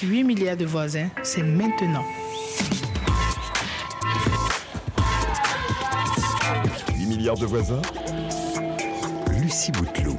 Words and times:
8 0.00 0.22
milliards 0.22 0.56
de 0.56 0.64
voisins, 0.64 1.08
c'est 1.24 1.42
maintenant. 1.42 2.04
8 6.96 7.06
milliards 7.06 7.36
de 7.36 7.46
voisins 7.46 7.82
Lucie 9.40 9.72
Bouteloup. 9.72 10.16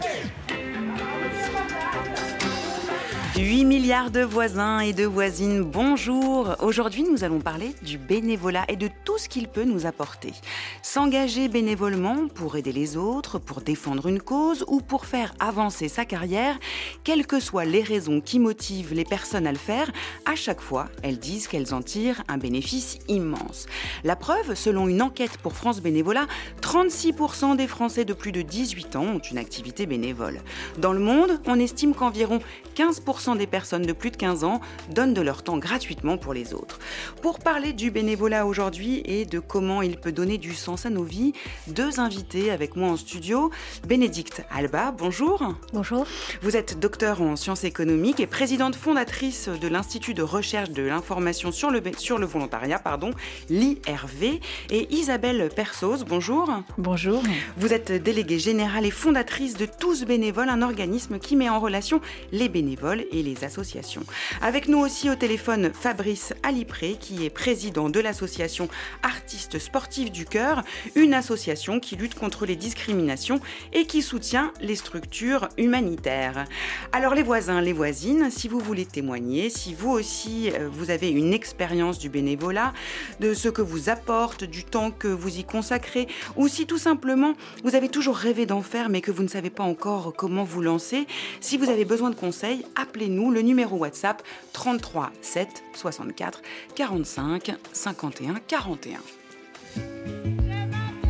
8 3.38 3.64
milliards 3.64 4.12
de 4.12 4.20
voisins 4.20 4.80
et 4.80 4.92
de 4.92 5.06
voisines, 5.06 5.64
bonjour 5.64 6.56
Aujourd'hui 6.60 7.04
nous 7.10 7.24
allons 7.24 7.40
parler 7.40 7.74
du 7.82 7.98
bénévolat 7.98 8.66
et 8.68 8.76
de 8.76 8.90
tout 9.06 9.18
ce 9.18 9.30
qu'il 9.30 9.48
peut 9.48 9.64
nous 9.64 9.86
apporter. 9.86 10.34
S'engager 10.82 11.50
bénévolement 11.50 12.30
pour 12.34 12.56
aider 12.56 12.72
les 12.72 12.96
autres, 12.96 13.38
pour 13.38 13.60
défendre 13.60 14.08
une 14.08 14.22
cause 14.22 14.64
ou 14.68 14.80
pour 14.80 15.06
faire 15.06 15.34
avancer 15.40 15.90
sa 15.90 16.06
carrière, 16.06 16.58
quelles 17.04 17.28
que 17.28 17.42
soient 17.42 17.66
les 17.66 17.84
raisons 17.84 18.22
qui 18.22 18.40
motivent 18.40 18.94
les 18.94 19.04
personnes 19.04 19.46
à 19.46 19.52
le 19.52 19.58
faire, 19.58 19.92
à 20.26 20.36
chaque 20.36 20.62
fois 20.62 20.88
elles 21.04 21.20
disent 21.20 21.48
qu'elles 21.48 21.74
en 21.74 21.82
tirent 21.82 22.24
un 22.30 22.38
bénéfice 22.38 23.00
immense. 23.10 23.66
La 24.06 24.16
preuve, 24.16 24.56
selon 24.56 24.88
une 24.88 25.02
enquête 25.02 25.38
pour 25.40 25.54
France 25.54 25.82
Bénévolat, 25.82 26.28
36% 26.62 27.58
des 27.58 27.68
Français 27.68 28.06
de 28.06 28.14
plus 28.14 28.32
de 28.32 28.42
18 28.42 28.96
ans 28.96 29.16
ont 29.16 29.20
une 29.20 29.38
activité 29.38 29.86
bénévole. 29.86 30.40
Dans 30.78 30.94
le 30.94 31.02
monde, 31.02 31.42
on 31.46 31.60
estime 31.60 31.94
qu'environ 31.94 32.40
15% 32.78 33.38
des 33.38 33.48
personnes 33.48 33.86
de 33.86 33.94
plus 33.94 34.12
de 34.12 34.18
15 34.18 34.46
ans 34.46 34.62
donnent 34.92 35.14
de 35.14 35.22
leur 35.22 35.44
temps 35.44 35.58
gratuitement 35.58 36.18
pour 36.18 36.34
les 36.34 36.54
autres. 36.54 36.80
Pour 37.22 37.40
parler 37.40 37.74
du 37.74 37.92
bénévolat 37.92 38.46
aujourd'hui 38.46 39.02
et 39.04 39.26
de 39.26 39.40
comment 39.40 39.82
il 39.82 39.98
peut 39.98 40.14
donner 40.14 40.38
du 40.38 40.54
sens 40.54 40.69
à 40.70 40.90
nos 40.90 41.04
vies, 41.04 41.34
deux 41.68 42.00
invités 42.00 42.52
avec 42.52 42.76
moi 42.76 42.90
en 42.90 42.98
studio. 42.98 43.50
Bénédicte 43.88 44.44
Alba, 44.52 44.94
bonjour. 44.96 45.56
Bonjour. 45.74 46.06
Vous 46.44 46.56
êtes 46.56 46.80
docteur 46.80 47.24
en 47.24 47.36
sciences 47.36 47.64
économiques 47.64 48.20
et 48.20 48.28
présidente 48.28 48.76
fondatrice 48.76 49.50
de 49.50 49.68
l'Institut 49.68 50.14
de 50.14 50.22
recherche 50.22 50.70
de 50.70 50.84
l'information 50.84 51.52
sur 51.52 51.72
le, 51.72 51.82
sur 51.98 52.20
le 52.20 52.28
volontariat, 52.28 52.78
pardon, 52.78 53.12
l'IRV. 53.50 54.40
Et 54.70 54.94
Isabelle 54.94 55.50
Persos, 55.56 56.06
bonjour. 56.08 56.52
Bonjour. 56.78 57.24
Vous 57.58 57.74
êtes 57.74 57.92
déléguée 57.92 58.40
générale 58.40 58.86
et 58.86 58.92
fondatrice 58.92 59.58
de 59.58 59.66
Tous 59.66 60.06
Bénévoles, 60.06 60.50
un 60.50 60.62
organisme 60.62 61.18
qui 61.18 61.36
met 61.36 61.50
en 61.50 61.60
relation 61.60 62.00
les 62.32 62.48
bénévoles 62.48 63.06
et 63.12 63.24
les 63.24 63.44
associations. 63.44 64.04
Avec 64.42 64.68
nous 64.68 64.78
aussi 64.78 65.10
au 65.10 65.16
téléphone 65.16 65.72
Fabrice 65.74 66.34
Alipré, 66.44 66.98
qui 67.00 67.26
est 67.26 67.32
président 67.32 67.90
de 67.90 68.00
l'association 68.00 68.70
Artistes 69.04 69.58
Sportifs 69.58 70.12
du 70.12 70.26
Cœur, 70.26 70.59
une 70.96 71.14
association 71.14 71.80
qui 71.80 71.96
lutte 71.96 72.16
contre 72.16 72.46
les 72.46 72.56
discriminations 72.56 73.40
et 73.74 73.86
qui 73.86 74.02
soutient 74.02 74.52
les 74.62 74.76
structures 74.76 75.50
humanitaires. 75.58 76.46
Alors 76.92 77.16
les 77.16 77.24
voisins, 77.24 77.62
les 77.62 77.74
voisines, 77.74 78.30
si 78.30 78.48
vous 78.48 78.60
voulez 78.60 78.86
témoigner, 78.86 79.50
si 79.50 79.74
vous 79.74 79.92
aussi 79.92 80.52
euh, 80.52 80.70
vous 80.72 80.92
avez 80.92 81.10
une 81.10 81.34
expérience 81.34 82.00
du 82.00 82.10
bénévolat, 82.10 82.74
de 83.20 83.34
ce 83.34 83.50
que 83.50 83.62
vous 83.62 83.90
apporte, 83.90 84.44
du 84.44 84.64
temps 84.64 84.92
que 84.92 85.08
vous 85.08 85.38
y 85.38 85.44
consacrez, 85.44 86.08
ou 86.36 86.48
si 86.48 86.66
tout 86.66 86.78
simplement 86.78 87.34
vous 87.64 87.76
avez 87.76 87.90
toujours 87.90 88.16
rêvé 88.16 88.46
d'en 88.46 88.62
faire 88.62 88.90
mais 88.90 89.02
que 89.02 89.12
vous 89.12 89.24
ne 89.24 89.28
savez 89.28 89.50
pas 89.50 89.64
encore 89.64 90.14
comment 90.16 90.44
vous 90.44 90.62
lancer, 90.62 91.08
si 91.42 91.58
vous 91.58 91.70
avez 91.70 91.86
besoin 91.86 92.10
de 92.10 92.16
conseils, 92.16 92.66
appelez 92.76 93.08
nous 93.08 93.32
le 93.32 93.42
numéro 93.42 93.78
WhatsApp 93.78 94.22
33 94.54 95.12
7 95.22 95.64
64 95.74 96.42
45 96.76 97.52
51 97.74 98.36
41. 98.48 100.19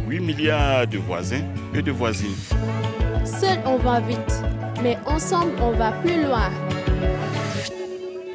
8 0.10 0.22
milliards 0.22 0.88
de 0.88 0.98
voisins 0.98 1.44
et 1.72 1.84
de 1.84 1.92
voisines. 1.92 2.36
Seul 3.24 3.60
on 3.64 3.78
va 3.78 4.00
vite, 4.00 4.42
mais 4.82 4.98
ensemble 5.06 5.52
on 5.62 5.70
va 5.70 5.92
plus 5.92 6.24
loin. 6.24 6.50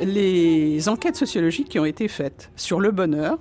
Les 0.00 0.89
enquêtes 0.89 1.17
sociologiques 1.17 1.69
qui 1.69 1.80
ont 1.80 1.84
été 1.84 2.06
faites 2.06 2.52
sur 2.55 2.78
le 2.78 2.92
bonheur 2.92 3.39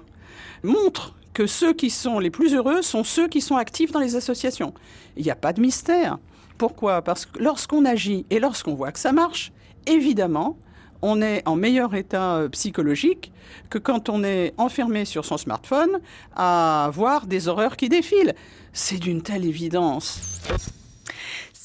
montrent 0.63 1.13
que 1.33 1.45
ceux 1.45 1.73
qui 1.73 1.91
sont 1.91 2.17
les 2.17 2.31
plus 2.31 2.55
heureux 2.55 2.81
sont 2.81 3.03
ceux 3.03 3.27
qui 3.27 3.39
sont 3.39 3.55
actifs 3.55 3.91
dans 3.91 3.99
les 3.99 4.15
associations. 4.15 4.73
Il 5.15 5.23
n'y 5.23 5.31
a 5.31 5.35
pas 5.35 5.53
de 5.53 5.61
mystère. 5.61 6.17
Pourquoi? 6.57 7.03
Parce 7.03 7.27
que 7.27 7.37
lorsqu'on 7.37 7.85
agit 7.85 8.25
et 8.31 8.39
lorsqu'on 8.39 8.73
voit 8.73 8.91
que 8.91 8.99
ça 8.99 9.11
marche, 9.11 9.51
évidemment, 9.85 10.57
on 11.03 11.21
est 11.21 11.47
en 11.47 11.55
meilleur 11.55 11.93
état 11.93 12.37
euh, 12.37 12.49
psychologique 12.49 13.31
que 13.69 13.77
quand 13.77 14.09
on 14.09 14.23
est 14.23 14.53
enfermé 14.57 15.05
sur 15.05 15.25
son 15.25 15.37
smartphone 15.37 15.99
à 16.35 16.89
voir 16.93 17.27
des 17.27 17.47
horreurs 17.47 17.77
qui 17.77 17.89
défilent. 17.89 18.33
C'est 18.71 18.97
d'une 18.97 19.21
telle 19.21 19.45
évidence. 19.45 20.41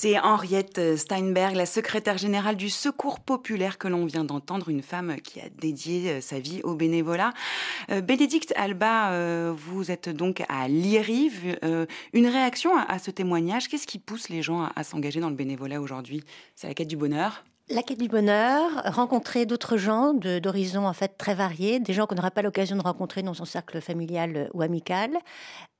C'est 0.01 0.17
Henriette 0.17 0.97
Steinberg, 0.97 1.57
la 1.57 1.67
secrétaire 1.67 2.19
générale 2.19 2.55
du 2.55 2.71
Secours 2.71 3.19
populaire 3.19 3.79
que 3.79 3.89
l'on 3.89 4.07
vient 4.07 4.23
d'entendre, 4.23 4.69
une 4.69 4.81
femme 4.81 5.17
qui 5.25 5.41
a 5.41 5.49
dédié 5.49 6.11
euh, 6.11 6.21
sa 6.21 6.39
vie 6.39 6.61
au 6.63 6.77
bénévolat. 6.77 7.33
Euh, 7.91 8.01
Bénédicte 8.01 8.53
Alba, 8.55 9.11
euh, 9.11 9.53
vous 9.57 9.91
êtes 9.91 10.09
donc 10.09 10.45
à 10.49 10.69
l'IRIV. 10.69 11.59
Euh, 11.65 11.87
une 12.13 12.29
réaction 12.29 12.71
à, 12.77 13.01
ce 13.01 13.11
témoignage, 13.11 13.67
qu'est-ce 13.67 13.89
qui 13.89 13.99
pousse 13.99 14.29
les 14.29 14.41
gens 14.41 14.69
à 14.77 14.85
s'engager 14.85 15.19
dans 15.19 15.31
le 15.31 15.35
bénévolat 15.35 15.81
aujourd'hui? 15.81 16.23
C'est 16.55 16.69
la 16.69 16.75
quête 16.75 16.87
du 16.87 16.97
bonheur? 16.97 17.45
La 17.71 17.83
quête 17.83 17.99
du 17.99 18.09
bonheur, 18.09 18.71
rencontrer 18.85 19.47
d'autres 19.47 19.77
gens 19.77 20.15
d'horizons 20.15 20.87
en 20.87 20.93
fait 20.93 21.17
très 21.19 21.35
variés, 21.35 21.81
des 21.81 21.93
gens 21.93 22.07
qu'on 22.07 22.15
n'aura 22.15 22.31
pas 22.31 22.43
l'occasion 22.43 22.77
de 22.77 22.83
rencontrer 22.83 23.23
dans 23.23 23.35
son 23.35 23.45
cercle 23.45 23.81
familial 23.81 24.51
ou 24.55 24.63
amical, 24.63 25.11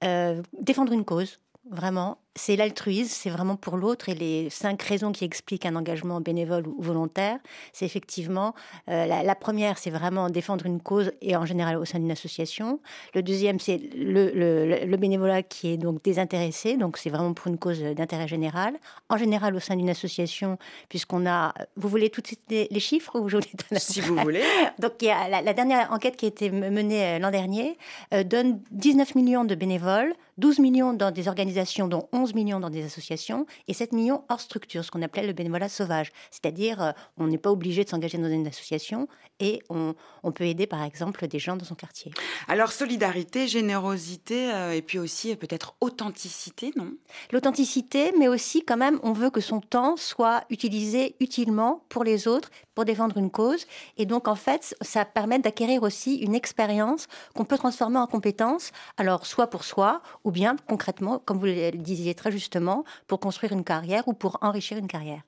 euh, 0.05 0.43
défendre 0.61 0.93
une 0.93 1.05
cause, 1.05 1.41
vraiment, 1.71 2.19
c'est 2.39 2.57
l'altruisme, 2.57 3.11
c'est 3.11 3.31
vraiment 3.31 3.57
pour 3.57 3.77
l'autre. 3.77 4.09
Et 4.09 4.15
les 4.15 4.49
cinq 4.49 4.81
raisons 4.83 5.13
qui 5.13 5.25
expliquent 5.25 5.67
un 5.67 5.77
engagement 5.77 6.21
bénévole 6.21 6.67
ou 6.67 6.81
volontaire, 6.81 7.39
c'est 7.73 7.85
effectivement 7.85 8.55
euh, 8.89 9.07
la, 9.07 9.23
la, 9.23 9.35
première, 9.35 9.77
c'est 9.77 9.91
vraiment 9.91 10.31
défendre 10.31 10.65
une 10.65 10.81
cause 10.81 11.13
et 11.21 11.37
en 11.37 11.45
général 11.45 11.77
au 11.77 11.85
sein 11.85 11.99
d'une 11.99 12.11
association. 12.11 12.81
Le 13.15 13.23
deuxième, 13.23 13.61
c'est 13.61 13.79
le, 13.95 14.31
le, 14.31 14.85
le, 14.87 14.97
bénévolat 14.97 15.43
qui 15.43 15.69
est 15.73 15.77
donc 15.77 16.03
désintéressé, 16.03 16.77
donc 16.77 16.97
c'est 16.97 17.11
vraiment 17.11 17.35
pour 17.35 17.49
une 17.49 17.59
cause 17.59 17.81
d'intérêt 17.81 18.29
général. 18.29 18.75
En 19.09 19.17
général 19.17 19.55
au 19.55 19.61
sein 19.61 19.77
d'une 19.77 19.91
association, 19.91 20.59
puisqu'on 20.89 21.27
a, 21.27 21.53
vous 21.77 21.89
voulez 21.89 22.11
toutes 22.11 22.31
les, 22.49 22.69
les 22.71 22.81
chiffres 22.81 23.19
ou 23.19 23.29
je 23.29 23.37
voulais 23.37 23.49
Si 23.79 24.01
vous 24.01 24.17
voulez. 24.17 24.43
Donc 24.79 24.93
il 25.01 25.07
y 25.07 25.11
a 25.11 25.29
la, 25.29 25.43
la, 25.43 25.53
dernière 25.53 25.93
enquête 25.93 26.17
qui 26.17 26.27
a 26.27 26.29
été 26.29 26.51
menée 26.51 27.19
l'an 27.19 27.31
dernier 27.31 27.77
euh, 28.15 28.23
donne 28.25 28.61
19 28.71 29.15
millions 29.15 29.45
de 29.45 29.55
bénévoles, 29.55 30.15
12 30.39 30.61
millions 30.61 30.93
dans 30.93 31.11
des 31.11 31.29
organisations, 31.29 31.89
dont 31.89 32.09
11 32.13 32.28
millions 32.35 32.61
dans 32.61 32.71
des 32.71 32.85
associations 32.85 33.47
et 33.67 33.75
7 33.75 33.93
millions 33.93 34.25
hors 34.29 34.41
structure, 34.41 34.85
ce 34.85 34.91
qu'on 34.91 35.03
appelait 35.03 35.27
le 35.27 35.33
bénévolat 35.33 35.69
sauvage. 35.69 36.13
C'est-à-dire, 36.31 36.83
euh, 36.83 36.93
on 37.17 37.27
n'est 37.27 37.39
pas 37.39 37.51
obligé 37.51 37.85
de 37.85 37.89
s'engager 37.89 38.19
dans 38.19 38.29
une 38.29 38.47
association 38.47 39.09
et 39.41 39.63
on, 39.69 39.95
on, 40.23 40.33
peut 40.33 40.45
aider, 40.45 40.67
par 40.67 40.83
exemple, 40.83 41.27
des 41.29 41.39
gens 41.39 41.57
dans 41.57 41.65
son 41.65 41.75
quartier. 41.75 42.13
Alors, 42.49 42.73
solidarité, 42.73 43.47
générosité 43.47 44.53
euh, 44.53 44.73
et 44.73 44.83
puis 44.83 44.99
aussi 44.99 45.35
peut-être 45.37 45.75
authenticité, 45.81 46.73
non? 46.77 46.93
L'authenticité, 47.33 48.13
mais 48.19 48.29
aussi 48.29 48.65
quand 48.65 48.77
même, 48.77 48.99
on 49.03 49.13
veut 49.13 49.31
que 49.31 49.41
son 49.41 49.61
temps 49.61 49.97
soit 49.97 50.45
utilisé 50.51 51.17
utilement 51.21 51.85
pour 51.89 52.05
les 52.05 52.27
autres, 52.27 52.51
pour 52.79 52.85
défendre 52.85 53.19
une 53.19 53.33
cause. 53.33 53.67
Et 53.97 54.07
donc, 54.07 54.29
en 54.29 54.37
fait, 54.37 54.77
ça 54.83 55.05
permet 55.05 55.41
d'acquérir 55.41 55.83
aussi 55.83 56.15
une 56.19 56.37
expérience 56.37 57.09
qu'on 57.35 57.45
peut 57.45 57.59
transformer 57.59 57.99
en 57.99 58.07
compétence, 58.07 58.71
alors 58.97 59.27
soit 59.27 59.49
pour 59.49 59.65
soi, 59.65 60.01
ou 60.23 60.31
bien 60.31 60.55
concrètement, 60.69 61.19
comme 61.19 61.39
vous 61.39 61.47
le 61.47 61.73
disiez 61.73 62.15
très 62.15 62.31
justement, 62.31 62.85
pour 63.09 63.19
construire 63.19 63.51
une 63.51 63.65
carrière 63.65 64.07
ou 64.07 64.13
pour 64.13 64.39
enrichir 64.43 64.79
une 64.79 64.87
carrière. 64.87 65.23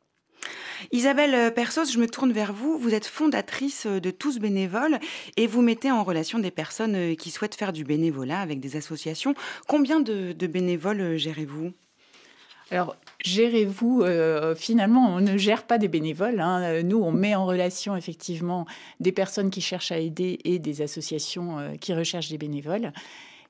Isabelle 0.93 1.53
Persos, 1.53 1.91
je 1.91 1.99
me 1.99 2.06
tourne 2.06 2.31
vers 2.31 2.53
vous. 2.53 2.78
Vous 2.78 2.94
êtes 2.94 3.06
fondatrice 3.06 3.88
de 3.88 4.11
Tous 4.12 4.38
Bénévoles 4.38 5.00
et 5.37 5.49
vous 5.49 5.61
mettez 5.61 5.91
en 5.91 6.05
relation 6.05 6.38
des 6.38 6.53
personnes 6.53 7.17
qui 7.17 7.32
souhaitent 7.32 7.56
faire 7.56 7.72
du 7.72 7.82
bénévolat 7.82 8.38
avec 8.38 8.61
des 8.61 8.77
associations. 8.77 9.34
Combien 9.67 9.99
de, 9.99 10.31
de 10.31 10.47
bénévoles 10.47 11.17
gérez-vous? 11.17 11.72
Alors, 12.71 12.94
gérez-vous, 13.25 14.03
euh, 14.03 14.54
finalement, 14.54 15.14
on 15.14 15.20
ne 15.20 15.36
gère 15.36 15.64
pas 15.64 15.78
des 15.78 15.88
bénévoles. 15.88 16.41
Hein. 16.41 16.82
Nous, 16.82 16.98
on 16.98 17.12
met 17.12 17.34
en 17.34 17.47
relation 17.47 17.97
effectivement 17.97 18.66
des 19.00 19.12
personnes 19.12 19.50
qui 19.50 19.61
cherchent 19.61 19.93
à 19.93 19.99
aider 19.99 20.38
et 20.44 20.58
des 20.58 20.82
associations 20.82 21.58
euh, 21.58 21.75
qui 21.75 21.94
recherchent 21.94 22.31
des 22.31 22.38
bénévoles. 22.38 22.93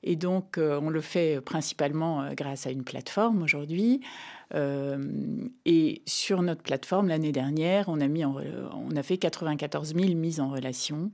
Et 0.03 0.15
donc, 0.15 0.57
euh, 0.57 0.79
on 0.81 0.89
le 0.89 1.01
fait 1.01 1.41
principalement 1.41 2.33
grâce 2.33 2.65
à 2.65 2.71
une 2.71 2.83
plateforme 2.83 3.43
aujourd'hui. 3.43 4.01
Et 5.65 6.01
sur 6.05 6.41
notre 6.41 6.61
plateforme, 6.61 7.07
l'année 7.07 7.31
dernière, 7.31 7.87
on 7.87 8.01
a, 8.01 8.07
mis 8.09 8.25
on 8.25 8.95
a 8.97 9.01
fait 9.01 9.15
94 9.15 9.95
000 9.95 10.13
mises 10.15 10.41
en 10.41 10.49
relation. 10.49 11.11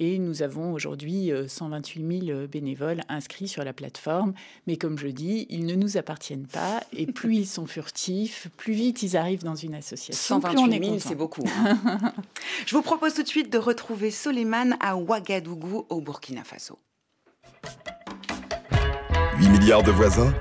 Et 0.00 0.20
nous 0.20 0.42
avons 0.42 0.72
aujourd'hui 0.72 1.32
128 1.48 2.26
000 2.26 2.46
bénévoles 2.46 3.02
inscrits 3.08 3.48
sur 3.48 3.64
la 3.64 3.72
plateforme. 3.72 4.32
Mais 4.68 4.76
comme 4.76 4.96
je 4.96 5.08
dis, 5.08 5.46
ils 5.50 5.66
ne 5.66 5.74
nous 5.74 5.96
appartiennent 5.96 6.46
pas. 6.46 6.80
Et 6.96 7.06
plus 7.06 7.34
ils 7.38 7.46
sont 7.46 7.66
furtifs, 7.66 8.46
plus 8.56 8.74
vite 8.74 9.02
ils 9.02 9.16
arrivent 9.16 9.42
dans 9.42 9.56
une 9.56 9.74
association. 9.74 10.40
128 10.40 10.84
000, 10.84 10.98
c'est 11.00 11.16
beaucoup. 11.16 11.42
Hein. 11.48 12.12
je 12.66 12.76
vous 12.76 12.82
propose 12.82 13.14
tout 13.14 13.24
de 13.24 13.28
suite 13.28 13.52
de 13.52 13.58
retrouver 13.58 14.12
Soleiman 14.12 14.76
à 14.78 14.96
Ouagadougou, 14.96 15.86
au 15.88 16.00
Burkina 16.00 16.44
Faso. 16.44 16.78
8 19.38 19.48
milliards 19.48 19.82
de 19.82 19.90
voisins 19.90 20.32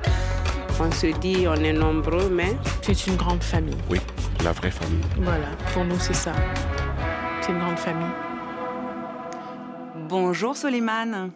On 0.79 0.91
se 0.91 1.07
dit 1.19 1.47
on 1.47 1.55
est 1.55 1.73
nombreux, 1.73 2.29
mais... 2.29 2.55
C'est 2.83 3.07
une 3.07 3.15
grande 3.15 3.41
famille. 3.41 3.77
Oui, 3.89 3.99
la 4.43 4.51
vraie 4.51 4.71
famille. 4.71 5.03
Voilà, 5.19 5.49
pour 5.73 5.83
nous 5.83 5.99
c'est 5.99 6.13
ça. 6.13 6.33
C'est 7.41 7.51
une 7.51 7.59
grande 7.59 7.79
famille. 7.79 8.36
Bonjour 10.07 10.55
Soleiman. 10.55 11.31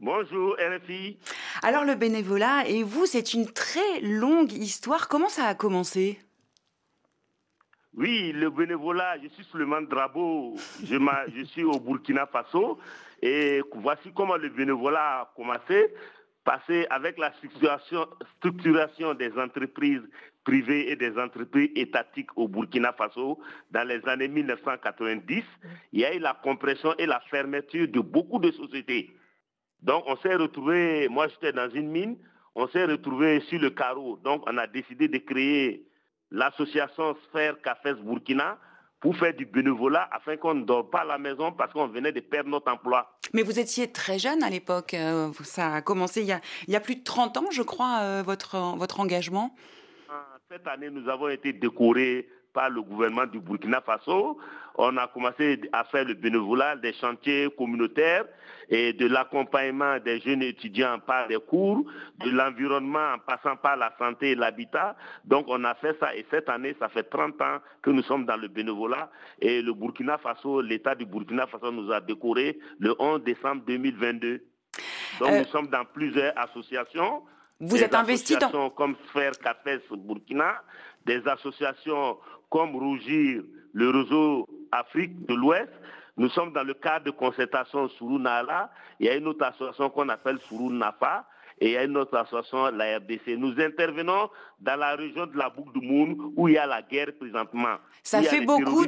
Bonjour 0.00 0.56
RFI. 0.56 1.18
Alors 1.62 1.84
le 1.84 1.96
bénévolat 1.96 2.66
et 2.66 2.82
vous, 2.82 3.04
c'est 3.04 3.34
une 3.34 3.44
très 3.52 4.00
longue 4.00 4.52
histoire. 4.52 5.06
Comment 5.06 5.28
ça 5.28 5.44
a 5.44 5.54
commencé? 5.54 6.18
Oui, 7.94 8.32
le 8.32 8.48
bénévolat, 8.48 9.18
je 9.22 9.28
suis 9.28 9.44
Suleiman 9.44 9.82
Drabo, 9.82 10.54
je, 10.82 10.96
je 11.36 11.44
suis 11.44 11.64
au 11.64 11.78
Burkina 11.78 12.26
Faso 12.26 12.78
et 13.20 13.60
voici 13.74 14.12
comment 14.14 14.36
le 14.36 14.48
bénévolat 14.48 15.20
a 15.20 15.32
commencé. 15.36 15.92
Passé 16.44 16.86
avec 16.88 17.18
la 17.18 17.34
structuration, 17.34 18.06
structuration 18.38 19.12
des 19.12 19.30
entreprises 19.38 20.08
privées 20.48 20.90
et 20.90 20.96
des 20.96 21.18
entreprises 21.18 21.70
étatiques 21.76 22.30
au 22.36 22.48
Burkina 22.48 22.94
Faso 22.94 23.38
dans 23.70 23.86
les 23.86 24.00
années 24.08 24.28
1990, 24.28 25.44
il 25.92 26.00
y 26.00 26.06
a 26.06 26.14
eu 26.14 26.18
la 26.18 26.32
compression 26.42 26.94
et 26.96 27.04
la 27.04 27.20
fermeture 27.28 27.86
de 27.86 28.00
beaucoup 28.00 28.38
de 28.38 28.50
sociétés. 28.52 29.10
Donc 29.82 30.04
on 30.06 30.16
s'est 30.16 30.34
retrouvé, 30.34 31.06
moi 31.10 31.28
j'étais 31.28 31.52
dans 31.52 31.68
une 31.68 31.90
mine, 31.90 32.16
on 32.54 32.66
s'est 32.68 32.86
retrouvé 32.86 33.40
sur 33.40 33.60
le 33.60 33.68
carreau. 33.68 34.18
Donc 34.24 34.42
on 34.46 34.56
a 34.56 34.66
décidé 34.66 35.06
de 35.06 35.18
créer 35.18 35.84
l'association 36.30 37.14
Sphère 37.28 37.60
Cafés 37.60 38.00
Burkina 38.02 38.58
pour 39.00 39.14
faire 39.16 39.34
du 39.34 39.44
bénévolat 39.44 40.08
afin 40.10 40.38
qu'on 40.38 40.54
ne 40.54 40.64
dort 40.64 40.88
pas 40.88 41.00
à 41.00 41.04
la 41.04 41.18
maison 41.18 41.52
parce 41.52 41.74
qu'on 41.74 41.88
venait 41.88 42.12
de 42.12 42.20
perdre 42.20 42.48
notre 42.48 42.72
emploi. 42.72 43.18
Mais 43.34 43.42
vous 43.42 43.60
étiez 43.60 43.92
très 43.92 44.18
jeune 44.18 44.42
à 44.42 44.48
l'époque. 44.48 44.94
Euh, 44.94 45.30
ça 45.44 45.74
a 45.74 45.82
commencé 45.82 46.22
il 46.22 46.72
y 46.72 46.76
a, 46.76 46.80
plus 46.80 46.96
de 46.96 47.04
30 47.04 47.36
ans, 47.36 47.50
je 47.50 47.62
crois, 47.62 47.98
euh, 48.00 48.22
votre 48.24 48.98
engagement. 48.98 49.54
Cette 50.50 50.66
année, 50.66 50.88
nous 50.88 51.06
avons 51.10 51.28
été 51.28 51.52
décorés 51.52 52.26
par 52.54 52.70
le 52.70 52.80
gouvernement 52.80 53.26
du 53.26 53.38
Burkina 53.38 53.82
Faso. 53.82 54.38
On 54.76 54.96
a 54.96 55.06
commencé 55.06 55.60
à 55.74 55.84
faire 55.84 56.06
le 56.06 56.14
bénévolat 56.14 56.76
des 56.76 56.94
chantiers 56.94 57.50
communautaires 57.58 58.24
et 58.70 58.94
de 58.94 59.06
l'accompagnement 59.08 59.98
des 59.98 60.20
jeunes 60.20 60.42
étudiants 60.42 61.00
par 61.00 61.28
des 61.28 61.36
cours, 61.36 61.84
de 62.24 62.30
l'environnement 62.30 63.12
en 63.14 63.18
passant 63.18 63.56
par 63.56 63.76
la 63.76 63.94
santé 63.98 64.30
et 64.30 64.34
l'habitat. 64.36 64.96
Donc 65.26 65.44
on 65.48 65.62
a 65.64 65.74
fait 65.74 65.94
ça 66.00 66.16
et 66.16 66.24
cette 66.30 66.48
année, 66.48 66.74
ça 66.78 66.88
fait 66.88 67.02
30 67.02 67.38
ans 67.42 67.58
que 67.82 67.90
nous 67.90 68.02
sommes 68.04 68.24
dans 68.24 68.38
le 68.38 68.48
bénévolat 68.48 69.10
et 69.42 69.60
le 69.60 69.74
Burkina 69.74 70.16
Faso, 70.16 70.62
l'État 70.62 70.94
du 70.94 71.04
Burkina 71.04 71.46
Faso 71.46 71.70
nous 71.70 71.92
a 71.92 72.00
décoré 72.00 72.58
le 72.78 72.94
11 72.98 73.22
décembre 73.22 73.64
2022. 73.66 74.40
Donc 75.20 75.28
euh, 75.28 75.40
nous 75.40 75.48
sommes 75.48 75.68
dans 75.68 75.84
plusieurs 75.84 76.32
associations. 76.38 77.22
Vous 77.60 77.82
êtes 77.82 77.94
investi 77.94 78.36
dans... 78.36 78.70
comme 78.70 78.94
Sphère 79.08 79.38
Capes 79.38 79.68
Burkina, 79.90 80.62
des 81.04 81.26
associations 81.26 82.18
comme 82.50 82.76
Rougir, 82.76 83.42
le 83.72 83.90
réseau 83.90 84.48
Afrique 84.70 85.26
de 85.26 85.34
l'Ouest. 85.34 85.70
Nous 86.16 86.28
sommes 86.30 86.52
dans 86.52 86.62
le 86.62 86.74
cadre 86.74 87.06
de 87.06 87.10
concertation 87.10 87.88
Sourou 87.88 88.18
Nala. 88.18 88.70
Il 88.98 89.06
y 89.06 89.08
a 89.08 89.14
une 89.14 89.26
autre 89.28 89.44
association 89.44 89.90
qu'on 89.90 90.08
appelle 90.08 90.38
Sourou 90.48 90.70
Nafa 90.70 91.26
et 91.60 91.70
il 91.70 91.72
y 91.72 91.76
a 91.76 91.84
une 91.84 91.96
autre 91.96 92.16
association, 92.16 92.70
la 92.70 92.98
RDC. 92.98 93.36
Nous 93.36 93.60
intervenons 93.60 94.30
dans 94.60 94.76
la 94.76 94.94
région 94.94 95.26
de 95.26 95.36
la 95.36 95.48
boucle 95.50 95.78
du 95.78 95.86
Moun 95.86 96.32
où 96.36 96.48
il 96.48 96.54
y 96.54 96.58
a 96.58 96.66
la 96.66 96.82
guerre 96.82 97.10
présentement. 97.18 97.76
Ça 98.02 98.22
fait 98.22 98.40
beaucoup 98.40 98.84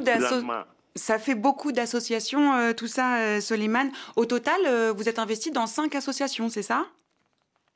ça 0.93 1.19
fait 1.19 1.35
beaucoup 1.35 1.71
d'associations, 1.71 2.53
euh, 2.53 2.73
tout 2.73 2.87
ça, 2.87 3.15
euh, 3.15 3.39
Soliman. 3.39 3.89
Au 4.17 4.25
total, 4.25 4.59
euh, 4.65 4.91
vous 4.91 5.07
êtes 5.07 5.19
investi 5.19 5.49
dans 5.49 5.65
cinq 5.65 5.95
associations, 5.95 6.49
c'est 6.49 6.63
ça? 6.63 6.85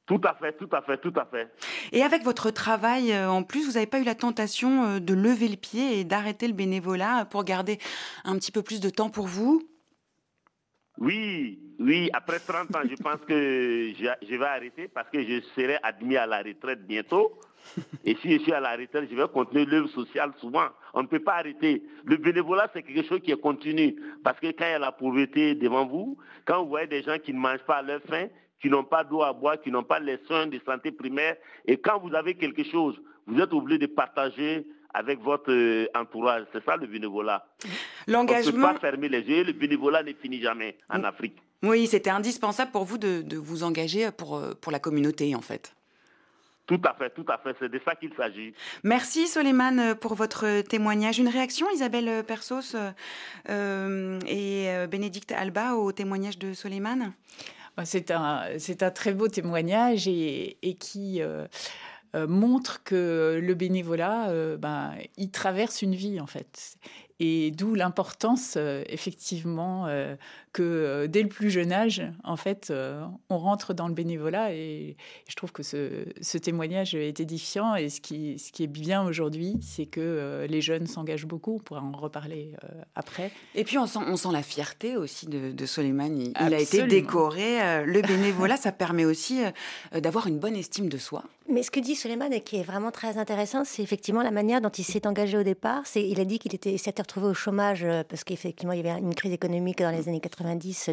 Tout 0.06 0.22
à 0.24 0.36
fait, 0.36 0.54
tout 0.54 0.70
à 0.72 0.82
fait, 0.82 0.98
tout 0.98 1.14
à 1.16 1.26
fait. 1.26 1.52
Et 1.92 2.04
avec 2.04 2.24
votre 2.24 2.52
travail, 2.52 3.12
euh, 3.12 3.30
en 3.30 3.42
plus, 3.42 3.66
vous 3.66 3.74
n'avez 3.74 3.88
pas 3.88 4.00
eu 4.00 4.04
la 4.04 4.14
tentation 4.14 4.86
euh, 4.86 5.00
de 5.00 5.14
lever 5.14 5.48
le 5.48 5.56
pied 5.56 6.00
et 6.00 6.04
d'arrêter 6.04 6.48
le 6.48 6.54
bénévolat 6.54 7.26
pour 7.26 7.44
garder 7.44 7.80
un 8.24 8.38
petit 8.38 8.52
peu 8.52 8.62
plus 8.62 8.80
de 8.80 8.90
temps 8.90 9.10
pour 9.10 9.26
vous? 9.26 9.68
Oui, 11.00 11.60
oui. 11.80 12.10
Après 12.14 12.40
30 12.40 12.76
ans, 12.76 12.82
je 12.90 12.96
pense 12.96 13.20
que 13.28 13.92
je 13.98 14.36
vais 14.36 14.46
arrêter 14.46 14.88
parce 14.88 15.10
que 15.10 15.24
je 15.24 15.42
serai 15.56 15.78
admis 15.82 16.18
à 16.18 16.28
la 16.28 16.42
retraite 16.42 16.86
bientôt. 16.86 17.40
Et 18.06 18.16
si 18.22 18.32
je 18.32 18.44
suis 18.44 18.54
à 18.54 18.60
la 18.60 18.78
retraite, 18.78 19.10
je 19.10 19.16
vais 19.16 19.28
continuer 19.28 19.66
l'œuvre 19.66 19.90
sociale 19.90 20.32
souvent. 20.40 20.68
On 20.94 21.02
ne 21.02 21.08
peut 21.08 21.20
pas 21.20 21.38
arrêter. 21.38 21.84
Le 22.06 22.18
bénévolat, 22.18 22.70
c'est 22.74 22.84
quelque 22.84 23.08
chose 23.08 23.22
qui 23.22 23.32
est 23.32 23.42
continu. 23.42 23.96
Parce 24.24 24.40
que 24.40 24.48
quand 24.48 24.66
il 24.66 24.72
y 24.72 24.74
a 24.74 24.80
la 24.80 24.92
pauvreté 24.92 25.56
devant 25.56 25.86
vous, 25.86 26.16
quand 26.46 26.64
vous 26.64 26.70
voyez 26.70 26.88
des 26.88 27.02
gens 27.02 27.18
qui 27.18 27.34
ne 27.34 27.40
mangent 27.40 27.66
pas 27.66 27.78
à 27.78 27.82
leur 27.82 28.02
faim, 28.04 28.28
qui 28.62 28.70
n'ont 28.70 28.84
pas 28.84 29.04
d'eau 29.04 29.22
à 29.22 29.34
boire, 29.34 29.60
qui 29.62 29.72
n'ont 29.72 29.84
pas 29.84 30.00
les 30.00 30.18
soins 30.28 30.48
de 30.48 30.60
santé 30.66 30.92
primaire. 30.92 31.36
Et 31.66 31.78
quand 31.78 32.00
vous 32.00 32.14
avez 32.16 32.36
quelque 32.36 32.64
chose, 32.64 33.00
vous 33.28 33.40
êtes 33.40 33.54
obligé 33.54 33.80
de 33.80 33.88
partager 33.88 34.66
avec 34.96 35.22
votre 35.22 35.52
euh, 35.52 35.88
entourage. 35.94 36.46
C'est 36.54 36.64
ça 36.64 36.78
le 36.78 36.88
bénévolat. 36.88 37.46
L'engagement. 38.08 38.54
On 38.54 38.58
ne 38.58 38.74
peut 38.74 38.74
pas 38.74 38.80
fermer 38.80 39.10
les 39.10 39.22
yeux. 39.22 39.44
Le 39.44 39.52
bénévolat 39.52 40.04
ne 40.04 40.14
finit 40.14 40.42
jamais 40.42 40.78
en 40.90 41.00
mm. 41.00 41.06
Afrique. 41.06 41.36
Oui, 41.64 41.88
c'était 41.88 42.10
indispensable 42.10 42.72
pour 42.72 42.86
vous 42.86 42.98
de, 42.98 43.22
de, 43.22 43.38
vous 43.38 43.64
engager 43.64 44.10
pour, 44.12 44.38
euh, 44.38 44.54
pour 44.60 44.72
la 44.72 44.80
communauté, 44.80 45.36
en 45.36 45.42
fait. 45.42 45.76
Tout 46.66 46.82
à 46.84 46.94
fait, 46.96 47.10
tout 47.12 47.26
à 47.28 47.38
fait. 47.38 47.56
C'est 47.60 47.70
de 47.70 47.80
ça 47.86 47.94
qu'il 47.94 48.12
s'agit. 48.18 48.54
Merci 48.84 49.28
Soleiman 49.28 49.94
pour 49.96 50.16
votre 50.16 50.62
témoignage. 50.62 51.20
Une 51.20 51.28
réaction, 51.28 51.68
Isabelle 51.72 52.24
Persos 52.24 52.76
euh, 53.50 54.20
et 54.26 54.88
Bénédicte 54.90 55.32
Alba 55.32 55.76
au 55.76 55.92
témoignage 55.92 56.40
de 56.40 56.56
Soleiman 56.56 57.14
c'est 57.84 58.12
un, 58.12 58.92
très 58.94 59.14
beau 59.14 59.28
témoignage 59.28 60.08
et, 60.08 60.78
qui 60.80 61.22
euh, 61.22 61.46
euh, 62.16 62.28
montre 62.28 62.84
que 62.84 63.40
le 63.42 63.54
bénévolat, 63.54 64.30
euh, 64.30 64.56
ben, 64.56 64.94
il 65.18 65.32
traverse 65.32 65.82
une 65.82 65.96
vie 65.96 66.22
en 66.22 66.28
fait. 66.28 66.78
Et 67.20 67.52
d'où 67.52 67.76
l'importance, 67.76 68.58
effectivement, 68.88 69.88
que 70.56 70.64
euh, 70.64 71.08
dès 71.08 71.22
le 71.22 71.28
plus 71.28 71.52
jeune 71.52 71.74
âge, 71.74 72.02
en 72.24 72.38
fait, 72.38 72.70
euh, 72.70 73.06
on 73.30 73.38
rentre 73.38 73.74
dans 73.74 73.90
le 73.90 73.94
bénévolat 73.94 74.54
et 74.54 74.96
je 75.28 75.36
trouve 75.36 75.52
que 75.52 75.64
ce, 75.64 76.38
témoignage 76.38 76.96
est 76.96 77.20
édifiant 77.20 77.76
et 77.76 77.90
ce 77.90 78.00
qui, 78.00 78.40
ce 78.40 78.54
qui 78.54 78.64
est 78.64 78.68
bien 78.68 79.04
aujourd'hui, 79.04 79.58
c'est 79.62 79.86
que 79.86 80.00
euh, 80.00 80.48
les 80.48 80.62
jeunes 80.62 80.88
s'engagent 80.88 81.26
beaucoup, 81.26 81.56
on 81.56 81.60
pourra 81.60 81.82
en 81.82 81.92
reparler 81.92 82.54
après. 82.96 83.32
Et 83.54 83.66
puis 83.66 83.78
on 83.78 83.86
sent, 83.86 84.00
on 84.08 84.16
sent 84.16 84.30
la 84.32 84.44
fierté 84.44 84.96
aussi 84.96 85.26
de, 85.26 85.52
de 85.52 85.66
Soleiman, 85.66 86.18
il, 86.18 86.54
a 86.54 86.60
été 86.60 86.84
décoré, 86.84 87.84
le 87.86 88.02
bénévolat, 88.02 88.56
ça 88.56 88.72
permet 88.72 89.04
aussi 89.04 89.42
d'avoir 89.94 90.28
une 90.28 90.40
bonne 90.40 90.56
estime 90.56 90.88
de 90.88 90.98
soi. 90.98 91.26
Mais 91.48 91.64
ce 91.64 91.70
que 91.70 91.80
dit 91.80 91.96
Soleiman 91.96 92.32
et 92.32 92.42
qui 92.42 92.58
est 92.58 92.64
vraiment 92.64 92.92
très 92.92 93.18
intéressant, 93.18 93.64
c'est 93.66 93.84
effectivement 93.84 94.24
la 94.24 94.32
manière 94.32 94.62
dont 94.62 94.70
il 94.70 94.84
s'est 94.84 95.06
engagé 95.06 95.38
au 95.38 95.44
départ. 95.44 95.82
C'est, 95.86 96.08
il 96.08 96.20
a 96.20 96.26
dit 96.26 96.40
qu'il 96.40 96.56
était, 96.56 96.78
s'était 96.78 97.02
retrouvé 97.02 97.28
au 97.28 97.34
chômage 97.34 97.86
parce 98.10 98.24
qu'effectivement 98.24 98.74
il 98.74 98.84
y 98.84 98.90
avait 98.90 99.00
une 99.00 99.14
crise 99.14 99.34
économique 99.34 99.80
dans 99.80 99.92
les 99.92 100.08
années 100.08 100.22
80 100.22 100.45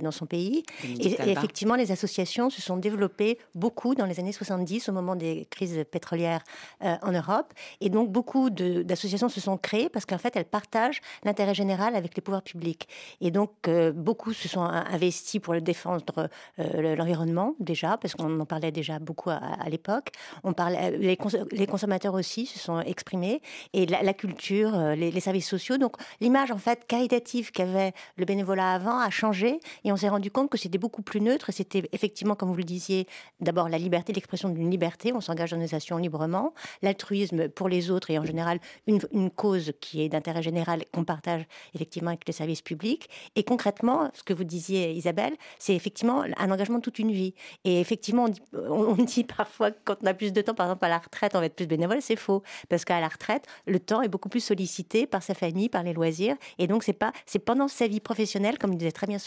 dans 0.02 0.11
son 0.11 0.26
pays. 0.26 0.62
Et, 0.85 1.16
effectivement, 1.30 1.75
les 1.75 1.92
associations 1.92 2.50
se 2.50 2.62
sont 2.62 2.76
développées 2.76 3.38
beaucoup 3.54 3.94
dans 3.94 4.06
les 4.06 4.21
années 4.21 4.32
70 4.32 4.88
au 4.88 4.92
moment 4.92 5.16
des 5.16 5.47
crises 5.50 5.85
pétrolières 5.90 6.42
euh, 6.82 6.94
en 7.02 7.12
Europe. 7.12 7.52
Et 7.80 7.90
donc, 7.90 8.11
beaucoup 8.11 8.50
d'associations 8.50 9.28
se 9.28 9.40
sont 9.40 9.56
créées 9.56 9.88
parce 9.88 10.06
qu'en 10.06 10.18
fait, 10.18 10.35
elles 10.37 10.44
partagent 10.44 11.00
l'intérêt 11.25 11.54
général 11.54 11.94
avec 11.97 12.16
les 12.16 12.23
pouvoirs 12.23 12.42
publics. 12.42 12.88
Et 13.21 13.30
donc, 13.30 13.50
euh, 13.68 13.92
beaucoup 13.92 14.32
se 14.32 14.49
sont 14.49 14.62
investis 14.62 15.40
pour 15.40 15.61
défendre 15.61 16.28
euh, 16.59 16.97
l'environnement 16.97 17.54
déjà, 17.61 17.97
parce 17.99 18.14
qu'on 18.14 18.40
en 18.40 18.47
parlait 18.47 18.73
déjà 18.73 18.99
beaucoup 18.99 19.30
à, 19.30 19.68
l'époque. 19.68 20.11
On 20.44 20.52
parlait, 20.52 20.90
les, 20.99 21.18
les, 21.52 21.66
consommateurs 21.66 22.14
aussi 22.14 22.47
se 22.47 22.59
sont 22.59 22.80
exprimés 22.80 23.40
et 23.73 23.87
la, 23.87 24.14
culture, 24.14 24.76
les, 24.97 25.11
les, 25.11 25.21
services 25.21 25.49
sociaux. 25.49 25.78
Donc, 25.78 25.97
l'image 26.21 26.50
en 26.50 26.59
fait 26.59 26.87
caritative 26.87 27.50
qu'avait 27.52 27.92
le 28.16 28.25
bénévolat 28.25 28.73
avant 28.73 28.99
a 28.99 29.11
changé 29.11 29.41
et 29.46 29.92
on 29.92 29.96
s'est 29.96 30.08
rendu 30.08 30.30
compte 30.30 30.50
que 30.50 30.58
c'était 30.58 30.78
beaucoup 30.78 31.02
plus 31.02 31.20
neutre 31.20 31.52
c'était 31.52 31.88
effectivement, 31.92 32.34
comme 32.34 32.49
vous 32.49 32.56
le 32.56 32.64
disiez, 32.64 33.06
d'abord 33.40 33.68
la 33.68 33.78
liberté, 33.78 34.12
l'expression 34.12 34.49
d'une 34.49 34.70
liberté, 34.70 35.12
on 35.12 35.20
s'engage 35.20 35.52
dans 35.52 35.58
des 35.58 35.75
actions 35.75 35.96
librement, 35.99 36.54
l'altruisme 36.82 37.49
pour 37.49 37.68
les 37.68 37.90
autres 37.90 38.11
et 38.11 38.18
en 38.18 38.25
général 38.25 38.58
une, 38.87 39.30
cause 39.30 39.72
qui 39.80 40.02
est 40.02 40.08
d'intérêt 40.08 40.42
général 40.42 40.84
qu'on 40.92 41.04
partage 41.04 41.44
effectivement 41.75 42.11
avec 42.11 42.26
les 42.26 42.32
services 42.32 42.62
publics. 42.62 43.08
Et 43.37 43.44
concrètement, 43.44 44.11
ce 44.14 44.22
que 44.22 44.34
vous 44.34 44.44
disiez 44.44 44.92
Isabelle, 44.92 45.34
c'est 45.58 45.75
effectivement 45.75 46.25
un 46.37 46.50
engagement 46.50 46.80
toute 46.80 46.99
une 46.99 47.12
vie. 47.12 47.34
Et 47.64 47.80
effectivement, 47.80 48.26
on 48.52 48.94
dit, 48.94 49.25
parfois 49.25 49.70
quand 49.70 49.96
on 50.02 50.06
a 50.06 50.14
plus 50.14 50.32
de 50.32 50.40
temps, 50.40 50.54
par 50.54 50.66
exemple 50.66 50.84
à 50.84 50.88
la 50.88 50.99
retraite, 50.99 51.32
on 51.34 51.40
va 51.40 51.46
être 51.46 51.56
plus 51.56 51.66
bénévole, 51.66 52.02
c'est 52.02 52.16
faux. 52.16 52.42
Parce 52.68 52.84
qu'à 52.84 53.00
la 53.00 53.08
retraite, 53.08 53.46
le 53.66 53.78
temps 53.78 54.02
est 54.02 54.08
beaucoup 54.08 54.28
plus 54.28 54.40
sollicité 54.40 55.06
par 55.06 55.22
sa 55.22 55.34
famille, 55.34 55.68
par 55.68 55.82
les 55.82 55.92
loisirs. 55.92 56.37
Et 56.58 56.66
donc, 56.66 56.82
c'est 56.82 56.92
pas, 56.92 57.12
c'est 57.26 57.38
pendant 57.38 57.68
sa 57.68 57.87
vie 57.87 58.00
professionnelle, 58.00 58.58
comme 58.58 58.76
disait 58.76 58.92
très 58.92 59.06
bien 59.06 59.18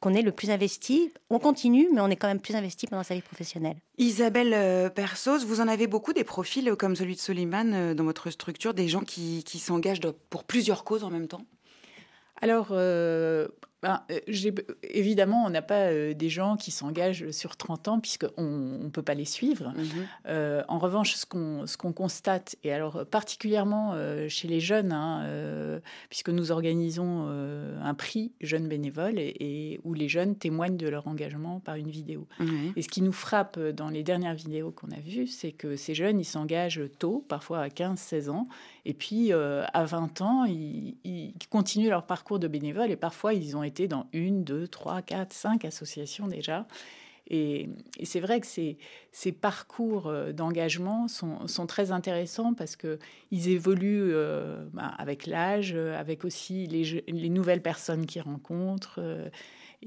qu'on 0.00 0.14
est 0.14 0.22
le 0.22 0.32
plus 0.32 0.50
investi. 0.50 1.12
On 1.30 1.38
continue, 1.38 1.88
mais 1.92 2.00
on 2.00 2.08
est 2.08 2.16
quand 2.16 2.28
même 2.28 2.40
plus 2.40 2.54
investi 2.54 2.86
pendant 2.86 3.02
sa 3.02 3.14
vie 3.14 3.22
professionnelle. 3.22 3.76
Isabelle 3.98 4.52
euh, 4.54 4.88
Persos, 4.90 5.44
vous 5.44 5.60
en 5.60 5.68
avez 5.68 5.86
beaucoup 5.86 6.12
des 6.12 6.24
profils 6.24 6.68
euh, 6.68 6.76
comme 6.76 6.96
celui 6.96 7.14
de 7.14 7.20
Soliman 7.20 7.72
euh, 7.72 7.94
dans 7.94 8.04
votre 8.04 8.30
structure, 8.30 8.74
des 8.74 8.88
gens 8.88 9.00
qui, 9.00 9.42
s'engagent 9.58 10.00
pour 10.30 10.44
plusieurs 10.44 10.84
causes 10.84 11.04
en 11.04 11.10
même 11.10 11.28
temps? 11.28 11.44
Alors, 12.42 12.68
ben, 13.86 14.02
euh, 14.10 14.18
évidemment, 14.82 15.44
on 15.46 15.50
n'a 15.50 15.62
pas 15.62 15.90
euh, 15.90 16.12
des 16.12 16.28
gens 16.28 16.56
qui 16.56 16.72
s'engagent 16.72 17.30
sur 17.30 17.56
30 17.56 17.86
ans 17.86 18.00
puisqu'on 18.00 18.80
ne 18.82 18.88
peut 18.88 19.02
pas 19.02 19.14
les 19.14 19.24
suivre. 19.24 19.72
Mhm. 19.76 19.86
Euh, 20.26 20.62
en 20.66 20.78
revanche, 20.78 21.14
ce 21.14 21.24
qu'on 21.24 21.92
constate, 21.92 22.56
et 22.64 22.72
alors 22.72 23.06
particulièrement 23.06 23.94
chez 24.28 24.48
les 24.48 24.60
jeunes, 24.60 24.92
hein, 24.92 25.80
puisque 26.08 26.30
nous 26.30 26.50
organisons 26.50 27.28
un 27.28 27.94
prix 27.94 28.32
jeunes 28.40 28.68
bénévoles 28.68 29.18
et, 29.18 29.80
où 29.84 29.94
les 29.94 30.08
jeunes 30.08 30.36
témoignent 30.36 30.76
de 30.76 30.88
leur 30.88 31.06
engagement 31.06 31.60
par 31.60 31.76
une 31.76 31.90
vidéo. 31.90 32.26
Et 32.74 32.82
ce 32.82 32.88
qui 32.88 33.02
nous 33.02 33.12
frappe 33.12 33.58
dans 33.58 33.88
les 33.88 34.02
dernières 34.02 34.34
vidéos 34.34 34.72
qu'on 34.72 34.90
a 34.90 35.00
vues, 35.00 35.26
c'est 35.26 35.52
que 35.52 35.76
ces 35.76 35.94
jeunes, 35.94 36.18
ils 36.18 36.24
s'engagent 36.24 36.82
tôt, 36.98 37.24
parfois 37.28 37.60
à 37.60 37.68
15-16 37.68 38.30
ans, 38.30 38.48
et 38.88 38.94
puis 38.94 39.32
à 39.32 39.84
20 39.84 40.20
ans, 40.20 40.44
ils, 40.44 40.94
continuent 41.50 41.88
leur 41.88 42.06
parcours 42.06 42.38
de 42.38 42.48
bénévole 42.48 42.90
et 42.90 42.96
parfois 42.96 43.34
ils 43.34 43.56
ont 43.56 43.62
été 43.62 43.88
dans 43.88 44.06
une, 44.12 44.44
deux, 44.44 44.68
trois, 44.68 45.02
quatre, 45.02 45.32
cinq 45.32 45.64
associations 45.64 46.28
déjà. 46.28 46.66
Et, 47.28 47.68
c'est 48.04 48.20
vrai 48.20 48.40
que 48.40 48.46
ces, 48.46 49.32
parcours 49.32 50.06
euh, 50.06 50.32
d'engagement 50.32 51.08
sont, 51.08 51.66
très 51.66 51.90
intéressants 51.90 52.54
parce 52.54 52.76
qu'ils 52.76 53.48
évoluent 53.48 54.14
euh, 54.14 54.64
bah, 54.72 54.92
avec 54.98 55.26
l'âge, 55.26 55.74
avec 55.74 56.24
aussi 56.24 56.66
les, 56.66 57.02
les, 57.08 57.28
nouvelles 57.28 57.62
personnes 57.62 58.06
qu'ils 58.06 58.22
rencontrent. 58.22 59.00
Euh, 59.02 59.28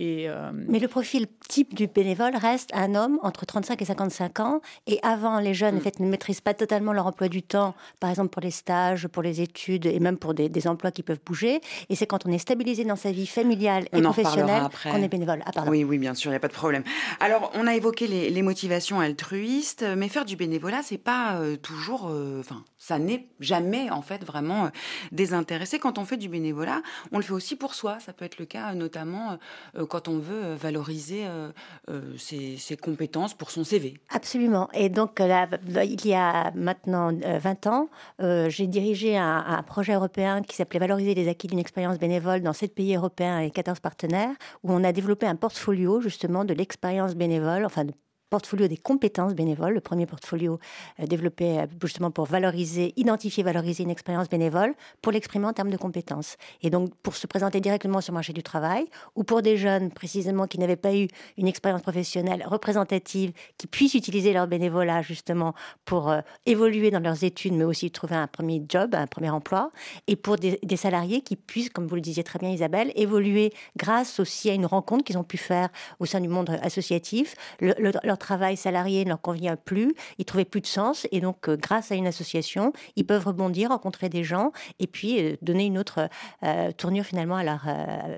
euh, 0.01 0.51
Mais 0.53 0.79
le 0.79 0.87
profil 0.87 1.27
type 1.47 1.73
du 1.73 1.87
bénévole 1.87 2.35
reste 2.35 2.69
un 2.73 2.95
homme 2.95 3.19
entre 3.23 3.45
35 3.45 3.81
et 3.81 3.85
55 3.85 4.39
ans. 4.39 4.61
Et 4.87 4.99
avant, 5.03 5.39
les 5.39 5.53
jeunes 5.53 5.75
en 5.75 5.79
mm. 5.79 5.81
fait, 5.81 5.99
ne 5.99 6.07
maîtrisent 6.07 6.41
pas 6.41 6.53
totalement 6.53 6.93
leur 6.93 7.07
emploi 7.07 7.27
du 7.27 7.43
temps, 7.43 7.75
par 7.99 8.09
exemple 8.09 8.29
pour 8.29 8.41
les 8.41 8.51
stages, 8.51 9.07
pour 9.07 9.23
les 9.23 9.41
études 9.41 9.85
et 9.85 9.99
même 9.99 10.17
pour 10.17 10.33
des, 10.33 10.67
emplois 10.67 10.91
qui 10.91 11.03
peuvent 11.03 11.21
bouger. 11.25 11.61
Et 11.89 11.95
c'est 11.95 12.05
quand 12.05 12.25
on 12.25 12.31
est 12.31 12.37
stabilisé 12.37 12.85
dans 12.85 12.95
sa 12.95 13.11
vie 13.11 13.27
familiale 13.27 13.87
et 13.93 14.01
professionnelle 14.01 14.63
qu'on 14.83 15.01
est 15.01 15.07
bénévole. 15.07 15.43
Ah, 15.45 15.63
oui, 15.67 15.83
oui, 15.83 15.97
bien 15.97 16.13
sûr, 16.13 16.29
il 16.29 16.33
n'y 16.33 16.37
a 16.37 16.39
pas 16.39 16.47
de 16.47 16.53
problème. 16.53 16.83
Alors, 17.19 17.51
on 17.55 17.65
a 17.67 17.75
évoqué 17.75 18.07
les, 18.07 18.41
motivations 18.41 19.01
altruistes, 19.01 19.85
mais 19.97 20.07
faire 20.07 20.23
du 20.23 20.37
bénévolat, 20.37 20.81
c'est 20.81 20.97
pas 20.97 21.35
euh, 21.35 21.57
toujours. 21.57 22.07
Euh, 22.09 22.41
ça 22.77 22.97
n'est 22.97 23.27
jamais 23.41 23.89
en 23.89 24.01
fait 24.01 24.23
vraiment 24.23 24.69
désintéressé. 25.11 25.77
Quand 25.77 25.97
on 25.97 26.05
fait 26.05 26.17
du 26.17 26.29
bénévolat, 26.29 26.81
on 27.11 27.17
le 27.17 27.23
fait 27.23 27.33
aussi 27.33 27.55
pour 27.57 27.73
soi. 27.73 27.99
Ça 27.99 28.13
peut 28.13 28.25
être 28.25 28.39
le 28.39 28.45
cas 28.45 28.73
notamment 28.73 29.37
quand 29.85 30.07
on 30.07 30.19
veut 30.19 30.53
valoriser 30.55 31.25
euh, 31.25 32.17
ses, 32.17 32.77
compétences 32.77 33.33
pour 33.33 33.51
son 33.51 33.63
CV. 33.63 33.95
Absolument. 34.09 34.69
Et 34.73 34.89
donc 34.89 35.19
là, 35.19 35.47
il 35.83 36.05
y 36.05 36.13
a 36.13 36.51
maintenant 36.55 37.11
20 37.11 37.67
ans, 37.67 37.89
j'ai 38.19 38.67
dirigé 38.67 39.17
un, 39.17 39.63
projet 39.65 39.93
européen 39.93 40.41
qui 40.41 40.55
s'appelait 40.55 40.79
Valoriser 40.79 41.13
les 41.13 41.27
acquis 41.27 41.47
d'une 41.47 41.59
expérience 41.59 41.99
bénévole 41.99 42.41
dans 42.41 42.53
7 42.53 42.73
pays 42.73 42.95
européens 42.95 43.39
et 43.39 43.51
14 43.51 43.79
partenaires, 43.79 44.33
où 44.63 44.71
on 44.71 44.83
a 44.83 44.91
développé 44.91 45.27
un 45.27 45.35
portfolio 45.35 45.99
justement 46.01 46.45
de 46.45 46.53
l'expérience 46.53 47.15
bénévole, 47.15 47.65
enfin 47.65 47.85
de 47.85 47.93
portfolio 48.29 48.67
des 48.67 48.77
compétences 48.77 49.33
bénévoles, 49.33 49.73
le 49.73 49.81
premier 49.81 50.05
portfolio 50.05 50.59
euh, 50.99 51.05
développé 51.05 51.59
euh, 51.59 51.65
justement 51.83 52.11
pour 52.11 52.25
valoriser, 52.25 52.93
identifier, 52.95 53.43
valoriser 53.43 53.83
une 53.83 53.89
expérience 53.89 54.29
bénévole, 54.29 54.75
pour 55.01 55.11
l'exprimer 55.11 55.47
en 55.47 55.53
termes 55.53 55.71
de 55.71 55.77
compétences. 55.77 56.37
Et 56.61 56.69
donc 56.69 56.93
pour 57.01 57.15
se 57.15 57.27
présenter 57.27 57.59
directement 57.59 58.01
sur 58.01 58.13
le 58.13 58.15
marché 58.15 58.33
du 58.33 58.43
travail, 58.43 58.85
ou 59.15 59.23
pour 59.23 59.41
des 59.41 59.57
jeunes 59.57 59.91
précisément 59.91 60.47
qui 60.47 60.59
n'avaient 60.59 60.75
pas 60.75 60.95
eu 60.95 61.07
une 61.37 61.47
expérience 61.47 61.81
professionnelle 61.81 62.43
représentative, 62.45 63.33
qui 63.57 63.67
puissent 63.67 63.95
utiliser 63.95 64.33
leur 64.33 64.47
bénévolat 64.47 65.01
justement 65.01 65.53
pour 65.85 66.09
euh, 66.09 66.21
évoluer 66.45 66.91
dans 66.91 66.99
leurs 66.99 67.23
études, 67.23 67.53
mais 67.53 67.63
aussi 67.63 67.89
trouver 67.89 68.15
un 68.15 68.27
premier 68.27 68.63
job, 68.67 68.93
un 68.93 69.07
premier 69.07 69.29
emploi, 69.29 69.71
et 70.07 70.15
pour 70.15 70.35
des, 70.35 70.59
salariés 70.77 71.21
qui 71.21 71.35
puissent, 71.35 71.69
comme 71.69 71.87
vous 71.87 71.95
le 71.95 72.01
disiez 72.01 72.23
très 72.23 72.39
bien 72.39 72.49
Isabelle, 72.49 72.91
évoluer 72.95 73.51
grâce 73.75 74.19
aussi 74.19 74.49
à 74.49 74.53
une 74.53 74.65
rencontre 74.65 75.03
qu'ils 75.03 75.17
ont 75.17 75.23
pu 75.23 75.37
faire 75.37 75.69
au 75.99 76.05
sein 76.05 76.21
du 76.21 76.27
monde 76.27 76.57
associatif. 76.61 77.35
leur 77.59 78.18
travail 78.19 78.57
salarié 78.57 79.03
ne 79.03 79.09
leur 79.09 79.21
convient 79.21 79.55
plus, 79.55 79.93
ils 80.17 80.25
trouvaient 80.25 80.45
plus 80.45 80.61
de 80.61 80.67
sens 80.67 81.07
et 81.11 81.21
donc 81.21 81.49
euh, 81.49 81.57
grâce 81.57 81.91
à 81.91 81.95
une 81.95 82.07
association, 82.07 82.73
ils 82.95 83.05
peuvent 83.05 83.25
rebondir, 83.25 83.69
rencontrer 83.69 84.09
des 84.09 84.23
gens 84.23 84.51
et 84.79 84.87
puis 84.87 85.19
euh, 85.19 85.35
donner 85.41 85.65
une 85.65 85.77
autre 85.77 86.09
euh, 86.43 86.71
tournure 86.71 87.05
finalement 87.05 87.37
à 87.37 87.43
leur 87.43 87.65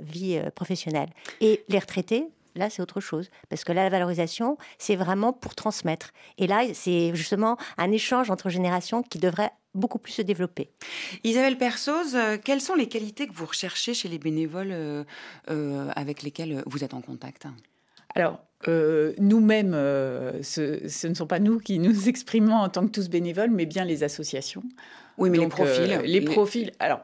vie 0.02 0.40
professionnelle. 0.56 1.10
Et 1.40 1.64
les 1.70 1.80
retraités, 1.80 2.28
Là, 2.54 2.70
c'est 2.70 2.82
autre 2.82 3.00
chose. 3.00 3.30
Parce 3.48 3.64
que 3.64 3.72
là, 3.72 3.86
la 3.86 3.90
valorisation, 3.90 4.58
c'est 4.78 4.98
vraiment 4.98 5.32
pour 5.32 5.56
transmettre. 5.56 6.12
Et 6.38 6.48
là, 6.48 6.64
c'est 6.74 7.16
justement 7.16 7.56
un 7.78 7.94
échange 7.94 8.30
entre 8.30 8.50
générations 8.50 9.04
qui 9.04 9.20
devrait 9.20 9.52
beaucoup 9.74 10.00
plus 10.00 10.12
se 10.12 10.22
développer. 10.22 10.70
Isabelle 11.24 11.58
Persoz, 11.58 12.18
quelles 12.44 12.60
sont 12.60 12.76
les 12.76 12.90
qualités 12.90 13.26
que 13.26 13.34
vous 13.34 13.46
recherchez 13.46 13.94
chez 13.94 14.10
les 14.10 14.20
bénévoles 14.20 15.06
avec 15.48 16.24
lesquels 16.24 16.62
vous 16.66 16.84
êtes 16.84 16.94
en 16.94 17.00
contact? 17.00 17.48
Alors, 18.16 18.42
euh, 18.68 19.14
nous-mêmes, 19.18 19.74
euh, 19.74 20.42
ce, 20.44 21.08
ne 21.08 21.14
sont 21.14 21.28
pas 21.28 21.40
nous 21.40 21.60
qui 21.60 21.80
nous 21.80 22.10
exprimons 22.10 22.56
en 22.56 22.70
tant 22.70 22.86
que 22.86 22.92
tous 22.92 23.10
bénévoles, 23.10 23.52
mais 23.52 23.66
bien 23.66 23.86
les 23.86 24.04
associations. 24.04 24.64
Oui, 25.18 25.30
mais 25.30 25.38
les 25.38 25.48
profils. 25.48 25.92
Euh, 25.92 26.02
les 26.02 26.22
profils. 26.22 26.72
Alors, 26.80 27.02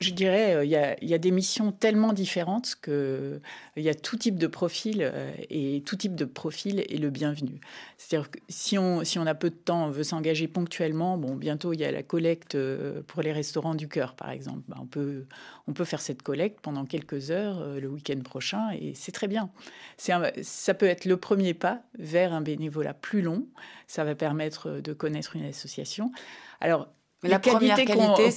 je 0.00 0.10
dirais, 0.10 0.54
euh, 0.54 0.64
il 0.64 0.70
y, 0.70 1.14
a, 1.14 1.18
des 1.18 1.30
missions 1.32 1.72
tellement 1.72 2.12
différentes 2.12 2.76
que 2.80 3.40
il 3.76 3.82
y 3.82 3.88
a 3.88 3.94
tout 3.94 4.16
type 4.16 4.36
de 4.36 4.46
profil 4.46 4.98
euh, 5.00 5.32
et 5.50 5.82
tout 5.84 5.96
type 5.96 6.14
de 6.14 6.24
profil 6.24 6.80
est 6.80 7.00
le 7.00 7.10
bienvenu. 7.10 7.60
C'est-à-dire 7.96 8.30
que 8.30 8.38
si 8.48 8.78
on, 8.78 9.02
si 9.02 9.18
on 9.18 9.26
a 9.26 9.34
peu 9.34 9.50
de 9.50 9.56
temps, 9.56 9.86
on 9.86 9.90
veut 9.90 10.04
s'engager 10.04 10.46
ponctuellement, 10.46 11.18
bon, 11.18 11.34
bientôt 11.34 11.72
il 11.72 11.80
y 11.80 11.84
a 11.84 11.90
la 11.90 12.04
collecte 12.04 12.54
euh, 12.54 13.02
pour 13.08 13.22
les 13.22 13.32
restaurants 13.32 13.74
du 13.74 13.88
cœur, 13.88 14.14
par 14.14 14.30
exemple. 14.30 14.62
Ben, 14.68 14.76
on, 14.80 14.86
peut, 14.86 15.26
on 15.66 15.72
peut 15.72 15.84
faire 15.84 16.00
cette 16.00 16.22
collecte 16.22 16.60
pendant 16.60 16.84
quelques 16.84 17.32
heures 17.32 17.80
le 17.80 17.88
week-end 17.88 18.20
prochain 18.20 18.70
et 18.70 18.92
c'est 18.94 19.12
très 19.12 19.26
bien. 19.26 19.50
Ça 19.96 20.74
peut 20.74 20.86
être 20.86 21.06
le 21.06 21.16
premier 21.16 21.54
pas 21.54 21.82
vers 21.98 22.32
un 22.32 22.40
bénévolat 22.40 22.94
plus 22.94 23.20
long. 23.20 23.48
Ça 23.88 24.04
va 24.04 24.14
permettre 24.14 24.80
de 24.80 24.92
connaître 24.92 25.34
une 25.34 25.44
association. 25.44 26.12
Alors, 26.60 26.88
la 27.22 27.38
qualité 27.38 27.84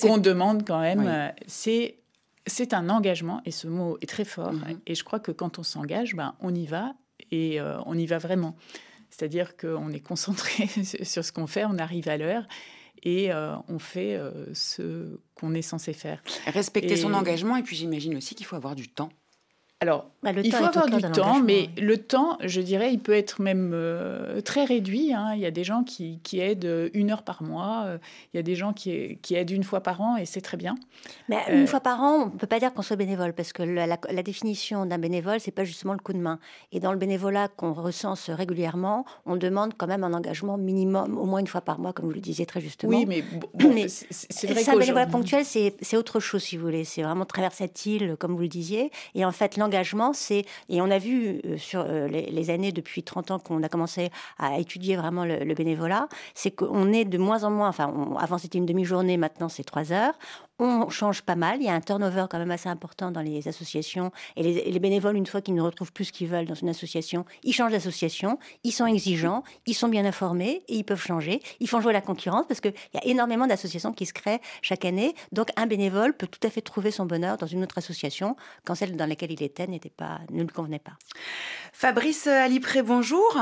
qu'on 0.02 0.18
demande 0.18 0.66
quand 0.66 0.80
même, 0.80 1.06
euh, 1.08 1.30
c'est 1.48 1.98
c'est 2.48 2.74
un 2.74 2.90
engagement 2.90 3.42
et 3.46 3.52
ce 3.52 3.68
mot 3.68 3.98
est 4.02 4.08
très 4.08 4.26
fort. 4.26 4.54
Mhm. 4.54 4.80
Et 4.88 4.96
je 4.96 5.04
crois 5.04 5.20
que 5.20 5.32
quand 5.32 5.60
on 5.60 5.64
s'engage, 5.64 6.16
ben, 6.16 6.34
on 6.40 6.54
y 6.54 6.66
va 6.66 6.96
et 7.30 7.62
euh, 7.62 7.78
on 7.86 7.96
y 7.98 8.08
va 8.08 8.18
vraiment. 8.18 8.56
C'est-à-dire 9.12 9.56
qu'on 9.58 9.92
est 9.92 10.00
concentré 10.00 10.68
sur 11.04 11.24
ce 11.24 11.32
qu'on 11.32 11.48
fait, 11.48 11.66
on 11.66 11.78
arrive 11.78 12.10
à 12.10 12.18
l'heure 12.18 12.48
et 13.04 13.32
euh, 13.32 13.56
on 13.68 13.78
fait 13.78 14.20
ce 14.54 15.20
qu'on 15.36 15.54
est 15.54 15.62
censé 15.62 15.94
faire. 15.94 16.24
Respecter 16.48 16.96
son 16.96 17.14
engagement 17.14 17.58
et 17.58 17.64
puis 17.64 17.76
j'imagine 17.76 18.16
aussi 18.16 18.34
qu'il 18.34 18.46
faut 18.46 18.56
avoir 18.56 18.76
du 18.76 18.88
temps. 18.90 19.10
Alors, 19.84 20.12
bah, 20.22 20.30
il 20.44 20.54
faut 20.54 20.64
avoir 20.64 20.86
du 20.86 21.02
temps, 21.02 21.42
mais 21.42 21.70
le 21.82 21.98
temps, 21.98 22.38
je 22.44 22.62
dirais, 22.62 22.94
il 22.94 23.00
peut 23.00 23.16
être 23.16 23.42
même 23.42 23.72
euh, 23.74 24.40
très 24.42 24.64
réduit. 24.64 25.12
Hein. 25.12 25.32
Il 25.34 25.40
y 25.40 25.48
a 25.48 25.52
des 25.52 25.64
gens 25.64 25.84
qui, 25.84 26.20
aident 26.34 26.92
une 26.94 27.10
heure 27.10 27.24
par 27.24 27.42
mois, 27.42 27.86
euh, 27.88 27.98
il 28.32 28.38
y 28.38 28.40
a 28.40 28.44
des 28.44 28.54
gens 28.54 28.74
qui, 28.74 29.18
aident 29.32 29.50
une 29.50 29.64
fois 29.64 29.82
par 29.82 30.00
an, 30.02 30.18
et 30.18 30.26
c'est 30.26 30.42
très 30.42 30.58
bien. 30.58 30.76
Mais 31.30 31.38
une 31.50 31.64
euh, 31.64 31.68
fois 31.68 31.80
par 31.80 32.02
an, 32.02 32.26
on 32.26 32.26
ne 32.26 32.38
peut 32.38 32.46
pas 32.46 32.60
dire 32.60 32.72
qu'on 32.76 32.84
soit 32.84 32.96
bénévole, 32.96 33.34
parce 33.34 33.54
que 33.54 33.64
la, 33.64 33.98
définition 34.22 34.86
d'un 34.86 35.00
bénévole, 35.00 35.40
c'est 35.40 35.50
pas 35.50 35.64
justement 35.64 35.94
le 35.94 36.00
coup 36.00 36.14
de 36.14 36.20
main. 36.20 36.38
Et 36.72 36.80
dans 36.80 36.92
le 36.92 37.00
bénévolat 37.00 37.48
qu'on 37.48 37.74
recense 37.74 38.30
régulièrement, 38.30 39.06
on 39.26 39.36
demande 39.36 39.74
quand 39.76 39.88
même 39.88 40.04
un 40.04 40.14
engagement 40.14 40.60
minimum, 40.60 41.18
au 41.18 41.26
moins 41.26 41.40
une 41.40 41.48
fois 41.48 41.62
par 41.62 41.80
mois, 41.80 41.92
comme 41.92 42.06
vous 42.06 42.14
le 42.14 42.22
disiez 42.22 42.46
très 42.46 42.62
justement. 42.62 42.96
Oui, 42.96 43.08
mais, 43.08 43.24
c'est 43.88 44.46
vrai 44.46 44.70
un 44.70 44.78
bénévolat 44.78 45.08
ponctuel, 45.08 45.44
c'est 45.44 45.98
autre 45.98 46.20
chose, 46.20 46.44
si 46.44 46.58
vous 46.58 46.66
voulez. 46.66 46.84
C'est 46.84 47.02
vraiment 47.02 47.26
très 47.26 47.42
versatile, 47.42 48.16
comme 48.20 48.36
vous 48.36 48.42
le 48.42 48.48
disiez. 48.48 48.92
Et 49.16 49.26
en 49.26 49.32
fait, 49.32 49.58
c'est, 50.14 50.46
et 50.70 50.82
on 50.82 50.90
a 50.92 50.98
vu 50.98 51.42
euh, 51.46 51.58
sur 51.58 51.86
euh, 51.88 52.08
les, 52.08 52.50
années 52.50 52.72
depuis 52.72 53.04
30 53.04 53.32
ans 53.32 53.40
qu'on 53.40 53.62
a 53.64 53.70
commencé 53.70 54.10
à 54.38 54.60
étudier 54.60 54.96
vraiment 54.96 55.26
le, 55.26 55.54
bénévolat, 55.54 56.08
c'est 56.34 56.52
qu'on 56.52 56.92
est 56.92 57.06
de 57.06 57.18
moins 57.18 57.44
en 57.44 57.52
moins, 57.52 57.70
enfin, 57.70 57.94
avant 58.20 58.38
c'était 58.38 58.58
une 58.58 58.66
demi-journée, 58.66 59.18
maintenant 59.18 59.50
c'est 59.50 59.64
trois 59.64 59.92
heures 59.92 60.14
on 60.60 60.90
change 60.90 61.22
pas 61.24 61.36
mal. 61.36 61.60
Il 61.60 61.66
y 61.66 61.70
a 61.70 61.74
un 61.74 61.82
turnover 61.82 62.26
quand 62.30 62.38
même 62.38 62.52
assez 62.52 62.70
important 62.70 63.12
dans 63.12 63.22
les 63.22 63.48
associations. 63.48 64.12
Et 64.36 64.44
les, 64.44 64.80
bénévoles, 64.80 65.16
une 65.16 65.26
fois 65.26 65.42
qu'ils 65.42 65.56
ne 65.56 65.62
retrouvent 65.62 65.92
plus 65.92 66.06
ce 66.06 66.12
qu'ils 66.12 66.28
veulent 66.28 66.46
dans 66.46 66.56
une 66.56 66.70
association, 66.70 67.26
ils 67.44 67.54
changent 67.54 67.72
d'association, 67.72 68.38
ils 68.64 68.72
sont 68.72 68.86
exigeants, 68.86 69.44
ils 69.66 69.74
sont 69.74 69.88
bien 69.88 70.06
informés 70.06 70.64
et 70.68 70.76
ils 70.76 70.84
peuvent 70.84 71.02
changer. 71.02 71.42
Ils 71.60 71.68
font 71.68 71.82
jouer 71.82 71.94
la 71.94 72.02
concurrence 72.02 72.46
parce 72.48 72.62
qu'il 72.62 72.74
y 72.94 72.98
a 72.98 73.06
énormément 73.06 73.48
d'associations 73.48 73.94
qui 73.94 74.06
se 74.06 74.14
créent 74.14 74.42
chaque 74.62 74.86
année. 74.86 75.16
Donc 75.32 75.50
un 75.56 75.66
bénévole 75.66 76.14
peut 76.14 76.28
tout 76.28 76.46
à 76.46 76.50
fait 76.50 76.62
trouver 76.62 76.92
son 76.92 77.06
bonheur 77.06 77.38
dans 77.38 77.48
une 77.48 77.64
autre 77.64 77.78
association 77.78 78.36
quand 78.66 78.76
celle 78.76 78.96
dans 78.96 79.08
laquelle 79.08 79.32
il 79.32 79.42
était 79.44 79.68
n'était 79.68 79.90
pas, 79.90 80.20
ne 80.30 80.42
lui 80.42 80.50
convenait 80.50 80.80
pas. 80.80 80.94
Fabrice 81.74 82.28
Alipré, 82.28 82.82
bonjour. 82.84 83.38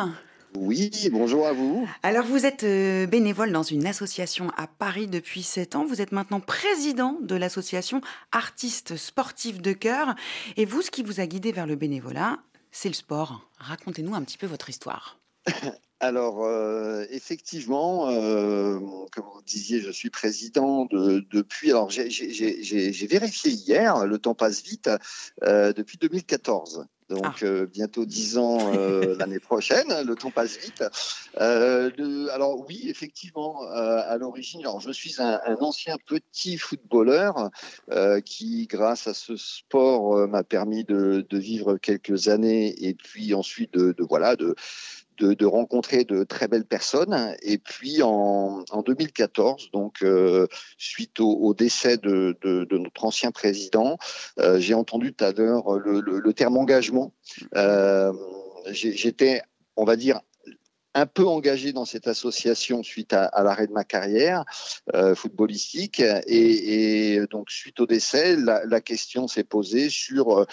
Oui, 0.56 1.10
bonjour 1.12 1.48
à 1.48 1.54
vous. 1.54 1.88
Alors 2.02 2.26
vous 2.26 2.46
êtes 2.46 2.64
euh, 2.64 3.06
bénévole 3.06 3.52
dans 3.52 3.64
une 3.64 3.86
association 3.86 4.50
à 4.58 4.68
Paris 4.68 5.08
depuis 5.08 5.44
7 5.44 5.76
ans. 5.76 5.86
Vous 5.86 6.02
êtes 6.02 6.12
maintenant 6.12 6.40
président 6.40 7.18
de 7.22 7.36
l'association 7.36 8.02
Artistes 8.32 8.96
Sportifs 8.96 9.62
de 9.62 9.74
Cœur. 9.74 10.16
Et 10.58 10.66
vous, 10.66 10.82
ce 10.82 10.92
qui 10.92 11.04
vous 11.04 11.20
a 11.20 11.28
guidé 11.28 11.52
vers 11.52 11.68
le 11.68 11.76
bénévolat, 11.76 12.40
c'est 12.72 12.90
le 12.90 12.96
sport. 12.96 13.48
Racontez-nous 13.60 14.16
un 14.16 14.24
petit 14.24 14.38
peu 14.38 14.48
votre 14.48 14.70
histoire. 14.70 15.20
Alors, 16.02 16.46
euh, 16.46 17.06
effectivement, 17.10 18.10
euh, 18.10 18.80
comme 19.12 19.26
vous 19.34 19.42
disiez, 19.46 19.82
je 19.82 19.92
suis 19.92 20.10
président 20.10 20.86
de, 20.86 21.26
depuis. 21.32 21.72
Alors, 21.72 21.90
j'ai 21.90 23.08
vérifié 23.08 23.52
hier, 23.52 24.06
le 24.06 24.18
temps 24.18 24.34
passe 24.34 24.64
vite, 24.64 24.90
euh, 25.44 25.74
depuis 25.74 25.98
2014. 25.98 26.86
Donc, 27.10 27.44
ah. 27.44 27.66
bientôt 27.66 28.06
dix 28.06 28.38
ans 28.38 28.72
l'année 29.20 29.40
prochaine, 29.40 29.88
le 30.06 30.16
temps 30.16 30.32
passe 30.32 30.58
vite. 30.58 30.84
alors, 31.36 32.66
oui, 32.68 32.86
effectivement, 32.88 33.64
à 33.72 34.18
l'origine, 34.18 34.62
alors 34.62 34.80
je 34.80 34.92
suis 34.92 35.16
un, 35.20 35.40
ancien 35.60 35.98
petit 36.06 36.58
footballeur 36.58 37.50
qui, 38.26 38.68
grâce 38.68 39.08
à 39.08 39.14
ce 39.14 39.36
sport, 39.36 40.28
m'a 40.28 40.44
permis 40.44 40.84
de, 40.84 41.26
vivre 41.32 41.78
quelques 41.78 42.28
années 42.28 42.76
et 42.86 42.94
puis 42.94 43.34
ensuite 43.34 43.74
de, 43.74 43.94
de 43.94 44.04
voilà, 44.04 44.36
de 44.36 44.56
de, 45.20 45.46
rencontrer 45.46 46.04
de 46.04 46.24
très 46.24 46.48
belles 46.48 46.66
personnes. 46.66 47.36
Et 47.42 47.58
puis 47.58 48.02
en, 48.02 48.64
2014, 48.86 49.72
donc 49.72 50.02
euh, 50.04 50.48
suite 50.78 51.20
au, 51.20 51.54
décès 51.54 51.98
de, 51.98 52.38
notre 52.72 53.06
ancien 53.06 53.32
président, 53.32 53.98
euh, 54.40 54.60
j'ai 54.60 54.74
entendu 54.74 55.14
tout 55.14 55.26
à 55.26 55.32
l'heure 55.32 55.74
le, 55.74 56.34
terme 56.34 56.58
engagement. 56.58 57.14
Euh, 57.56 58.14
j'étais, 58.72 59.42
on 59.76 59.84
va 59.84 59.96
dire, 59.96 60.22
un 61.00 61.06
peu 61.06 61.26
engagé 61.26 61.74
dans 61.74 61.86
cette 61.86 62.08
association 62.08 62.84
suite 62.84 63.14
à, 63.14 63.32
l'arrêt 63.44 63.68
de 63.68 63.72
ma 63.72 63.84
carrière 63.84 64.44
euh, 64.94 65.16
footballistique. 65.16 66.02
Et, 66.28 67.20
donc 67.32 67.50
suite 67.50 67.80
au 67.80 67.86
décès, 67.86 68.36
la, 68.36 68.82
question 68.82 69.28
s'est 69.28 69.44
posée 69.44 69.90
sur 69.90 70.40
euh, 70.40 70.46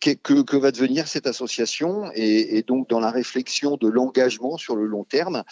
que, 0.00 0.40
que, 0.42 0.56
va 0.56 0.70
devenir 0.70 1.08
cette 1.08 1.26
association? 1.26 2.10
Et, 2.14 2.62
donc 2.62 2.88
dans 2.88 3.00
la 3.00 3.10
réflexion 3.10 3.76
de 3.76 3.88
l'engagement 3.88 4.56
sur 4.56 4.76
le 4.76 4.84
long 4.84 5.04
terme, 5.04 5.42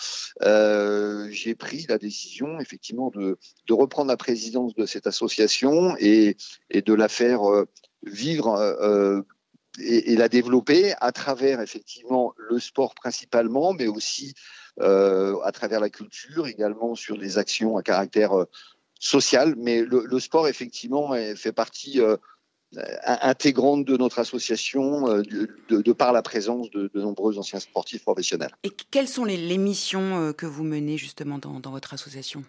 euh, 0.42 1.28
j'ai 1.30 1.54
pris 1.54 1.86
la 1.88 1.98
décision 1.98 2.60
effectivement 2.60 3.10
de, 3.10 3.38
reprendre 3.70 4.08
la 4.08 4.16
présidence 4.16 4.74
de 4.74 4.86
cette 4.86 5.06
association 5.06 5.96
et, 5.98 6.36
et 6.70 6.82
de 6.82 6.94
la 6.94 7.08
faire 7.08 7.42
vivre 8.04 9.26
et, 9.78 10.16
la 10.16 10.28
développer 10.28 10.94
à 11.00 11.12
travers 11.12 11.60
effectivement 11.60 12.34
le 12.36 12.58
sport 12.58 12.94
principalement, 12.94 13.72
mais 13.72 13.86
aussi 13.86 14.34
euh, 14.80 15.38
à 15.42 15.52
travers 15.52 15.80
la 15.80 15.90
culture, 15.90 16.46
également 16.46 16.94
sur 16.94 17.18
des 17.18 17.38
actions 17.38 17.76
à 17.76 17.82
caractère 17.82 18.32
euh, 18.32 18.44
social. 18.98 19.54
Mais 19.56 19.82
le, 19.82 20.20
sport 20.20 20.48
effectivement 20.48 21.12
fait 21.34 21.52
partie 21.52 22.00
euh, 22.00 22.16
intégrante 23.04 23.84
de 23.84 23.96
notre 23.96 24.18
association 24.18 25.22
de, 25.22 25.92
par 25.92 26.12
la 26.12 26.22
présence 26.22 26.70
de, 26.70 26.90
nombreux 26.94 27.38
anciens 27.38 27.60
sportifs 27.60 28.02
professionnels. 28.02 28.52
Et 28.64 28.70
quelles 28.90 29.08
sont 29.08 29.24
les, 29.24 29.58
missions 29.58 30.32
que 30.32 30.46
vous 30.46 30.64
menez 30.64 30.98
justement 30.98 31.38
dans 31.38 31.70
votre 31.70 31.94
association? 31.94 32.44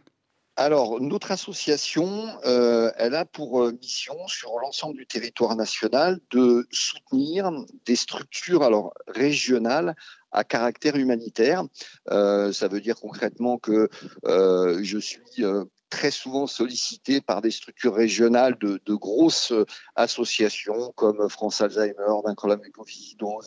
Alors, 0.59 0.99
notre 0.99 1.29
association, 1.29 2.27
euh, 2.45 2.91
elle 2.97 3.13
a 3.13 3.25
pour 3.25 3.61
euh, 3.61 3.73
mission 3.73 4.15
sur 4.27 4.57
l'ensemble 4.59 4.97
du 4.97 5.05
territoire 5.05 5.55
national 5.55 6.19
de 6.31 6.67
soutenir 6.71 7.51
des 7.85 7.95
structures 7.95 8.63
alors 8.63 8.91
régionales 9.07 9.95
à 10.31 10.43
caractère 10.43 10.95
humanitaire. 10.95 11.63
Euh, 12.09 12.51
ça 12.51 12.67
veut 12.67 12.81
dire 12.81 12.95
concrètement 12.99 13.59
que 13.59 13.87
je 14.25 14.97
suis 14.97 15.43
très 15.89 16.11
souvent 16.11 16.47
sollicité 16.47 17.21
par 17.21 17.41
des 17.41 17.51
structures 17.51 17.95
régionales 17.95 18.57
de, 18.59 18.79
grosses 18.95 19.53
associations 19.95 20.91
comme 20.95 21.29
France 21.29 21.61
Alzheimer, 21.61 21.93
Vaincre 22.23 22.47
la 22.47 22.57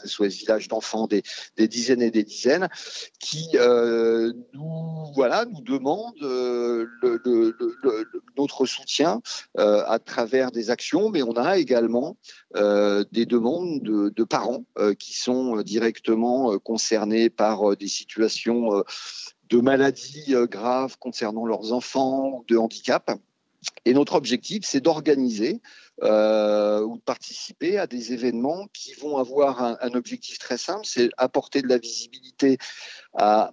SOS 0.04 0.34
Village 0.34 0.68
d'enfants, 0.68 1.06
des, 1.06 1.22
dizaines 1.68 2.02
et 2.02 2.10
des 2.10 2.24
dizaines, 2.24 2.68
qui 3.18 3.48
euh, 3.54 4.32
nous, 4.54 5.12
voilà, 5.14 5.44
nous 5.44 5.60
demandent 5.60 6.22
euh, 6.22 6.86
notre 8.36 8.66
soutien 8.66 9.20
euh, 9.58 9.82
à 9.86 9.98
travers 9.98 10.50
des 10.50 10.70
actions, 10.70 11.10
mais 11.10 11.22
on 11.22 11.36
a 11.36 11.58
également 11.58 12.16
des 12.54 13.26
demandes 13.26 13.80
de 13.82 14.24
parents 14.24 14.64
qui 14.98 15.14
sont 15.14 15.60
directement 15.62 16.58
concernés 16.58 17.30
par 17.30 17.76
des 17.76 17.88
situations 17.88 18.82
de 19.50 19.58
maladies 19.58 20.34
euh, 20.34 20.46
graves 20.46 20.96
concernant 20.98 21.44
leurs 21.44 21.72
enfants, 21.72 22.44
de 22.48 22.56
handicap. 22.56 23.10
Et 23.84 23.92
notre 23.92 24.14
objectif, 24.14 24.64
c'est 24.64 24.80
d'organiser 24.80 25.60
euh, 26.02 26.80
ou 26.80 26.96
de 26.96 27.02
participer 27.02 27.78
à 27.78 27.86
des 27.86 28.14
événements 28.14 28.68
qui 28.72 28.94
vont 28.94 29.18
avoir 29.18 29.62
un, 29.62 29.92
objectif 29.92 30.38
très 30.38 30.56
simple, 30.56 30.86
c'est 30.86 31.10
apporter 31.18 31.60
de 31.60 31.68
la 31.68 31.76
visibilité 31.76 32.56
à, 33.12 33.50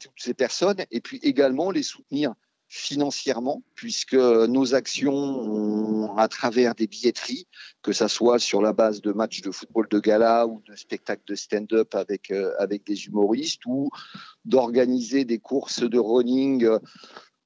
toutes 0.00 0.12
ces 0.16 0.32
personnes 0.32 0.78
et 0.90 1.02
puis 1.02 1.18
également 1.22 1.70
les 1.70 1.82
soutenir 1.82 2.32
financièrement, 2.74 3.62
puisque 3.74 4.14
nos 4.14 4.74
actions 4.74 6.16
à 6.16 6.26
travers 6.28 6.74
des 6.74 6.86
billetteries, 6.86 7.46
que 7.82 7.92
ce 7.92 8.08
soit 8.08 8.38
sur 8.38 8.62
la 8.62 8.72
base 8.72 9.02
de 9.02 9.12
matchs 9.12 9.42
de 9.42 9.50
football 9.50 9.88
de 9.90 10.00
gala 10.00 10.46
ou 10.46 10.62
de 10.66 10.74
spectacles 10.74 11.22
de 11.26 11.34
stand-up 11.34 11.94
avec, 11.94 12.30
euh, 12.30 12.54
avec 12.58 12.86
des 12.86 13.04
humoristes, 13.04 13.66
ou 13.66 13.90
d'organiser 14.46 15.26
des 15.26 15.38
courses 15.38 15.82
de 15.82 15.98
running 15.98 16.64
euh, 16.64 16.78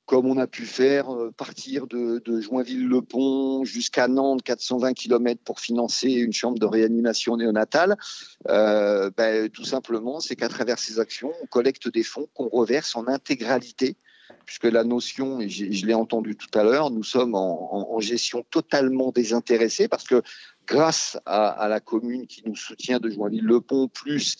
comme 0.04 0.26
on 0.26 0.38
a 0.38 0.46
pu 0.46 0.64
faire, 0.64 1.12
euh, 1.12 1.32
partir 1.36 1.88
de, 1.88 2.22
Joinville-le-Pont 2.40 3.64
jusqu'à 3.64 4.06
Nantes, 4.06 4.44
420 4.44 4.94
km 4.94 5.42
pour 5.42 5.58
financer 5.58 6.12
une 6.12 6.32
chambre 6.32 6.60
de 6.60 6.66
réanimation 6.66 7.36
néonatale, 7.36 7.96
ben, 8.44 9.48
tout 9.52 9.64
simplement, 9.64 10.20
c'est 10.20 10.36
qu'à 10.36 10.48
travers 10.48 10.78
ces 10.78 11.00
actions, 11.00 11.32
on 11.42 11.46
collecte 11.46 11.88
des 11.92 12.04
fonds 12.04 12.28
qu'on 12.32 12.48
reverse 12.48 12.94
en 12.94 13.08
intégralité 13.08 13.96
puisque 14.44 14.64
la 14.64 14.84
notion, 14.84 15.40
je 15.46 15.86
l'ai 15.86 15.94
entendu 15.94 16.36
tout 16.36 16.58
à 16.58 16.62
l'heure, 16.62 16.90
nous 16.90 17.04
sommes 17.04 17.34
en, 17.34 18.00
gestion 18.00 18.44
totalement 18.50 19.10
désintéressée 19.10 19.88
parce 19.88 20.04
que 20.04 20.22
grâce 20.66 21.18
à, 21.24 21.66
la 21.68 21.80
commune 21.80 22.26
qui 22.26 22.42
nous 22.44 22.56
soutient 22.56 22.98
de 22.98 23.08
Joinville-le-Pont, 23.08 23.88
plus 23.88 24.36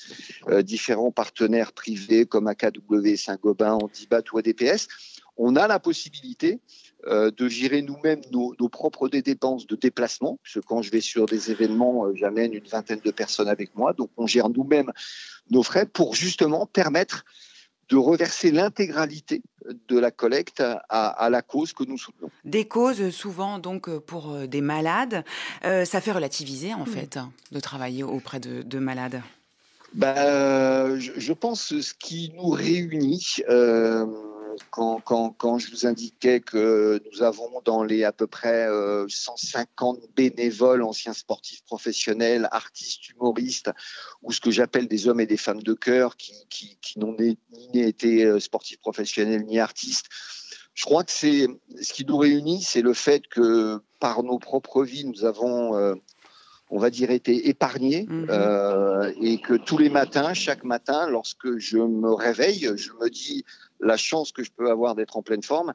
euh, 0.49 0.63
différents 0.63 1.11
partenaires 1.11 1.73
privés 1.73 2.27
comme 2.27 2.49
AKW, 2.49 3.17
Saint-Gobain, 3.17 3.75
Andibat 3.75 4.23
ou 4.33 4.39
ADPS, 4.39 4.89
on 5.37 5.57
a 5.57 5.67
la 5.67 5.79
possibilité 5.79 6.61
euh, 7.07 7.31
de 7.31 7.49
gérer 7.49 7.83
nous-mêmes 7.83 8.23
nos, 8.33 8.55
propres 8.69 9.09
dépenses 9.09 9.67
de 9.67 9.77
déplacement, 9.77 10.39
puisque 10.43 10.65
quand 10.65 10.83
je 10.83 10.91
vais 10.91 11.01
sur 11.01 11.27
des 11.27 11.51
événements, 11.51 12.07
euh, 12.07 12.13
j'amène 12.15 12.53
une 12.53 12.67
vingtaine 12.67 13.01
de 13.05 13.11
personnes 13.11 13.49
avec 13.49 13.75
moi, 13.77 13.93
donc 13.93 14.11
on 14.17 14.27
gère 14.27 14.49
nous-mêmes 14.49 14.91
nos 15.51 15.63
frais 15.63 15.87
pour 15.87 16.15
justement 16.15 16.67
permettre 16.67 17.25
de 17.89 17.97
reverser 17.97 18.51
l'intégralité 18.51 19.43
de 19.89 19.99
la 19.99 20.11
collecte 20.11 20.63
à, 20.89 21.29
la 21.31 21.43
cause 21.43 21.73
que 21.73 21.85
nous 21.85 21.99
soutenons. 21.99 22.31
Des 22.45 22.67
causes 22.67 23.11
souvent 23.11 23.59
donc 23.59 23.91
pour 23.99 24.33
euh, 24.33 24.47
des 24.47 24.61
malades. 24.61 25.25
Euh, 25.65 25.85
ça 25.85 26.01
fait 26.01 26.13
relativiser 26.13 26.75
en 26.75 26.85
fait 26.85 27.19
de 27.53 27.61
travailler 27.61 28.03
auprès 28.03 28.41
de, 28.41 28.79
malades. 28.79 29.23
Ben, 29.95 30.99
je, 30.99 31.33
pense 31.33 31.81
ce 31.81 31.95
qui 31.95 32.33
nous 32.37 32.51
réunit. 32.51 33.37
Euh, 33.49 34.07
quand, 34.71 35.59
je 35.59 35.71
vous 35.71 35.87
indiquais 35.87 36.41
que 36.41 37.03
nous 37.11 37.23
avons 37.23 37.61
dans 37.65 37.83
les 37.83 38.05
à 38.05 38.13
peu 38.13 38.27
près 38.27 38.69
150 39.09 39.99
euh, 39.99 40.07
bénévoles, 40.15 40.83
anciens 40.83 41.13
sportifs 41.13 41.65
professionnels, 41.65 42.49
artistes, 42.51 43.09
humoristes, 43.11 43.71
ou 44.23 44.33
ce 44.33 44.41
que 44.41 44.51
j'appelle 44.51 44.89
des 44.89 45.09
hommes 45.09 45.21
et 45.21 45.27
des 45.27 45.37
femmes 45.37 45.63
de 45.63 45.75
cœur 45.75 46.17
qui, 46.17 46.35
qui, 46.51 46.79
qui 46.81 46.99
n'ont 46.99 47.17
ni 47.19 47.39
été 47.75 48.25
euh, 48.25 48.41
sportifs 48.41 48.79
professionnels 48.79 49.45
ni 49.45 49.59
artistes, 49.59 50.07
je 50.77 50.85
crois 50.85 51.05
que 51.05 51.11
c'est 51.11 51.49
ce 51.81 51.93
qui 51.95 52.05
nous 52.05 52.19
réunit, 52.19 52.63
c'est 52.63 52.83
le 52.83 52.93
fait 52.93 53.27
que 53.27 53.81
par 53.99 54.23
nos 54.23 54.39
propres 54.39 54.85
vies, 54.85 55.07
nous 55.07 55.25
avons, 55.25 55.75
euh, 55.75 55.95
on 56.71 56.79
va 56.79 56.91
dire, 56.91 57.11
été 57.11 57.49
épargnés 57.49 58.07
mmh 58.09 58.27
et 59.23 59.39
que 59.39 59.55
tous 59.55 59.79
les 59.79 59.89
matins, 59.89 60.35
chaque 60.35 60.65
matin, 60.65 61.09
lorsque 61.09 61.59
je 61.59 61.79
me 61.79 62.13
réveille, 62.13 62.69
je 62.77 62.91
me 63.01 63.09
dis 63.09 63.45
la 63.81 63.97
chance 63.97 64.33
que 64.33 64.43
je 64.43 64.51
peux 64.51 64.71
avoir 64.71 64.95
d'être 64.95 65.17
en 65.17 65.23
pleine 65.23 65.43
forme. 65.43 65.73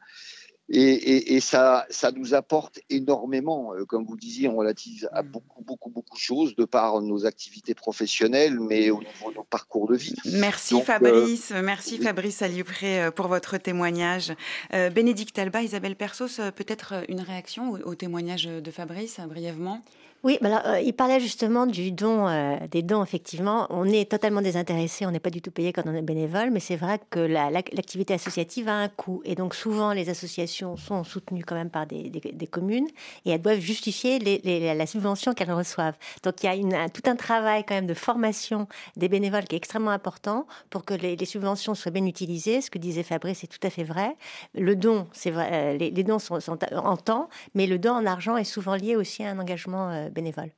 Et, 0.73 1.39
ça, 1.41 1.85
ça 1.89 2.11
nous 2.11 2.33
apporte 2.33 2.79
énormément, 2.89 3.73
euh, 3.73 3.83
comme 3.83 4.05
vous 4.05 4.15
disiez, 4.15 4.47
on 4.47 4.55
relative 4.55 5.09
à 5.11 5.21
mm. 5.21 5.27
beaucoup, 5.27 5.61
beaucoup, 5.63 5.89
beaucoup 5.89 6.15
de 6.15 6.21
choses 6.21 6.55
de 6.55 6.63
par 6.63 7.01
nos 7.01 7.25
activités 7.25 7.73
professionnelles, 7.73 8.57
mais 8.57 8.89
au 8.89 8.99
niveau 8.99 9.31
de 9.31 9.35
nos 9.35 9.43
parcours 9.43 9.89
de 9.89 9.97
vie. 9.97 10.15
Merci 10.25 10.75
euh, 10.75 10.81
Fabrice, 10.81 11.51
merci 11.51 11.97
Fabrice 11.97 12.41
Aliupré 12.41 13.01
euh, 13.01 13.11
pour 13.11 13.27
votre 13.27 13.57
témoignage. 13.57 14.33
Bénédicte 14.71 15.37
Alba, 15.37 15.61
Isabelle 15.61 15.95
Persos, 15.95 16.39
peut-être 16.55 16.93
une 17.09 17.19
réaction 17.19 17.71
au 17.71 17.95
témoignage 17.95 18.45
de 18.45 18.71
Fabrice, 18.71 19.19
brièvement? 19.27 19.83
Oui, 20.23 20.37
bah 20.39 20.61
euh, 20.67 20.79
il 20.79 20.93
parlait 20.93 21.19
justement 21.19 21.65
du 21.65 21.91
don, 21.91 22.27
euh, 22.27 22.55
des 22.69 22.83
dons, 22.83 23.03
effectivement. 23.03 23.65
On 23.71 23.85
est 23.85 24.09
totalement 24.09 24.43
désintéressé, 24.43 25.07
on 25.07 25.11
n'est 25.11 25.19
pas 25.19 25.31
du 25.31 25.41
tout 25.41 25.49
payé 25.49 25.73
quand 25.73 25.81
on 25.87 25.95
est 25.95 26.01
bénévole, 26.03 26.51
mais 26.51 26.59
c'est 26.59 26.75
vrai 26.75 26.99
que 27.09 27.19
l'activité 27.19 28.13
associative 28.13 28.69
a 28.69 28.75
un 28.75 28.87
coût. 28.87 29.23
Et 29.25 29.33
donc 29.33 29.55
souvent, 29.55 29.93
les 29.93 30.09
associations 30.09 30.77
sont 30.77 31.03
soutenues 31.03 31.43
quand 31.43 31.55
même 31.55 31.71
par 31.71 31.87
des, 31.87 32.11
communes 32.51 32.87
et 33.25 33.31
elles 33.31 33.41
doivent 33.41 33.59
justifier 33.59 34.19
la 34.19 34.85
subvention 34.85 35.33
qu'elles 35.33 35.51
reçoivent. 35.51 35.95
Donc 36.21 36.43
il 36.43 36.53
y 36.53 36.75
a 36.75 36.89
tout 36.89 37.09
un 37.09 37.15
travail 37.15 37.63
quand 37.67 37.73
même 37.73 37.87
de 37.87 37.95
formation 37.95 38.67
des 38.97 39.09
bénévoles 39.09 39.45
qui 39.45 39.55
est 39.55 39.57
extrêmement 39.57 39.91
important 39.91 40.45
pour 40.69 40.85
que 40.85 40.93
les, 40.93 41.17
subventions 41.25 41.73
soient 41.73 41.91
bien 41.91 42.05
utilisées. 42.05 42.61
Ce 42.61 42.69
que 42.69 42.77
disait 42.77 43.03
Fabrice, 43.03 43.39
c'est 43.39 43.47
tout 43.47 43.65
à 43.65 43.71
fait 43.71 43.83
vrai. 43.83 44.15
Le 44.53 44.75
don, 44.75 45.07
c'est 45.13 45.31
vrai, 45.31 45.49
euh, 45.51 45.77
les, 45.77 46.03
dons 46.03 46.19
sont, 46.19 46.37
en 46.75 46.97
temps, 46.97 47.27
mais 47.55 47.65
le 47.65 47.79
don 47.79 47.93
en 47.93 48.05
argent 48.05 48.37
est 48.37 48.43
souvent 48.43 48.75
lié 48.75 48.95
aussi 48.95 49.23
à 49.23 49.31
un 49.31 49.39
engagement 49.39 50.10
euh, 50.11 50.13
bénévole. 50.13 50.51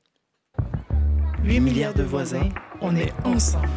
8 1.43 1.59
milliards 1.59 1.93
de 1.93 2.03
voisins, 2.03 2.49
on 2.81 2.95
est 2.95 3.13
ensemble. 3.25 3.67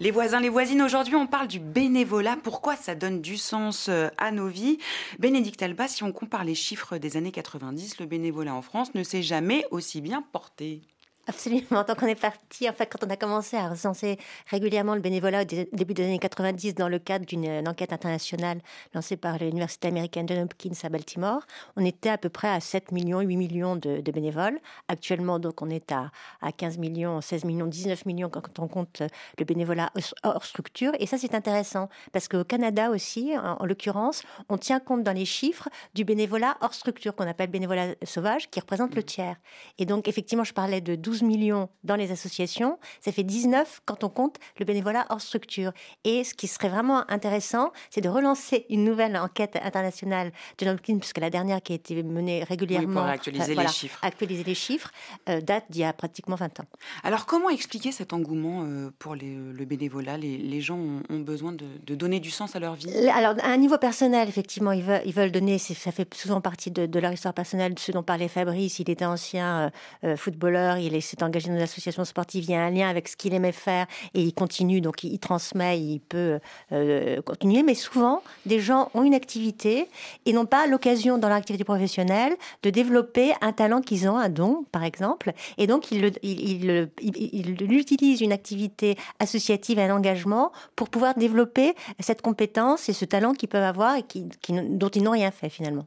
Les 0.00 0.12
voisins, 0.12 0.38
les 0.38 0.48
voisines, 0.48 0.80
aujourd'hui 0.80 1.16
on 1.16 1.26
parle 1.26 1.48
du 1.48 1.58
bénévolat. 1.58 2.36
Pourquoi 2.40 2.76
ça 2.76 2.94
donne 2.94 3.20
du 3.20 3.36
sens 3.36 3.88
euh, 3.88 4.08
à 4.16 4.30
nos 4.30 4.46
vies? 4.46 4.78
Bénédicte 5.18 5.60
Alba, 5.60 5.88
si 5.88 6.04
on 6.04 6.12
compare 6.12 6.44
les 6.44 6.54
chiffres 6.54 6.98
des 6.98 7.16
années 7.16 7.32
90, 7.32 7.98
le 7.98 8.06
bénévolat 8.06 8.54
en 8.54 8.62
France 8.62 8.94
ne 8.94 9.02
s'est 9.02 9.22
jamais 9.22 9.64
aussi 9.72 10.00
bien 10.00 10.22
porté. 10.22 10.82
Absolument. 11.28 11.84
Donc 11.84 11.98
on 12.02 12.06
est 12.06 12.18
parti, 12.18 12.70
en 12.70 12.72
fait, 12.72 12.86
quand 12.86 13.06
on 13.06 13.10
a 13.10 13.16
commencé 13.16 13.58
à 13.58 13.68
recenser 13.68 14.16
régulièrement 14.46 14.94
le 14.94 15.02
bénévolat 15.02 15.42
au 15.42 15.44
début 15.44 15.92
des 15.92 16.04
années 16.04 16.18
90 16.18 16.74
dans 16.74 16.88
le 16.88 16.98
cadre 16.98 17.26
d'une 17.26 17.46
euh, 17.46 17.62
enquête 17.66 17.92
internationale 17.92 18.62
lancée 18.94 19.18
par 19.18 19.36
l'Université 19.36 19.88
américaine 19.88 20.26
John 20.26 20.38
Hopkins 20.44 20.72
à 20.82 20.88
Baltimore, 20.88 21.42
on 21.76 21.84
était 21.84 22.08
à 22.08 22.16
peu 22.16 22.30
près 22.30 22.48
à 22.48 22.60
7 22.60 22.92
millions, 22.92 23.20
8 23.20 23.36
millions 23.36 23.76
de, 23.76 24.00
bénévoles. 24.10 24.58
Actuellement, 24.88 25.38
donc, 25.38 25.60
on 25.60 25.68
est 25.68 25.92
à, 25.92 26.10
à 26.40 26.50
15 26.50 26.78
millions, 26.78 27.20
16 27.20 27.44
millions, 27.44 27.66
19 27.66 28.06
millions 28.06 28.30
quand 28.30 28.58
on 28.58 28.66
compte 28.66 29.02
euh, 29.02 29.08
le 29.38 29.44
bénévolat 29.44 29.92
hors 30.22 30.46
structure. 30.46 30.92
Et 30.98 31.06
ça, 31.06 31.18
c'est 31.18 31.34
intéressant 31.34 31.90
parce 32.12 32.28
qu'au 32.28 32.44
Canada 32.44 32.88
aussi, 32.90 33.34
en, 33.36 33.66
l'occurrence, 33.66 34.22
on 34.48 34.56
tient 34.56 34.80
compte 34.80 35.02
dans 35.02 35.12
les 35.12 35.26
chiffres 35.26 35.68
du 35.92 36.04
bénévolat 36.04 36.56
hors 36.62 36.72
structure 36.72 37.14
qu'on 37.14 37.28
appelle 37.28 37.50
bénévolat 37.50 37.96
sauvage 38.02 38.48
qui 38.48 38.60
représente 38.60 38.94
le 38.94 39.02
tiers. 39.02 39.36
Et 39.76 39.84
donc, 39.84 40.08
effectivement, 40.08 40.44
je 40.44 40.54
parlais 40.54 40.80
de 40.80 40.94
12 40.94 41.17
millions 41.22 41.68
dans 41.84 41.96
les 41.96 42.12
associations, 42.12 42.78
ça 43.00 43.12
fait 43.12 43.22
19 43.22 43.80
quand 43.84 44.04
on 44.04 44.08
compte 44.08 44.36
le 44.58 44.64
bénévolat 44.64 45.06
hors 45.10 45.20
structure. 45.20 45.72
Et 46.04 46.24
ce 46.24 46.34
qui 46.34 46.46
serait 46.46 46.68
vraiment 46.68 47.10
intéressant, 47.10 47.72
c'est 47.90 48.00
de 48.00 48.08
relancer 48.08 48.66
une 48.70 48.84
nouvelle 48.84 49.16
enquête 49.16 49.58
internationale 49.62 50.32
de 50.58 50.68
Hopkins, 50.68 50.98
puisque 50.98 51.18
la 51.18 51.30
dernière 51.30 51.62
qui 51.62 51.72
a 51.72 51.76
été 51.76 52.02
menée 52.02 52.44
régulièrement, 52.44 53.02
pour 53.02 53.10
actualiser 53.10 53.56
euh, 53.56 53.62
les 53.62 53.68
chiffres, 53.68 53.98
actualiser 54.02 54.44
les 54.44 54.54
chiffres 54.54 54.90
euh, 55.28 55.40
date 55.40 55.64
d'il 55.70 55.82
y 55.82 55.84
a 55.84 55.92
pratiquement 55.92 56.36
20 56.36 56.60
ans. 56.60 56.64
Alors 57.02 57.26
comment 57.26 57.50
expliquer 57.50 57.92
cet 57.92 58.12
engouement 58.12 58.64
euh, 58.64 58.90
pour 58.98 59.14
le 59.14 59.64
bénévolat? 59.64 60.16
Les, 60.18 60.60
gens 60.60 60.78
ont, 61.08 61.20
besoin 61.20 61.52
de, 61.52 61.94
donner 61.94 62.20
du 62.20 62.30
sens 62.30 62.56
à 62.56 62.58
leur 62.58 62.74
vie? 62.74 63.08
Alors 63.08 63.34
à 63.42 63.48
un 63.48 63.56
niveau 63.56 63.78
personnel, 63.78 64.28
effectivement, 64.28 64.72
ils 64.72 64.82
veulent, 64.82 65.02
ils 65.04 65.14
veulent 65.14 65.30
donner, 65.30 65.58
ça 65.58 65.92
fait 65.92 66.12
souvent 66.14 66.40
partie 66.40 66.70
de, 66.70 66.98
leur 66.98 67.12
histoire 67.12 67.34
personnelle, 67.34 67.74
ce 67.78 67.92
dont 67.92 68.02
parlait 68.02 68.28
Fabrice, 68.28 68.78
il 68.80 68.90
était 68.90 69.04
ancien 69.04 69.70
footballeur, 70.16 70.78
il 70.78 70.94
est 70.94 71.00
s'est 71.08 71.22
engagé 71.22 71.48
dans 71.48 71.56
une 71.56 71.62
association 71.62 72.04
sportive, 72.04 72.44
il 72.44 72.50
y 72.50 72.54
a 72.54 72.62
un 72.62 72.70
lien 72.70 72.88
avec 72.88 73.08
ce 73.08 73.16
qu'il 73.16 73.34
aimait 73.34 73.52
faire 73.52 73.86
et 74.14 74.22
il 74.22 74.32
continue, 74.32 74.80
donc 74.80 75.04
il, 75.04 75.18
transmet, 75.18 75.80
il 75.80 76.00
peut 76.00 76.38
euh, 76.72 77.20
continuer. 77.22 77.62
Mais 77.62 77.74
souvent, 77.74 78.22
des 78.46 78.60
gens 78.60 78.90
ont 78.94 79.02
une 79.02 79.14
activité 79.14 79.88
et 80.26 80.32
n'ont 80.32 80.46
pas 80.46 80.66
l'occasion 80.66 81.18
dans 81.18 81.28
leur 81.28 81.36
activité 81.36 81.64
professionnelle 81.64 82.34
de 82.62 82.70
développer 82.70 83.32
un 83.40 83.52
talent 83.52 83.80
qu'ils 83.80 84.08
ont, 84.08 84.16
un 84.16 84.28
don, 84.28 84.64
par 84.72 84.84
exemple. 84.84 85.32
Et 85.56 85.66
donc, 85.66 85.90
ils, 85.90 86.12
il, 86.22 86.88
il, 87.00 87.72
utilisent 87.72 88.20
une 88.20 88.32
activité 88.32 88.96
associative, 89.18 89.78
un 89.78 89.94
engagement 89.94 90.52
pour 90.76 90.88
pouvoir 90.88 91.14
développer 91.14 91.74
cette 92.00 92.22
compétence 92.22 92.88
et 92.88 92.92
ce 92.92 93.04
talent 93.04 93.32
qu'ils 93.32 93.48
peuvent 93.48 93.62
avoir 93.62 93.96
et 93.96 94.04
dont 94.48 94.88
ils 94.88 95.02
n'ont 95.02 95.12
rien 95.12 95.30
fait 95.30 95.48
finalement. 95.48 95.86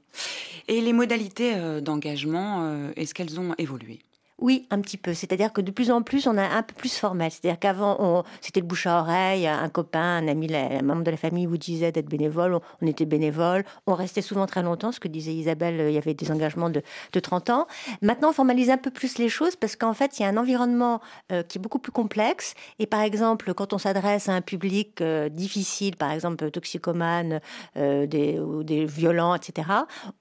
Et 0.67 0.81
les 0.81 0.93
modalités 0.93 1.53
euh, 1.55 1.81
d'engagement, 1.81 2.63
euh, 2.63 2.91
est-ce 2.95 3.13
qu'elles 3.13 3.39
ont 3.39 3.53
évolué? 3.57 3.99
Oui, 4.41 4.67
un 4.71 4.81
petit 4.81 4.97
peu. 4.97 5.13
C'est-à-dire 5.13 5.53
que 5.53 5.61
de 5.61 5.69
plus 5.69 5.91
en 5.91 6.01
plus, 6.01 6.25
on 6.25 6.35
a 6.35 6.43
un 6.43 6.63
peu 6.63 6.73
plus 6.73 6.97
formel. 6.97 7.31
C'est-à-dire 7.31 7.59
qu'avant, 7.59 8.23
c'était 8.41 8.59
le 8.59 8.65
bouche 8.65 8.87
à 8.87 8.99
oreille. 8.99 9.47
Un 9.47 9.69
copain, 9.69 10.17
un 10.17 10.27
ami, 10.27 10.53
un 10.53 10.81
membre 10.81 11.03
de 11.03 11.11
la 11.11 11.17
famille 11.17 11.45
vous 11.45 11.57
disait 11.57 11.91
d'être 11.91 12.09
bénévole. 12.09 12.59
On, 12.81 12.87
était 12.87 13.05
bénévole. 13.05 13.63
On 13.85 13.93
restait 13.93 14.23
souvent 14.23 14.47
très 14.47 14.63
longtemps. 14.63 14.91
Ce 14.91 14.99
que 14.99 15.07
disait 15.07 15.33
Isabelle, 15.33 15.85
il 15.89 15.93
y 15.93 15.97
avait 15.97 16.15
des 16.15 16.31
engagements 16.31 16.71
de, 16.71 16.81
30 17.21 17.51
ans. 17.51 17.67
Maintenant, 18.01 18.29
on 18.29 18.33
formalise 18.33 18.71
un 18.71 18.77
peu 18.77 18.89
plus 18.89 19.19
les 19.19 19.29
choses 19.29 19.55
parce 19.55 19.75
qu'en 19.75 19.93
fait, 19.93 20.17
il 20.17 20.23
y 20.23 20.25
a 20.25 20.29
un 20.29 20.37
environnement 20.37 21.01
euh, 21.31 21.43
qui 21.43 21.59
est 21.59 21.61
beaucoup 21.61 21.79
plus 21.79 21.91
complexe. 21.91 22.55
Et 22.79 22.87
par 22.87 23.01
exemple, 23.01 23.53
quand 23.53 23.73
on 23.73 23.77
s'adresse 23.77 24.27
à 24.27 24.33
un 24.33 24.41
public 24.41 25.01
euh, 25.01 25.29
difficile, 25.29 25.95
par 25.97 26.11
exemple 26.11 26.49
toxicomane, 26.49 27.41
euh, 27.77 28.07
des, 28.07 28.39
ou 28.39 28.63
des 28.63 28.85
violents, 28.85 29.35
etc., 29.35 29.67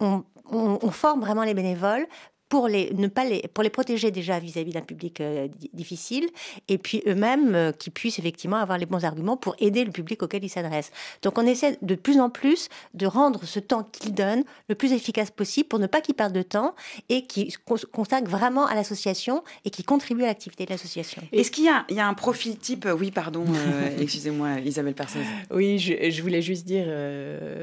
on, 0.00 0.90
forme 0.90 1.20
vraiment 1.20 1.44
les 1.44 1.54
bénévoles 1.54 2.06
pour 2.51 2.67
les, 2.67 2.93
ne 2.95 3.07
pas 3.07 3.25
les, 3.25 3.43
pour 3.55 3.63
les 3.63 3.71
protéger 3.71 4.11
déjà 4.11 4.41
vis-à-vis 4.41 4.73
d'un 4.73 4.81
public 4.81 5.21
euh, 5.21 5.47
difficile, 5.73 6.29
et 6.67 6.79
puis 6.79 7.01
eux-mêmes 7.07 7.55
euh, 7.55 7.73
qui 7.73 7.91
puissent 7.91 8.19
effectivement 8.19 8.57
avoir 8.57 8.77
les 8.77 8.87
bons 8.87 9.05
arguments 9.05 9.37
pour 9.37 9.55
aider 9.61 9.85
le 9.85 9.93
public 9.93 10.21
auquel 10.25 10.43
ils 10.43 10.49
s'adressent. 10.49 10.91
Donc 11.23 11.39
on 11.39 11.47
essaie 11.47 11.79
de 11.81 11.95
plus 11.95 12.19
en 12.19 12.29
plus 12.29 12.69
de 12.93 13.07
rendre 13.07 13.45
ce 13.45 13.61
temps 13.61 13.85
qu'ils 13.85 14.15
donnent 14.15 14.43
le 14.69 14.75
plus 14.75 14.93
efficace 14.93 15.31
possible 15.31 15.69
pour 15.69 15.79
ne 15.79 15.87
pas 15.87 16.01
qu'ils 16.01 16.17
perdent 16.17 16.33
de 16.33 16.43
temps 16.43 16.75
et 17.09 17.23
qu'ils 17.23 17.57
consacrent 17.93 18.29
vraiment 18.29 18.67
à 18.67 18.75
l'association 18.75 19.45
et 19.65 19.71
qui 19.71 19.85
contribuent 19.85 20.25
à 20.25 20.27
l'activité 20.27 20.67
de 20.67 20.71
l'association. 20.71 21.23
Est-ce 21.31 21.53
qu'il 21.53 21.65
y 21.65 21.69
a, 21.69 21.85
il 21.89 21.95
y 21.95 22.01
a 22.01 22.09
un 22.09 22.15
profil 22.15 22.59
type 22.59 22.89
Oui, 22.99 23.13
pardon, 23.13 23.45
euh, 23.49 23.97
excusez-moi, 24.01 24.59
Isabelle 24.65 24.95
Percez. 24.95 25.21
Oui, 25.53 25.79
je, 25.79 26.11
je, 26.11 26.21
voulais 26.21 26.43
juste 26.43 26.67
dire, 26.67 26.87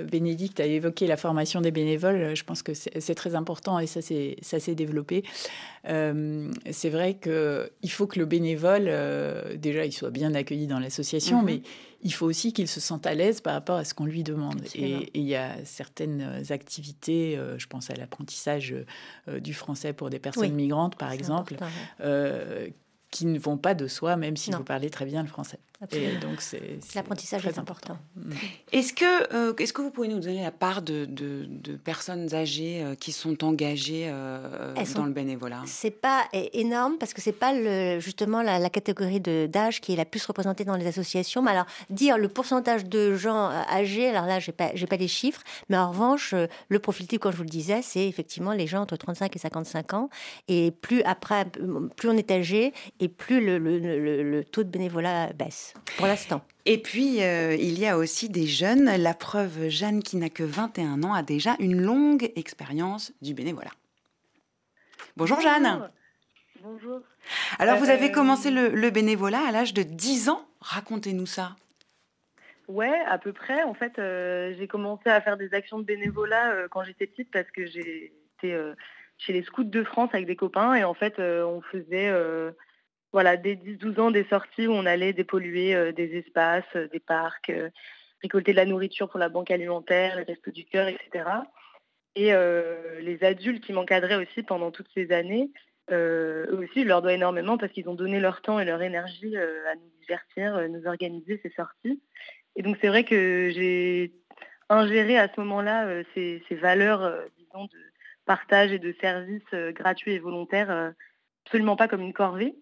Bénédicte 0.10 0.62
a 0.62 0.66
évoqué 0.66 1.08
la 1.08 1.18
formation 1.18 1.60
des 1.60 1.72
bénévoles. 1.72 2.34
Je 2.36 2.44
pense 2.46 2.64
que 2.64 2.74
c'est 2.74 3.16
très 3.16 3.36
important 3.36 3.80
et 3.80 3.88
ça, 3.88 4.00
c'est 4.02 4.77
Euh, 5.88 6.52
c'est 6.72 6.90
vrai 6.90 7.16
qu'il 7.16 7.92
faut 7.92 8.08
que 8.08 8.20
le 8.20 8.26
bénévole, 8.26 8.86
euh, 8.88 9.56
déjà, 9.56 9.86
il 9.86 9.92
soit 9.92 10.12
bien 10.12 10.34
accueilli 10.36 10.68
dans 10.68 10.80
l'association, 10.80 11.40
mhm. 11.40 11.46
mais 11.46 11.62
il 12.04 12.14
faut 12.14 12.26
aussi 12.26 12.54
qu'il 12.54 12.68
se 12.68 12.80
sente 12.80 13.08
à 13.08 13.14
l'aise 13.14 13.42
par 13.42 13.54
rapport 13.54 13.78
à 13.78 13.86
ce 13.86 13.94
qu'on 13.94 14.06
lui 14.06 14.24
demande. 14.24 14.62
Et 14.76 15.10
il 15.14 15.24
y 15.24 15.36
a 15.36 15.56
certaines 15.66 16.44
activités, 16.50 17.38
euh, 17.38 17.58
je 17.58 17.68
pense 17.68 17.90
à 17.90 17.96
l'apprentissage 17.96 18.76
du 19.28 19.54
français 19.54 19.94
pour 19.94 20.10
des 20.10 20.20
personnes 20.20 20.54
migrantes, 20.54 20.96
par 20.96 21.12
exemple, 21.12 21.56
qui 23.10 23.26
ne 23.26 23.40
vont 23.40 23.58
pas 23.58 23.74
de 23.74 23.88
soi, 23.88 24.18
même 24.18 24.36
si 24.36 24.52
vous 24.52 24.64
parlez 24.64 24.90
très 24.90 25.06
bien 25.06 25.22
le 25.22 25.30
français. 25.30 25.60
Et 25.92 26.16
donc, 26.16 26.42
c'est 26.42 26.80
l'apprentissage 26.96 27.46
est 27.46 27.60
important. 27.60 28.00
Mm. 28.16 28.32
Est-ce 28.72 28.94
que, 28.94 29.34
euh, 29.36 29.54
est-ce 29.60 29.74
que 29.74 29.84
vous 29.84 29.92
pouvez 29.92 30.08
nous 30.08 30.20
donner 30.20 30.42
la 30.42 30.52
part 30.52 30.82
de, 30.82 31.06
de, 31.06 31.76
personnes 31.76 32.34
âgées 32.34 32.84
euh, 32.84 32.96
qui 32.96 33.12
sont 33.12 33.44
engagées 33.44 34.06
euh, 34.08 34.74
dans 34.96 35.06
le 35.06 35.12
bénévolat? 35.12 35.62
C'est 35.68 35.92
pas 35.92 36.24
énorme 36.34 36.98
parce 36.98 37.14
que 37.14 37.22
c'est 37.22 37.32
pas 37.32 37.54
le, 37.54 38.00
justement 38.00 38.42
la, 38.42 38.70
catégorie 38.72 39.20
d'âge 39.20 39.80
qui 39.80 39.94
est 39.94 39.96
la 39.96 40.06
plus 40.06 40.26
représentée 40.26 40.66
dans 40.66 40.76
les 40.76 40.88
associations. 40.88 41.44
Mais 41.44 41.52
alors, 41.52 41.68
dire 41.92 42.18
le 42.18 42.28
pourcentage 42.28 42.86
de 42.86 43.14
gens 43.14 43.52
âgés, 43.70 44.10
alors 44.10 44.26
là, 44.26 44.40
j'ai 44.40 44.54
pas, 44.54 44.72
j'ai 44.74 44.88
pas 44.88 44.98
les 44.98 45.08
chiffres, 45.08 45.44
mais 45.70 45.78
en 45.78 45.92
revanche, 45.92 46.34
le 46.70 46.80
profil 46.80 47.08
type, 47.08 47.22
comme 47.22 47.32
je 47.32 47.38
vous 47.38 47.44
le 47.44 47.50
disais, 47.50 47.84
c'est 47.84 48.08
effectivement 48.08 48.54
les 48.54 48.66
gens 48.66 48.82
entre 48.82 48.96
35 48.96 49.36
et 49.36 49.40
55 49.40 49.94
ans. 49.94 50.10
Et 50.48 50.72
plus 50.72 51.04
après, 51.04 51.46
plus 51.96 52.10
on 52.10 52.18
est 52.18 52.32
âgé 52.32 52.74
et 53.00 53.10
plus 53.10 53.46
le, 53.46 53.60
le, 53.60 54.24
le 54.24 54.44
taux 54.44 54.64
de 54.64 54.70
bénévolat 54.70 55.34
baisse 55.34 55.67
pour 55.98 56.08
l'instant. 56.08 56.42
Et 56.66 56.78
puis, 56.78 57.24
euh, 57.24 57.56
il 57.56 57.80
y 57.80 57.88
a 57.88 57.98
aussi 57.98 58.30
des 58.30 58.46
jeunes. 58.46 58.86
La 58.98 59.14
preuve, 59.14 59.70
Jeanne, 59.70 60.04
qui 60.04 60.18
n'a 60.18 60.30
que 60.30 60.44
21 60.44 61.04
ans, 61.04 61.14
a 61.14 61.24
déjà 61.24 61.56
une 61.60 61.82
longue 61.82 62.32
expérience 62.36 63.14
du 63.22 63.34
bénévolat. 63.34 63.72
Bonjour, 65.16 65.40
Jeanne. 65.40 65.90
Bonjour. 66.62 67.00
Alors, 67.60 67.78
vous 67.78 67.90
avez 67.90 68.10
euh, 68.10 68.14
commencé 68.14 68.52
le, 68.52 68.90
bénévolat 68.90 69.48
à 69.48 69.52
l'âge 69.52 69.74
de 69.74 69.84
10 69.84 70.30
ans. 70.30 70.46
Racontez-nous 70.60 71.26
ça. 71.26 71.56
Ouais, 72.68 73.00
à 73.08 73.18
peu 73.18 73.32
près. 73.32 73.64
En 73.64 73.74
fait, 73.74 73.98
euh, 73.98 74.54
j'ai 74.58 74.68
commencé 74.68 75.10
à 75.10 75.22
faire 75.22 75.38
des 75.38 75.54
actions 75.54 75.80
de 75.80 75.86
bénévolat 75.86 76.68
quand 76.70 76.84
j'étais 76.84 77.08
petite 77.08 77.32
parce 77.32 77.50
que 77.52 77.66
j'étais 77.66 78.56
chez 79.18 79.34
les 79.34 79.44
scouts 79.44 79.64
de 79.64 79.84
France 79.84 80.10
avec 80.12 80.26
des 80.26 80.36
copains 80.36 80.76
et 80.76 80.84
en 80.84 80.94
fait, 80.94 81.18
on 81.20 81.62
faisait 81.62 82.12
voilà, 83.14 83.38
dès 83.38 83.56
10-12 83.56 84.00
ans, 84.00 84.12
des 84.12 84.26
sorties 84.26 84.68
où 84.68 84.72
on 84.72 84.86
allait 84.86 85.14
dépolluer 85.14 85.74
euh, 85.76 85.92
des 85.92 86.18
espaces, 86.18 86.64
euh, 86.76 86.88
des 86.90 87.00
parcs, 87.00 87.50
euh, 87.50 87.70
récolter 88.22 88.52
de 88.52 88.58
la 88.58 88.66
nourriture 88.66 89.10
pour 89.10 89.20
la 89.20 89.30
banque 89.30 89.52
alimentaire, 89.52 90.18
les 90.18 90.24
restos 90.24 90.52
du 90.52 90.66
cœur, 90.66 90.88
etc. 90.88 91.26
Et 92.16 92.32
les 93.04 93.20
adultes 93.24 93.64
qui 93.64 93.74
m'encadraient 93.74 94.16
aussi 94.16 94.42
pendant 94.42 94.72
toutes 94.72 94.90
ces 94.96 95.12
années, 95.12 95.52
eux 95.92 96.58
aussi, 96.58 96.82
je 96.82 96.88
leur 96.88 97.04
dois 97.04 97.14
énormément 97.14 97.60
parce 97.60 97.72
qu'ils 97.72 97.88
ont 97.90 97.94
donné 97.94 98.20
leur 98.20 98.42
temps 98.42 98.60
et 98.60 98.66
leur 98.66 98.82
énergie 98.82 99.38
à 99.38 99.76
nous 99.76 99.92
divertir, 100.00 100.68
nous 100.68 100.88
organiser 100.88 101.40
ces 101.44 101.52
sorties. 101.52 102.02
Et 102.56 102.64
donc 102.64 102.78
c'est 102.82 102.88
vrai 102.88 103.04
que 103.04 103.52
j'ai 103.54 104.14
ingéré 104.68 105.20
à 105.20 105.28
ce 105.28 105.40
moment-là 105.42 106.02
ces, 106.16 106.42
ces, 106.50 106.56
valeurs, 106.56 107.20
disons, 107.38 107.66
de 107.66 107.78
partage 108.26 108.72
et 108.72 108.80
de 108.80 108.96
service 109.00 109.54
gratuits 109.76 110.14
et 110.14 110.20
volontaires 110.20 110.96
absolument 111.46 111.76
pas 111.76 111.88
comme 111.88 112.02
une 112.02 112.14
corvée. 112.14 112.56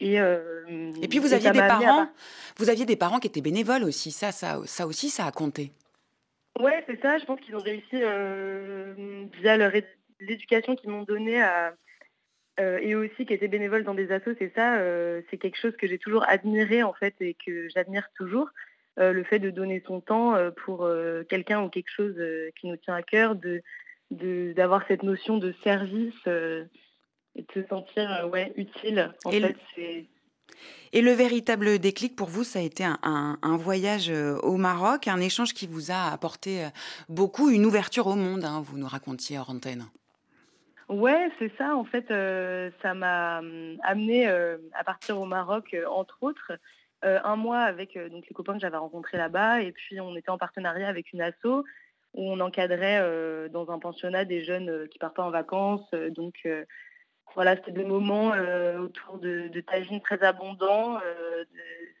Et, 0.00 0.14
et 0.16 1.08
puis 1.08 1.18
vous 1.18 1.32
aviez 1.32 1.50
des 1.50 1.58
parents, 1.58 2.08
vous 2.56 2.70
aviez 2.70 2.86
des 2.86 2.96
parents 2.96 3.18
qui 3.18 3.28
étaient 3.28 3.40
bénévoles 3.40 3.84
aussi. 3.84 4.10
Ça, 4.10 4.32
ça, 4.32 4.60
ça 4.66 4.86
aussi, 4.86 5.10
ça 5.10 5.26
a 5.26 5.32
compté. 5.32 5.72
Ouais, 6.60 6.84
c'est 6.86 7.00
ça. 7.00 7.18
Je 7.18 7.24
pense 7.24 7.40
qu'ils 7.40 7.56
ont 7.56 7.60
réussi 7.60 7.96
via 9.40 9.56
leur 9.56 9.72
l'éducation 10.20 10.76
qu'ils 10.76 10.90
m'ont 10.90 11.02
donnée 11.02 11.42
à, 11.42 11.74
et 12.58 12.94
aussi 12.94 13.26
qui 13.26 13.32
étaient 13.32 13.48
bénévoles 13.48 13.84
dans 13.84 13.94
des 13.94 14.10
assos. 14.12 14.34
C'est 14.38 14.52
ça. 14.54 14.78
c'est 15.30 15.38
quelque 15.38 15.58
chose 15.58 15.76
que 15.76 15.86
j'ai 15.86 15.98
toujours 15.98 16.24
admiré 16.28 16.82
en 16.82 16.92
fait 16.92 17.14
et 17.20 17.34
que 17.34 17.68
j'admire 17.68 18.08
toujours. 18.16 18.48
le 18.96 19.22
fait 19.24 19.38
de 19.38 19.50
donner 19.50 19.82
son 19.86 20.00
temps 20.00 20.34
pour 20.64 20.88
quelqu'un 21.28 21.62
ou 21.62 21.68
quelque 21.68 21.90
chose 21.90 22.16
qui 22.58 22.68
nous 22.68 22.76
tient 22.76 22.94
à 22.94 23.02
cœur, 23.02 23.36
de 23.36 23.62
d'avoir 24.10 24.86
cette 24.86 25.02
notion 25.02 25.38
de 25.38 25.52
service 25.64 26.28
et 27.36 27.42
de 27.42 27.62
se 27.62 27.66
sentir 27.68 28.28
ouais, 28.30 28.52
utile. 28.56 29.12
En 29.24 29.30
et, 29.30 29.40
fait, 29.40 29.56
le... 29.76 30.04
et 30.92 31.02
le 31.02 31.12
véritable 31.12 31.78
déclic 31.78 32.16
pour 32.16 32.28
vous, 32.28 32.44
ça 32.44 32.58
a 32.58 32.62
été 32.62 32.84
un, 32.84 32.98
un, 33.02 33.56
voyage 33.56 34.10
au 34.42 34.56
Maroc, 34.56 35.08
un 35.08 35.20
échange 35.20 35.52
qui 35.54 35.66
vous 35.66 35.90
a 35.90 36.12
apporté 36.12 36.68
beaucoup, 37.08 37.50
une 37.50 37.66
ouverture 37.66 38.06
au 38.06 38.14
monde, 38.16 38.44
hein, 38.44 38.62
vous 38.64 38.78
nous 38.78 38.88
racontiez 38.88 39.38
hors 39.38 39.50
antenne. 39.50 39.86
Ouais, 40.88 41.30
c'est 41.38 41.52
ça. 41.56 41.74
En 41.76 41.84
fait, 41.84 42.06
ça 42.82 42.94
m'a 42.94 43.40
amené 43.82 44.26
à 44.26 44.84
partir 44.84 45.18
au 45.18 45.24
Maroc, 45.24 45.74
entre 45.90 46.18
autres, 46.22 46.52
un 47.02 47.36
mois 47.36 47.60
avec 47.60 47.98
donc 48.10 48.26
les 48.28 48.34
copains 48.34 48.54
que 48.54 48.60
j'avais 48.60 48.76
rencontrés 48.76 49.18
là-bas, 49.18 49.62
et 49.62 49.72
puis 49.72 50.00
on 50.00 50.14
était 50.16 50.30
en 50.30 50.38
partenariat 50.38 50.88
avec 50.88 51.12
une 51.12 51.22
asso 51.22 51.64
où 52.14 52.30
on 52.30 52.38
encadrait 52.40 53.00
dans 53.50 53.70
un 53.70 53.78
pensionnat 53.78 54.24
des 54.24 54.44
jeunes 54.44 54.88
qui 54.88 54.98
partaient 54.98 55.20
en 55.20 55.30
vacances. 55.30 55.90
donc 56.10 56.46
voilà, 57.34 57.56
c'était 57.56 57.72
des 57.72 57.84
moments 57.84 58.32
autour 58.78 59.18
de, 59.18 59.48
de 59.48 59.60
tagines 59.60 60.00
très 60.00 60.22
abondants, 60.22 60.98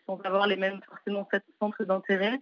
sans 0.06 0.20
avoir 0.24 0.46
les 0.46 0.56
mêmes 0.56 0.80
forcément 0.88 1.28
centres 1.58 1.84
d'intérêt. 1.84 2.38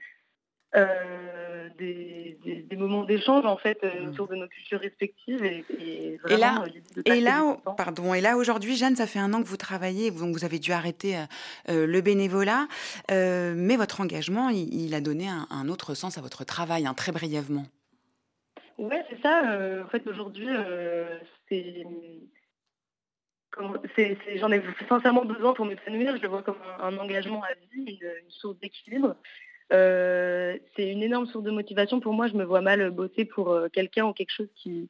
des, 1.78 2.76
moments 2.76 3.04
d'échange 3.04 3.44
en 3.44 3.56
fait 3.56 3.78
mmh. 3.82 4.08
autour 4.08 4.26
de 4.26 4.34
nos 4.34 4.48
cultures 4.48 4.80
respectives 4.80 5.44
et, 5.44 6.18
là, 6.28 6.64
et 7.04 7.20
là 7.20 7.56
pardon 7.76 8.14
et 8.14 8.20
là 8.20 8.36
aujourd'hui 8.36 8.74
Jeanne 8.74 8.96
ça 8.96 9.06
fait 9.06 9.20
un 9.20 9.32
an 9.34 9.42
que 9.42 9.46
vous 9.46 9.58
travaillez 9.58 10.10
donc 10.10 10.34
vous 10.34 10.44
avez 10.44 10.58
dû 10.58 10.72
arrêter 10.72 11.16
le 11.68 12.00
bénévolat 12.00 12.66
mais 13.10 13.76
votre 13.76 14.00
engagement 14.00 14.48
il, 14.48 14.94
a 14.94 15.00
donné 15.00 15.28
un, 15.28 15.68
autre 15.68 15.94
sens 15.94 16.18
à 16.18 16.22
votre 16.22 16.44
travail 16.44 16.86
hein, 16.86 16.94
très 16.94 17.12
brièvement 17.12 17.66
ouais 18.78 19.04
c'est 19.10 19.20
ça 19.22 19.42
en 19.84 19.88
fait 19.88 20.04
aujourd'hui 20.08 20.48
c'est 21.48 21.86
j'en 24.36 24.52
ai 24.52 24.62
sincèrement 24.88 25.24
besoin 25.24 25.54
pour 25.54 25.66
m'épanouir. 25.66 26.16
Je 26.16 26.22
le 26.22 26.28
vois 26.28 26.42
comme 26.42 26.56
un, 26.80 26.96
engagement 26.98 27.42
à 27.42 27.54
vie, 27.72 27.98
une, 28.00 28.30
source 28.30 28.58
d'équilibre. 28.58 29.16
Euh, 29.72 30.58
c'est 30.76 30.90
une 30.90 31.02
énorme 31.02 31.26
source 31.26 31.44
de 31.44 31.50
motivation 31.50 32.00
pour 32.00 32.12
moi. 32.12 32.28
Je 32.28 32.34
me 32.34 32.44
vois 32.44 32.60
mal 32.60 32.90
bosser 32.90 33.24
pour 33.24 33.50
euh, 33.50 33.68
quelqu'un 33.68 34.06
ou 34.06 34.12
quelque 34.12 34.32
chose 34.32 34.50
qui 34.54 34.88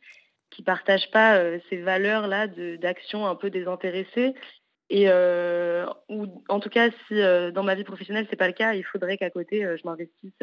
qui 0.51 0.62
partage 0.62 1.11
pas 1.11 1.37
euh, 1.38 1.59
ces 1.70 1.79
valeurs 1.79 2.27
là 2.27 2.46
d'action 2.46 3.27
un 3.27 3.35
peu 3.35 3.51
désintéressée. 3.51 4.35
Et 4.90 5.09
ou 5.09 6.27
en 6.51 6.61
tout 6.61 6.68
cas, 6.68 6.90
si 7.09 7.14
dans 7.55 7.62
ma 7.62 7.75
vie 7.75 7.85
professionnelle 7.85 8.27
c'est 8.29 8.37
pas 8.37 8.48
le 8.48 8.53
cas, 8.53 8.75
il 8.75 8.85
faudrait 8.85 9.16
qu'à 9.16 9.31
côté 9.31 9.62
je 9.62 9.87
m'investisse 9.87 10.35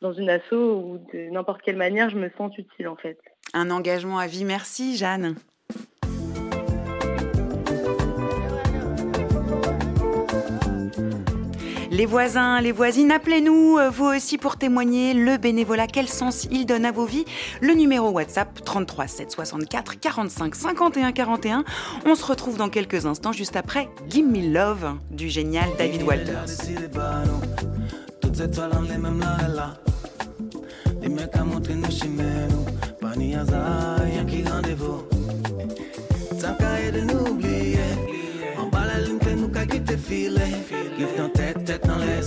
dans 0.00 0.12
une 0.12 0.30
asso 0.30 0.52
ou 0.52 1.04
de 1.12 1.30
n'importe 1.30 1.62
quelle 1.62 1.76
manière 1.76 2.08
je 2.08 2.16
me 2.16 2.30
sens 2.38 2.56
utile 2.56 2.86
en 2.86 2.94
fait. 2.94 3.18
Un 3.52 3.70
engagement 3.70 4.18
à 4.18 4.28
vie. 4.28 4.44
Merci 4.44 4.96
Jeanne. 4.96 5.34
Les 11.94 12.06
voisins, 12.06 12.60
les 12.60 12.72
voisines, 12.72 13.12
appelez-nous, 13.12 13.78
euh, 13.78 13.88
vous 13.88 14.06
aussi, 14.06 14.36
pour 14.36 14.56
témoigner 14.56 15.14
le 15.14 15.36
bénévolat, 15.36 15.86
quel 15.86 16.08
sens 16.08 16.48
il 16.50 16.66
donne 16.66 16.84
à 16.84 16.90
vos 16.90 17.04
vies? 17.04 17.24
Le 17.60 17.72
numéro 17.72 18.10
WhatsApp 18.10 18.64
33 18.64 19.06
7 19.06 19.30
64 19.30 20.00
45 20.00 20.56
51 20.56 21.12
41. 21.12 21.64
On 22.04 22.16
se 22.16 22.26
retrouve 22.26 22.56
dans 22.56 22.68
quelques 22.68 23.06
instants, 23.06 23.30
juste 23.30 23.54
après 23.54 23.88
Give 24.08 24.26
Me 24.26 24.52
Love 24.52 24.94
du 25.12 25.28
génial 25.28 25.68
David 25.78 26.02
Walters. 26.02 26.46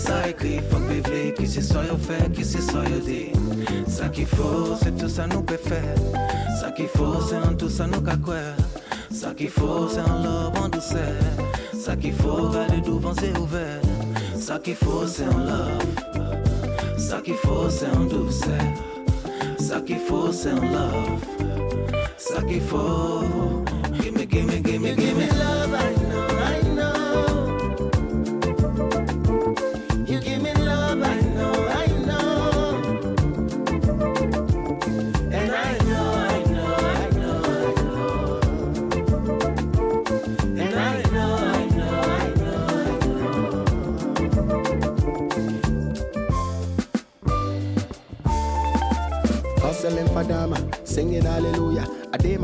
Ça 0.08 0.30
écrit, 0.30 0.60
faut 0.70 0.78
vivre, 0.78 1.34
qui 1.36 1.48
c'est 1.48 1.62
ça 1.62 1.84
yo 1.84 1.98
fait, 1.98 2.32
qui 2.32 2.46
c'est 2.46 2.62
ça 2.62 2.84
yo 2.84 3.00
dit. 3.00 3.32
Ça 3.88 4.08
qu'il 4.10 4.26
faut, 4.26 4.76
c'est 4.82 4.96
tout 4.96 5.10
ça 5.10 5.28
nous 5.28 5.42
peut 5.42 5.58
faire. 5.58 5.96
Ça 6.60 6.72
qu'il 6.72 6.88
faut, 6.88 7.22
c'est 7.28 7.38
en 7.38 7.54
tout 7.56 7.70
ça 7.70 7.88
nous 7.88 8.02
qu'à 8.02 8.16
quoi. 8.16 8.36
Ça 9.12 9.34
qu'il 9.36 9.50
faut, 9.50 9.88
c'est 9.90 10.02
en 10.02 10.24
love, 10.24 10.54
en 10.64 10.70
douceur. 10.70 11.20
Ça 11.74 11.96
qu'il 11.96 12.14
faut, 12.14 12.50
garder 12.50 12.82
devant 12.82 13.14
c'est 13.20 13.38
ouvert. 13.38 13.82
Ça 14.40 14.60
qu'il 14.60 14.76
faut, 14.76 15.08
c'est 15.08 15.28
en 15.28 15.40
love. 15.40 16.98
Ça 16.98 17.22
qu'il 17.24 17.36
faut, 17.36 17.70
c'est 17.70 17.90
en 17.90 18.06
douceur. 18.06 18.68
Ça 19.60 19.82
qu'il 19.82 20.00
faut, 20.00 20.32
c'est 20.32 20.52
en 20.52 20.62
love. 20.62 21.22
Ça 22.18 22.42
qu'il 22.44 22.62
faut. 22.62 23.24
Gimme, 24.02 24.26
gimme, 24.30 24.52
gimme 24.52 24.67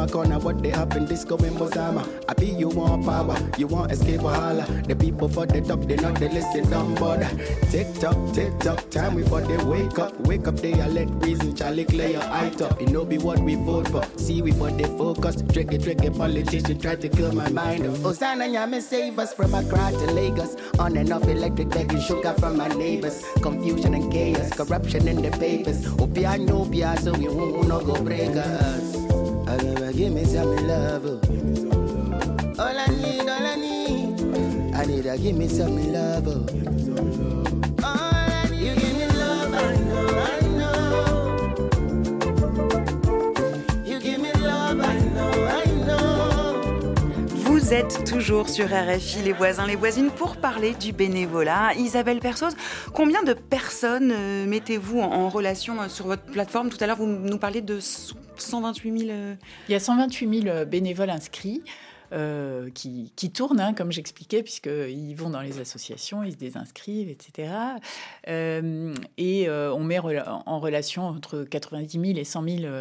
My 0.03 0.09
corner, 0.09 0.37
what 0.37 0.61
they 0.61 0.69
happen, 0.69 1.05
disco 1.05 1.37
in 1.37 1.53
Mozama. 1.53 2.03
I 2.27 2.33
be 2.33 2.47
you 2.47 2.67
want 2.67 3.05
power, 3.05 3.37
you 3.57 3.67
want 3.67 3.89
escape 3.89 4.19
wahala. 4.19 4.85
The 4.85 4.97
people 4.97 5.29
for 5.29 5.45
the 5.45 5.61
top, 5.61 5.79
they 5.83 5.95
not 5.95 6.15
they 6.15 6.27
listen, 6.27 6.69
don't 6.69 6.93
bother. 6.99 7.29
Tick 7.71 7.87
tock, 8.01 8.17
tick 8.33 8.51
tock, 8.59 8.89
time 8.89 9.15
before 9.15 9.39
they 9.39 9.55
wake 9.63 9.97
up. 9.97 10.19
Wake 10.27 10.45
up, 10.45 10.57
they 10.57 10.73
are 10.81 10.89
let 10.89 11.07
reason, 11.23 11.55
Charlie 11.55 11.85
clear 11.85 12.09
your 12.09 12.23
eye 12.23 12.49
top. 12.49 12.81
It 12.81 12.89
no 12.89 13.05
be 13.05 13.17
what 13.17 13.39
we 13.39 13.55
vote 13.55 13.87
for. 13.87 14.03
See 14.17 14.41
we 14.41 14.51
but 14.51 14.77
they 14.77 14.83
focus. 14.83 15.41
Tricky, 15.53 15.77
tricky 15.77 16.09
politician 16.09 16.77
try 16.81 16.95
to 16.97 17.07
kill 17.07 17.31
my 17.31 17.47
mind. 17.47 17.85
Hosanna, 18.03 18.43
Yami, 18.43 18.81
save 18.81 19.17
us 19.19 19.33
from 19.33 19.53
Accra 19.53 19.89
to 19.91 20.11
Lagos. 20.11 20.57
On 20.79 20.97
and 20.97 21.13
off 21.13 21.29
electric 21.29 21.69
begging 21.69 22.01
sugar 22.01 22.33
from 22.33 22.57
my 22.57 22.67
neighbors. 22.67 23.23
Confusion 23.41 23.93
and 23.93 24.11
chaos, 24.11 24.49
corruption 24.49 25.07
in 25.07 25.21
the 25.21 25.31
papers. 25.37 25.85
Opia, 25.95 26.37
no, 26.37 26.65
so 26.97 27.13
we 27.13 27.29
won't 27.29 27.69
no 27.69 27.79
go 27.79 28.03
break 28.03 28.35
us. 28.35 28.92
Give 29.95 30.11
me 30.11 30.25
some 30.25 30.55
love. 30.67 31.05
All 32.59 32.79
I 32.79 32.87
need, 32.87 33.29
all 33.29 33.45
I 33.45 33.55
need, 33.55 34.75
I 34.75 34.85
need 34.85 35.03
to 35.03 35.17
give 35.19 35.37
me 35.37 35.47
some 35.47 35.93
love. 35.93 37.32
Vous 47.73 47.79
êtes 47.79 48.05
toujours 48.05 48.49
sur 48.49 48.67
RFI, 48.67 49.23
les 49.23 49.33
voisins, 49.33 49.65
les 49.65 49.75
voisines, 49.75 50.11
pour 50.11 50.37
parler 50.37 50.75
du 50.75 50.93
bénévolat. 50.93 51.73
Isabelle 51.73 52.19
Persos, 52.19 52.53
combien 52.93 53.23
de 53.23 53.33
personnes 53.33 54.11
euh, 54.11 54.45
mettez-vous 54.45 54.99
en, 54.99 55.27
relation 55.27 55.81
euh, 55.81 55.87
sur 55.87 56.05
votre 56.05 56.21
plateforme? 56.21 56.69
Tout 56.69 56.77
à 56.81 56.85
l'heure, 56.85 56.97
vous 56.97 57.07
nous 57.07 57.39
parliez 57.39 57.61
de 57.61 57.79
128 57.79 58.99
000. 58.99 59.11
Euh, 59.11 59.33
Il 59.69 59.71
y 59.71 59.75
a 59.75 59.79
128 59.79 60.43
000 60.43 60.65
bénévoles 60.65 61.09
inscrits. 61.09 61.63
qui, 62.75 63.11
qui, 63.15 63.31
tournent, 63.31 63.59
hein, 63.59 63.73
comme 63.73 63.91
j'expliquais, 63.91 64.43
puisqu'ils 64.43 65.15
vont 65.15 65.31
dans 65.31 65.41
les 65.41 65.59
associations, 65.59 66.21
ils 66.21 66.33
se 66.33 66.37
désinscrivent, 66.37 67.09
etc. 67.09 67.49
et 68.27 69.49
on 69.49 69.79
met 69.79 69.97
en 69.97 70.59
relation 70.59 71.07
entre 71.07 71.43
90 71.43 71.99
000 71.99 72.19
et 72.19 72.23
100 72.23 72.43
000 72.43 72.73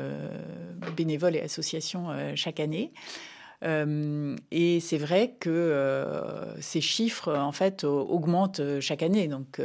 bénévoles 0.95 1.37
et 1.37 1.41
associations 1.41 2.09
chaque 2.35 2.61
année. 2.61 2.93
Euh, 3.63 4.37
et 4.51 4.81
c'est 4.81 4.99
vrai 4.99 5.37
que 5.39 5.51
euh, 5.51 6.61
ces 6.61 6.81
chiffres, 6.81 7.35
en 7.35 7.53
fait, 7.53 7.85
augmentent 7.85 8.81
chaque 8.81 9.03
année. 9.03 9.29
Donc, 9.29 9.61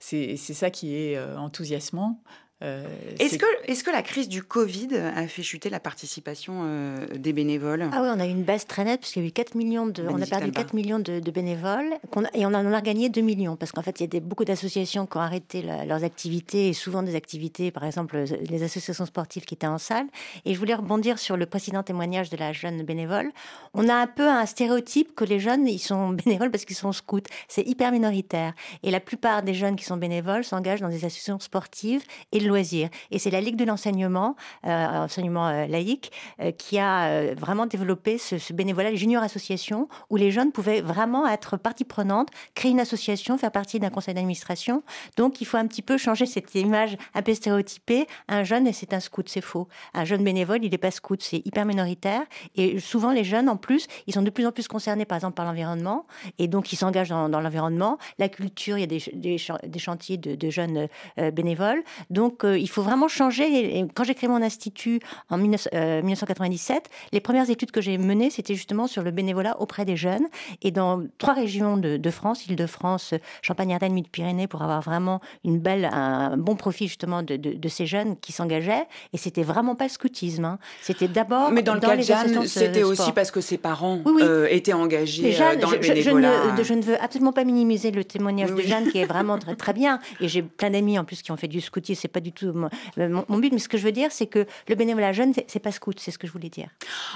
c'est 0.00 0.36
ça 0.36 0.70
qui 0.70 0.96
est 0.96 1.18
enthousiasmant. 1.36 2.22
Euh, 2.64 2.82
est-ce 3.18 3.36
que, 3.36 3.46
est 3.66 3.82
que 3.82 3.90
la 3.90 4.02
crise 4.02 4.28
du 4.28 4.42
Covid 4.42 4.96
a 4.96 5.26
fait 5.28 5.42
chuter 5.42 5.68
la 5.68 5.80
participation 5.80 6.62
euh, 6.64 7.06
des 7.14 7.32
bénévoles? 7.32 7.88
Ah 7.92 8.00
oui, 8.02 8.08
on 8.10 8.20
a 8.20 8.26
eu 8.26 8.30
une 8.30 8.42
baisse 8.42 8.66
très 8.66 8.84
nette, 8.84 9.00
puisqu'il 9.00 9.22
y 9.22 9.24
a 9.26 9.28
eu 9.28 9.32
4 9.32 9.54
millions 9.54 9.86
de, 9.86 10.06
on 10.08 10.20
a 10.20 10.26
perdu 10.26 10.50
4 10.50 10.72
millions 10.72 10.98
de, 10.98 11.20
bénévoles, 11.30 11.94
et 12.32 12.46
on 12.46 12.54
en 12.54 12.72
a 12.72 12.80
gagné 12.80 13.08
2 13.10 13.20
millions, 13.20 13.56
parce 13.56 13.72
qu'en 13.72 13.82
fait, 13.82 14.00
il 14.00 14.04
y 14.04 14.06
a 14.06 14.08
des, 14.08 14.20
beaucoup 14.20 14.44
d'associations 14.44 15.06
qui 15.06 15.16
ont 15.16 15.20
arrêté 15.20 15.62
leurs 15.62 16.04
activités, 16.04 16.68
et 16.68 16.72
souvent 16.72 17.02
des 17.02 17.14
activités, 17.14 17.70
par 17.70 17.84
exemple, 17.84 18.24
les 18.48 18.62
associations 18.62 19.04
sportives 19.04 19.44
qui 19.44 19.54
étaient 19.54 19.66
en 19.66 19.78
salle. 19.78 20.06
Et 20.44 20.54
je 20.54 20.58
voulais 20.58 20.74
rebondir 20.74 21.18
sur 21.18 21.36
le 21.36 21.46
précédent 21.46 21.82
témoignage 21.82 22.30
de 22.30 22.36
la 22.36 22.52
jeune 22.52 22.82
bénévole. 22.82 23.30
On 23.74 23.88
a 23.88 23.94
un 23.94 24.06
peu 24.06 24.28
un 24.28 24.46
stéréotype 24.46 25.14
que 25.14 25.24
les 25.24 25.38
jeunes, 25.38 25.66
ils 25.66 25.78
sont 25.78 26.10
bénévoles 26.24 26.50
parce 26.50 26.64
qu'ils 26.64 26.76
sont 26.76 26.92
scouts. 26.92 27.20
C'est 27.48 27.66
hyper 27.66 27.92
minoritaire. 27.92 28.54
Et 28.82 28.90
la 28.90 29.00
plupart 29.00 29.42
des 29.42 29.54
jeunes 29.54 29.76
qui 29.76 29.84
sont 29.84 29.96
bénévoles 29.96 30.44
s'engagent 30.44 30.80
dans 30.80 30.88
des 30.88 31.04
associations 31.04 31.40
sportives 31.40 32.02
et 32.32 32.40
Et 32.54 33.18
c'est 33.18 33.30
la 33.30 33.40
Ligue 33.40 33.56
de 33.56 33.64
l'enseignement, 33.64 34.36
euh, 34.66 34.86
enseignement 35.04 35.48
euh, 35.48 35.66
laïque, 35.66 36.12
euh, 36.40 36.52
qui 36.52 36.78
a 36.78 37.34
vraiment 37.34 37.66
développé 37.66 38.18
ce, 38.18 38.52
bénévolat, 38.52 38.90
les 38.90 38.96
junior 38.96 39.22
associations, 39.22 39.88
où 40.10 40.16
les 40.16 40.30
jeunes 40.30 40.52
pouvaient 40.52 40.80
vraiment 40.80 41.26
être 41.26 41.56
partie 41.56 41.84
prenante, 41.84 42.28
créer 42.54 42.70
une 42.70 42.80
association, 42.80 43.38
faire 43.38 43.50
partie 43.50 43.80
d'un 43.80 43.90
conseil 43.90 44.14
d'administration. 44.14 44.82
Donc 45.16 45.40
il 45.40 45.44
faut 45.46 45.56
un 45.56 45.66
petit 45.66 45.82
peu 45.82 45.96
changer 45.98 46.26
cette 46.26 46.54
image 46.54 46.96
un 47.14 47.22
peu 47.22 47.34
stéréotypée. 47.34 48.06
Un 48.28 48.44
jeune, 48.44 48.72
c'est 48.72 48.92
un 48.92 49.00
scout, 49.00 49.28
c'est 49.28 49.40
faux. 49.40 49.68
Un 49.94 50.04
jeune 50.04 50.24
bénévole, 50.24 50.60
il 50.62 50.70
n'est 50.70 50.78
pas 50.78 50.90
scout, 50.90 51.22
c'est 51.22 51.42
hyper 51.44 51.64
minoritaire. 51.64 52.22
Et 52.56 52.78
souvent, 52.80 53.12
les 53.12 53.24
jeunes, 53.24 53.48
en 53.48 53.56
plus, 53.56 53.86
ils 54.06 54.14
sont 54.14 54.22
de 54.22 54.30
plus 54.30 54.46
en 54.46 54.52
plus 54.52 54.68
concernés, 54.68 55.04
par 55.04 55.16
exemple, 55.16 55.34
par 55.34 55.46
l'environnement. 55.46 56.06
Et 56.38 56.48
donc, 56.48 56.72
ils 56.72 56.76
s'engagent 56.76 57.08
dans, 57.08 57.28
l'environnement. 57.28 57.98
La 58.18 58.28
culture, 58.28 58.78
il 58.78 58.80
y 58.80 58.84
a 58.84 59.66
des, 59.66 59.78
chantiers 59.78 60.16
de, 60.16 60.50
jeunes 60.50 60.88
bénévoles. 61.32 61.82
Donc, 62.10 62.33
il 62.42 62.68
faut 62.68 62.82
vraiment 62.82 63.08
changer. 63.08 63.78
Et 63.78 63.86
quand 63.94 64.04
j'ai 64.04 64.14
créé 64.14 64.28
mon 64.28 64.42
institut 64.42 65.00
en 65.30 65.38
1997, 65.38 66.76
euh, 66.76 67.08
les 67.12 67.20
premières 67.20 67.50
études 67.50 67.70
que 67.70 67.80
j'ai 67.80 67.98
menées, 67.98 68.30
c'était 68.30 68.54
justement 68.54 68.86
sur 68.86 69.02
le 69.02 69.10
bénévolat 69.10 69.60
auprès 69.60 69.84
des 69.84 69.96
jeunes. 69.96 70.26
Et 70.62 70.70
dans 70.70 71.02
trois 71.18 71.34
régions 71.34 71.76
de, 71.76 72.10
France, 72.10 72.46
Île-de-France, 72.46 73.14
Champagne-Ardenne, 73.42 73.92
Midi-Pyrénées, 73.92 74.46
pour 74.46 74.62
avoir 74.62 74.80
vraiment 74.80 75.20
une 75.44 75.58
belle, 75.58 75.88
un 75.92 76.36
bon 76.36 76.56
profil 76.56 76.88
justement 76.88 77.22
de, 77.22 77.68
ces 77.68 77.86
jeunes 77.86 78.16
qui 78.18 78.32
s'engageaient. 78.32 78.86
Et 79.12 79.18
c'était 79.18 79.42
vraiment 79.42 79.74
pas 79.74 79.84
le 79.84 79.90
scoutisme. 79.90 80.44
Hein. 80.44 80.58
C'était 80.82 81.08
d'abord. 81.08 81.50
Mais 81.50 81.62
dans 81.62 81.74
le 81.74 81.80
cas 81.80 81.96
de 81.96 82.02
Jeanne, 82.02 82.46
c'était 82.46 82.82
aussi 82.82 83.12
parce 83.12 83.30
que 83.30 83.40
ses 83.40 83.58
parents 83.58 84.00
euh, 84.06 84.46
étaient 84.50 84.72
engagés 84.72 85.36
euh, 85.40 85.56
dans 85.56 85.70
le 85.70 85.78
bénévolat. 85.78 86.56
Je, 86.56 86.62
je, 86.62 86.74
ne, 86.74 86.82
veux 86.82 87.02
absolument 87.02 87.32
pas 87.32 87.44
minimiser 87.44 87.90
le 87.90 88.04
témoignage 88.04 88.52
de 88.52 88.60
Jeanne 88.60 88.90
qui 88.90 88.98
est 88.98 89.06
vraiment 89.06 89.38
très, 89.44 89.56
très 89.56 89.72
bien. 89.72 89.98
Et 90.20 90.28
j'ai 90.28 90.42
plein 90.42 90.70
d'amis 90.70 90.98
en 90.98 91.04
plus 91.04 91.22
qui 91.22 91.32
ont 91.32 91.36
fait 91.36 91.48
du 91.48 91.60
scoutisme. 91.60 92.00
C'est 92.02 92.08
pas 92.08 92.20
du 92.24 92.32
tout 92.32 92.52
mon, 92.52 93.38
but. 93.38 93.52
Mais 93.52 93.58
ce 93.60 93.68
que 93.68 93.78
je 93.78 93.84
veux 93.84 93.92
dire, 93.92 94.10
c'est 94.10 94.26
que 94.26 94.46
le 94.68 94.74
bénévolat 94.74 95.12
jeune, 95.12 95.32
c'est 95.46 95.60
pas 95.60 95.70
scout, 95.70 96.00
c'est 96.00 96.10
ce 96.10 96.18
que 96.18 96.26
je 96.26 96.32
voulais 96.32 96.48
dire. 96.48 96.68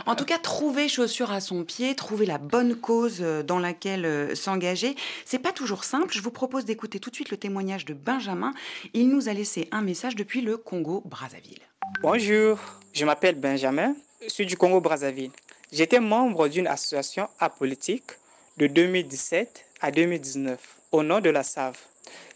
En 0.06 0.14
tout 0.14 0.24
cas, 0.24 0.38
trouver 0.38 0.88
chaussure 0.88 1.32
à 1.32 1.40
son 1.40 1.64
pied, 1.64 1.96
trouver 1.96 2.26
la 2.26 2.38
bonne 2.38 2.76
cause 2.76 3.18
euh, 3.20 3.42
dans 3.42 3.58
laquelle 3.58 4.04
euh, 4.04 4.34
s'engager, 4.34 4.94
c'est 5.24 5.38
pas 5.38 5.52
toujours 5.52 5.84
simple. 5.84 6.12
Je 6.12 6.20
vous 6.20 6.30
propose 6.30 6.64
d'écouter 6.64 7.00
tout 7.00 7.10
de 7.10 7.14
suite 7.16 7.30
le 7.30 7.36
témoignage 7.36 7.84
de 7.84 7.94
Benjamin. 7.94 8.52
Il 8.94 9.08
nous 9.08 9.28
a 9.28 9.32
laissé 9.32 9.68
un 9.72 9.82
message 9.82 10.14
depuis 10.14 10.40
le 10.40 10.56
Congo-Brazzaville. 10.56 11.62
Bonjour, 12.02 12.58
je 12.92 13.04
m'appelle 13.04 13.34
Benjamin, 13.34 13.94
je 14.22 14.28
suis 14.28 14.46
du 14.46 14.56
Congo-Brazzaville. 14.56 15.32
J'étais 15.72 16.00
membre 16.00 16.48
d'une 16.48 16.66
association 16.66 17.28
apolitique 17.40 18.12
de 18.58 18.66
2017 18.66 19.64
à 19.80 19.90
2019 19.90 20.58
au 20.92 21.02
nom 21.02 21.20
de 21.20 21.30
la 21.30 21.42
SAV. 21.42 21.76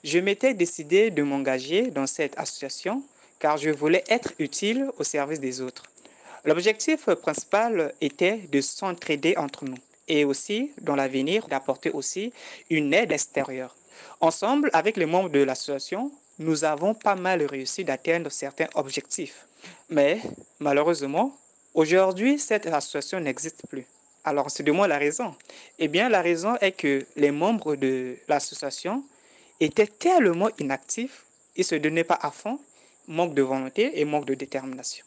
Je 0.05 0.19
m'étais 0.19 0.55
décidé 0.55 1.11
de 1.11 1.23
m'engager 1.23 1.91
dans 1.91 2.07
cette 2.07 2.39
association 2.39 3.03
car 3.39 3.57
je 3.57 3.71
voulais 3.71 4.05
être 4.09 4.33
utile 4.39 4.91
au 4.99 5.05
service 5.05 5.41
des 5.41 5.61
autres. 5.61 5.85
L'objectif 6.45 7.07
principal 7.15 7.93
était 8.01 8.39
de 8.51 8.61
s'entraider 8.61 9.37
entre 9.37 9.65
nous 9.65 9.79
et 10.09 10.25
aussi, 10.25 10.73
dans 10.81 10.97
l'avenir, 10.97 11.47
d'apporter 11.49 11.91
aussi 11.91 12.33
une 12.71 12.93
aide 12.93 13.13
extérieure. 13.13 13.75
Ensemble, 14.21 14.71
avec 14.73 14.97
les 14.97 15.07
membres 15.07 15.29
de 15.31 15.43
l'association, 15.43 16.11
nous 16.39 16.65
avons 16.65 16.95
pas 16.95 17.15
mal 17.15 17.43
réussi 17.45 17.85
d'atteindre 17.85 18.31
certains 18.31 18.69
objectifs. 18.75 19.47
Mais 19.89 20.21
malheureusement, 20.59 21.37
aujourd'hui, 21.75 22.39
cette 22.39 22.67
association 22.67 23.21
n'existe 23.21 23.63
plus. 23.69 23.87
Alors, 24.25 24.51
c'est 24.51 24.63
de 24.63 24.73
moi 24.73 24.87
la 24.87 24.99
raison. 24.99 25.35
Eh 25.79 25.89
bien, 25.89 26.09
la 26.09 26.23
raison 26.23 26.57
est 26.61 26.73
que 26.73 27.05
les 27.17 27.31
membres 27.31 27.75
de 27.75 28.17
l'association 28.29 29.05
étaient 29.65 29.87
tellement 29.87 30.51
inactifs, 30.59 31.25
ils 31.57 31.61
ne 31.61 31.65
se 31.65 31.75
donnaient 31.77 32.05
pas 32.05 32.19
à 32.21 32.31
fond, 32.31 32.59
manque 33.09 33.35
de 33.35 33.43
volonté 33.43 34.01
et 34.01 34.05
manque 34.05 34.27
de 34.27 34.35
détermination. 34.35 35.05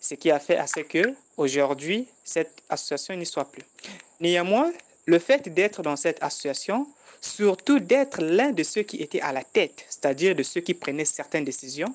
Ce 0.00 0.14
qui 0.14 0.30
a 0.30 0.38
fait 0.38 0.56
à 0.56 0.66
ce 0.66 0.80
que 0.80 1.14
aujourd'hui 1.36 2.06
cette 2.24 2.62
association 2.68 3.14
n'y 3.16 3.26
soit 3.26 3.50
plus. 3.50 3.64
Néanmoins, 4.20 4.70
le 5.06 5.18
fait 5.18 5.48
d'être 5.48 5.82
dans 5.82 5.96
cette 5.96 6.22
association, 6.22 6.86
surtout 7.20 7.80
d'être 7.80 8.22
l'un 8.22 8.52
de 8.52 8.62
ceux 8.62 8.82
qui 8.82 8.98
étaient 9.02 9.20
à 9.20 9.32
la 9.32 9.42
tête, 9.42 9.84
c'est-à-dire 9.88 10.34
de 10.34 10.42
ceux 10.42 10.60
qui 10.60 10.74
prenaient 10.74 11.04
certaines 11.04 11.44
décisions, 11.44 11.94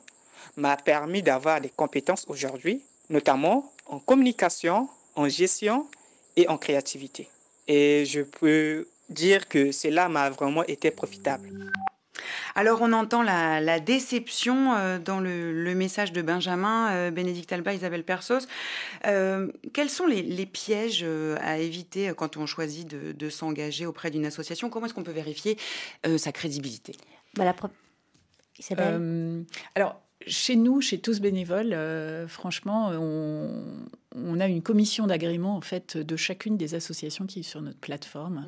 m'a 0.58 0.76
permis 0.76 1.22
d'avoir 1.22 1.62
des 1.62 1.70
compétences 1.70 2.26
aujourd'hui, 2.28 2.82
notamment 3.10 3.72
en 3.86 4.00
communication, 4.00 4.90
en 5.16 5.30
gestion 5.30 5.88
et 6.36 6.48
en 6.48 6.58
créativité. 6.58 7.30
Et 7.68 8.06
je 8.06 8.22
peux 8.22 8.88
dire 9.10 9.48
que 9.48 9.72
cela 9.72 10.10
m'a 10.10 10.30
vraiment 10.30 10.64
été 10.66 10.92
profitable. 10.92 11.50
Alors 12.56 12.82
on 12.82 12.94
entend 12.94 13.22
la, 13.24 13.80
déception 13.80 14.74
euh, 14.74 15.00
dans 15.00 15.20
le, 15.20 15.74
message 15.76 16.12
de 16.12 16.22
Benjamin, 16.22 16.92
euh, 16.92 17.12
Bénédicte 17.12 17.52
Alba, 17.52 17.74
Isabelle 17.74 18.04
Persos. 18.04 18.48
Euh, 19.08 19.52
quels 19.74 19.90
sont 19.90 20.06
les, 20.06 20.46
pièges 20.46 21.06
à 21.42 21.58
éviter 21.58 22.12
quand 22.16 22.38
on 22.38 22.46
choisit 22.46 22.88
de, 22.88 23.30
s'engager 23.30 23.86
auprès 23.86 24.12
d'une 24.12 24.26
association? 24.26 24.70
Comment 24.70 24.86
est-ce 24.86 24.94
qu'on 24.94 25.04
peut 25.04 25.12
vérifier 25.12 25.58
sa 26.18 26.32
crédibilité? 26.32 26.96
Bah, 27.36 27.56
Isabelle. 28.60 29.46
Alors, 29.74 30.03
chez 30.28 30.56
nous, 30.56 30.82
chez 30.82 31.00
tous 31.00 31.20
bénévoles, 31.20 31.76
franchement, 32.28 32.92
on, 32.94 33.50
on 34.16 34.40
a 34.40 34.48
une 34.48 34.62
commission 34.62 35.08
d'agrément 35.08 35.56
en 35.56 35.62
fait 35.62 35.98
de 35.98 36.16
chacune 36.16 36.58
des 36.58 36.76
associations 36.76 37.26
qui 37.26 37.40
est 37.40 37.44
sur 37.44 37.62
notre 37.62 37.80
plateforme. 37.80 38.46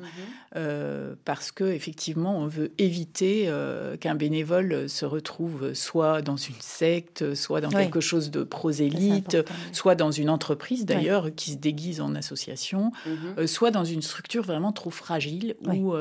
euh, 0.56 1.14
parce 1.24 1.50
que 1.52 1.64
effectivement 1.64 2.38
on 2.38 2.46
veut 2.46 2.72
éviter 2.78 3.44
euh, 3.46 3.96
qu'un 3.96 4.14
bénévole 4.14 4.88
se 4.88 5.04
retrouve 5.04 5.74
soit 5.74 6.22
dans 6.22 6.36
une 6.36 6.60
secte, 6.60 7.34
soit 7.34 7.60
dans 7.60 7.70
quelque 7.70 8.00
chose 8.00 8.30
de 8.30 8.42
prosélite, 8.42 9.36
soit 9.72 9.94
dans 9.94 10.10
une 10.10 10.30
entreprise 10.30 10.84
d'ailleurs 10.84 11.34
qui 11.34 11.52
se 11.52 11.56
déguise 11.56 12.00
en 12.00 12.14
association, 12.14 12.92
mhm. 13.06 13.16
euh, 13.38 13.46
soit 13.46 13.70
dans 13.70 13.84
une 13.84 14.02
structure 14.02 14.42
vraiment 14.42 14.72
trop 14.72 14.90
fragile 14.90 15.56
où 15.66 15.94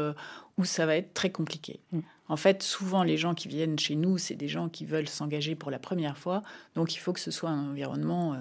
où 0.57 0.65
ça 0.65 0.85
va 0.85 0.95
être 0.95 1.13
très 1.13 1.29
compliqué. 1.29 1.79
Mm. 1.91 1.99
En 2.27 2.37
fait, 2.37 2.63
souvent, 2.63 3.03
les 3.03 3.17
gens 3.17 3.35
qui 3.35 3.47
viennent 3.47 3.77
chez 3.77 3.95
nous, 3.95 4.17
c'est 4.17 4.35
des 4.35 4.47
gens 4.47 4.67
qui 4.67 4.85
veulent 4.85 5.07
s'engager 5.07 5.53
pour 5.55 5.69
la 5.69 5.77
première 5.77 6.17
fois. 6.17 6.41
Donc, 6.73 6.95
il 6.95 6.97
faut 6.97 7.13
que 7.13 7.19
ce 7.19 7.29
soit 7.29 7.51
un 7.51 7.69
environnement 7.69 8.35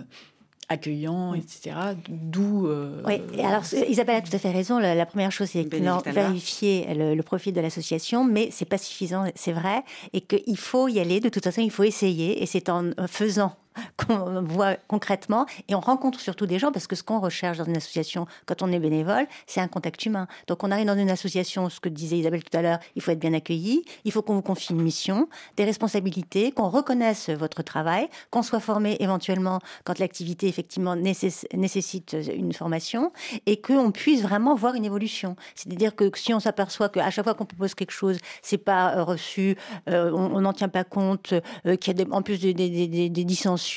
accueillant, 0.69 1.35
etc. 1.35 1.77
D'où. 2.09 2.67
Euh, 2.67 3.03
oui, 3.05 3.21
alors 3.39 3.63
Isabelle 3.89 4.17
a 4.17 4.21
tout 4.23 4.35
à 4.35 4.39
fait 4.39 4.51
raison. 4.51 4.79
La, 4.79 5.07
première 5.07 5.33
chose, 5.33 5.49
c'est 5.51 5.69
vérifier 6.07 6.87
le, 6.95 7.15
le, 7.15 7.23
profil 7.23 7.53
de 7.53 7.61
l'association, 7.61 8.25
mais 8.25 8.49
c'est 8.51 8.65
pas 8.65 8.79
suffisant, 8.79 9.25
c'est 9.35 9.53
vrai, 9.53 9.83
et 10.13 10.21
qu'il 10.21 10.59
faut 10.59 10.89
y 10.89 11.01
aller. 11.01 11.21
De 11.21 11.29
toute 11.29 11.45
façon, 11.45 11.61
il 11.61 11.71
faut 11.71 11.85
essayer, 11.85 12.43
et 12.43 12.47
c'est 12.47 12.69
en 12.69 12.93
faisant 13.07 13.57
qu'on 13.97 14.43
voit 14.43 14.77
concrètement 14.89 15.47
et 15.69 15.75
on 15.75 15.81
rencontre 15.81 16.21
surtout 16.21 16.47
des 16.47 16.59
gens 16.59 16.73
parce 16.73 16.87
que 16.87 16.97
ce 16.97 17.03
qu'on 17.03 17.21
recherche 17.21 17.59
dans 17.59 17.65
une 17.65 17.77
association 17.77 18.27
quand 18.47 18.63
on 18.63 18.73
est 18.73 18.79
bénévole, 18.79 19.27
c'est 19.47 19.61
un 19.61 19.69
contact 19.69 20.05
humain. 20.07 20.27
Donc 20.47 20.65
on 20.65 20.71
arrive 20.71 20.87
dans 20.87 20.99
une 20.99 21.11
association, 21.11 21.69
ce 21.69 21.81
que 21.81 21.89
disait 21.89 22.19
Isabelle 22.19 22.43
tout 22.45 22.57
à 22.57 22.63
l'heure, 22.63 22.79
il 22.97 23.03
faut 23.03 23.11
être 23.11 23.19
bien 23.19 23.35
accueilli, 23.35 23.85
il 24.05 24.13
faut 24.13 24.23
qu'on 24.23 24.35
vous 24.35 24.43
confie 24.43 24.73
une 24.73 24.83
mission, 24.83 25.29
des 25.57 25.65
responsabilités, 25.65 26.53
qu'on 26.53 26.69
reconnaisse 26.69 27.31
votre 27.31 27.63
travail, 27.63 28.09
qu'on 28.31 28.43
soit 28.43 28.61
formé 28.61 28.97
éventuellement 29.01 29.61
quand 29.85 29.99
l'activité 29.99 30.49
effectivement 30.49 30.97
nécessite 30.97 32.17
une 32.35 32.53
formation 32.53 33.13
et 33.47 33.61
qu'on 33.61 33.91
puisse 33.91 34.23
vraiment 34.23 34.55
voir 34.55 34.75
une 34.75 34.85
évolution. 34.85 35.37
C'est-à-dire 35.55 35.95
que 35.95 36.11
si 36.15 36.35
on 36.35 36.41
s'aperçoit 36.41 36.89
qu'à 36.89 37.11
chaque 37.11 37.25
fois 37.25 37.35
qu'on 37.35 37.47
propose 37.47 37.75
quelque 37.75 37.93
chose, 37.93 38.19
c'est 38.43 38.59
pas 38.59 38.97
euh, 38.97 39.05
reçu, 39.05 39.57
euh, 39.89 40.11
on 40.13 40.41
n'en 40.41 40.53
tient 40.53 40.69
pas 40.69 40.85
compte, 40.85 41.35
euh, 41.67 41.77
qu'il 41.77 41.99
y 41.99 42.03
a 42.03 42.07
en 42.11 42.23
plus 42.23 42.41
des, 42.41 42.55
des 42.55 43.25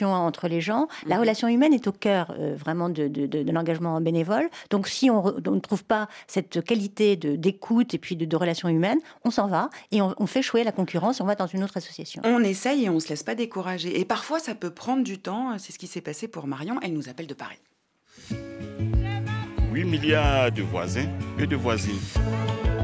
entre 0.03 0.47
les 0.47 0.61
gens. 0.61 0.87
La 1.05 1.15
mhm. 1.15 1.21
relation 1.21 1.47
humaine 1.47 1.73
est 1.73 1.87
au 1.87 1.91
cœur 1.91 2.33
euh, 2.37 2.55
vraiment 2.55 2.89
de, 2.89 3.51
l'engagement 3.51 3.99
bénévole. 4.01 4.49
Donc 4.69 4.87
si 4.87 5.09
on, 5.09 5.23
ne 5.23 5.59
trouve 5.59 5.83
pas 5.83 6.07
cette 6.27 6.63
qualité 6.63 7.15
d'écoute 7.15 7.93
et 7.93 7.97
puis 7.97 8.15
de, 8.15 8.35
relation 8.35 8.69
humaine, 8.69 8.99
on 9.23 9.31
s'en 9.31 9.47
va 9.47 9.69
et 9.91 10.01
on, 10.01 10.27
fait 10.27 10.41
chouer 10.41 10.63
la 10.63 10.71
concurrence, 10.71 11.21
on 11.21 11.25
va 11.25 11.35
dans 11.35 11.47
une 11.47 11.63
autre 11.63 11.77
association. 11.77 12.21
On 12.25 12.43
essaye 12.43 12.85
et 12.85 12.89
on 12.89 12.95
ne 12.95 12.99
se 12.99 13.09
laisse 13.09 13.23
pas 13.23 13.35
décourager. 13.35 13.99
Et 13.99 14.05
parfois, 14.05 14.39
ça 14.39 14.55
peut 14.55 14.71
prendre 14.71 15.03
du 15.03 15.17
temps. 15.17 15.57
C'est 15.57 15.71
ce 15.71 15.79
qui 15.79 15.87
s'est 15.87 16.01
passé 16.01 16.27
pour 16.27 16.47
Marion. 16.47 16.79
Elle 16.81 16.93
nous 16.93 17.09
appelle 17.09 17.27
de 17.27 17.33
Paris. 17.33 17.57
8 19.73 19.83
milliards 19.85 20.51
de 20.51 20.63
voisins 20.63 21.07
et 21.39 21.47
de 21.47 21.55
voisines. 21.55 21.99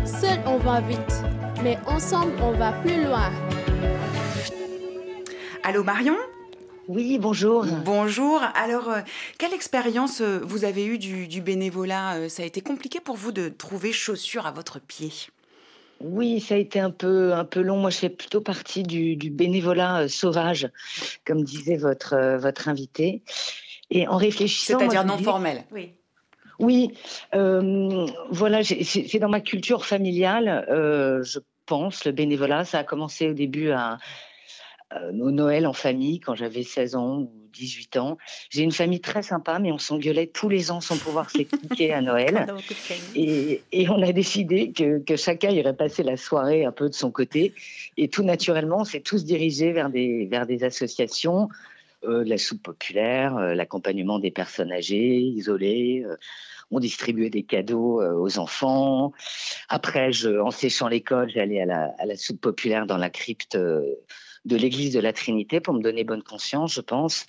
Seul, 0.05 0.39
on 0.45 0.57
va 0.57 0.81
vite, 0.81 1.23
mais 1.63 1.77
ensemble, 1.87 2.33
on 2.41 2.51
va 2.51 2.71
plus 2.71 3.03
loin. 3.03 3.31
Allô 5.63 5.83
Marion? 5.83 6.17
Oui, 6.87 7.17
bonjour. 7.17 7.65
Bonjour. 7.85 8.41
Alors, 8.55 8.89
euh, 8.89 8.99
quelle 9.37 9.53
expérience 9.53 10.21
euh, 10.21 10.39
vous 10.43 10.65
avez 10.65 10.85
eue 10.85 10.97
du, 10.97 11.41
bénévolat 11.41 12.15
euh, 12.15 12.29
Ça 12.29 12.43
a 12.43 12.45
été 12.45 12.61
compliqué 12.61 12.99
pour 12.99 13.15
vous 13.15 13.31
de 13.31 13.49
trouver 13.49 13.91
chaussures 13.91 14.45
à 14.45 14.51
votre 14.51 14.79
pied? 14.81 15.11
Oui, 16.01 16.41
ça 16.41 16.55
a 16.55 16.57
été 16.57 16.79
un 16.79 16.91
peu, 16.91 17.33
un 17.33 17.45
peu 17.45 17.61
long. 17.61 17.77
Moi, 17.77 17.89
je 17.89 17.97
fais 17.97 18.09
plutôt 18.09 18.41
partie 18.41 18.83
du, 18.83 19.15
bénévolat 19.29 20.09
sauvage, 20.09 20.69
comme 21.25 21.43
disait 21.43 21.77
votre, 21.77 22.37
votre 22.37 22.67
invité. 22.67 23.21
Et 23.89 24.07
en 24.07 24.17
réfléchissant. 24.17 24.79
C'est-à-dire 24.79 25.05
non 25.05 25.17
formel. 25.17 25.63
Oui. 25.71 25.93
Oui, 26.59 26.93
voilà, 27.31 28.63
c'est 28.63 29.19
dans 29.19 29.29
ma 29.29 29.41
culture 29.41 29.85
familiale, 29.85 30.65
je 31.23 31.39
pense, 31.65 32.05
le 32.05 32.11
bénévolat. 32.11 32.65
Ça 32.65 32.79
a 32.79 32.83
commencé 32.83 33.29
au 33.29 33.33
début 33.33 33.71
à, 33.71 33.97
nos 35.13 35.31
Noëls 35.31 35.67
en 35.67 35.73
famille 35.73 36.19
quand 36.19 36.35
j'avais 36.35 36.63
16 36.63 36.95
ans 36.95 37.19
ou 37.19 37.43
18 37.53 37.97
ans. 37.97 38.17
J'ai 38.49 38.63
une 38.63 38.71
famille 38.71 38.99
très 38.99 39.23
sympa, 39.23 39.59
mais 39.59 39.71
on 39.71 39.77
s'engueulait 39.77 40.27
tous 40.27 40.49
les 40.49 40.71
ans 40.71 40.81
sans 40.81 40.97
pouvoir 40.97 41.29
s'expliquer 41.29 41.93
à 41.93 42.01
Noël. 42.01 42.53
Et, 43.15 43.61
on 43.89 44.01
a 44.01 44.11
décidé 44.11 44.71
que, 44.71 45.15
chacun 45.15 45.49
irait 45.49 45.75
passer 45.75 46.03
la 46.03 46.17
soirée 46.17 46.65
un 46.65 46.71
peu 46.71 46.89
de 46.89 46.93
son 46.93 47.11
côté. 47.11 47.53
Et 47.97 48.07
tout 48.09 48.23
naturellement, 48.23 48.79
on 48.79 48.85
s'est 48.85 49.01
tous 49.01 49.23
dirigés 49.23 49.71
vers 49.71 49.89
des, 49.89 50.25
vers 50.25 50.45
des 50.45 50.63
associations, 50.63 51.49
euh, 52.03 52.23
la 52.25 52.37
soupe 52.37 52.63
populaire, 52.63 53.37
euh, 53.37 53.53
l'accompagnement 53.53 54.19
des 54.19 54.31
personnes 54.31 54.71
âgées, 54.71 55.19
isolées. 55.19 56.03
on 56.71 56.79
distribuait 56.79 57.29
des 57.29 57.43
cadeaux 57.43 58.01
aux 58.01 58.39
enfants. 58.39 59.13
Après, 59.69 60.11
je, 60.11 60.39
en 60.39 60.49
séchant 60.49 60.87
l'école, 60.87 61.29
j'allais 61.29 61.61
à 61.61 61.65
la, 61.65 61.93
à 61.99 62.05
la 62.05 62.15
soupe 62.15 62.41
populaire 62.41 62.87
dans 62.87 62.97
la 62.97 63.11
crypte 63.11 63.57
de 64.45 64.55
l'Église 64.55 64.93
de 64.93 64.99
la 64.99 65.13
Trinité 65.13 65.59
pour 65.59 65.73
me 65.73 65.81
donner 65.81 66.03
bonne 66.03 66.23
conscience, 66.23 66.73
je 66.73 66.81
pense. 66.81 67.25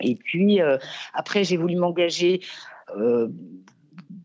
Et 0.00 0.16
puis, 0.16 0.60
euh, 0.60 0.78
après, 1.14 1.44
j'ai 1.44 1.56
voulu 1.56 1.76
m'engager 1.76 2.40
euh, 2.96 3.28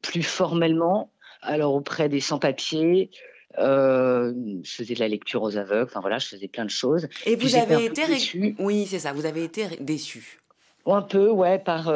plus 0.02 0.24
formellement, 0.24 1.12
alors 1.42 1.74
auprès 1.74 2.10
des 2.10 2.20
sans-papiers. 2.20 3.12
Euh, 3.60 4.34
je 4.64 4.72
faisais 4.72 4.94
de 4.94 5.00
la 5.00 5.08
lecture 5.08 5.42
aux 5.42 5.58
aveugles, 5.58 5.90
enfin 5.90 6.02
voilà, 6.02 6.20
je 6.20 6.28
faisais 6.28 6.48
plein 6.48 6.66
de 6.66 6.70
choses. 6.70 7.08
Et 7.26 7.36
vous 7.36 7.56
avez 7.56 7.86
été 7.86 8.06
déçu. 8.08 8.56
Oui, 8.60 8.86
c'est 8.88 9.00
ça, 9.00 9.14
vous 9.14 9.26
avez 9.26 9.44
été 9.44 9.68
déçu. 9.80 10.40
Un 10.86 11.02
peu, 11.02 11.30
ouais, 11.30 11.60
par, 11.60 11.92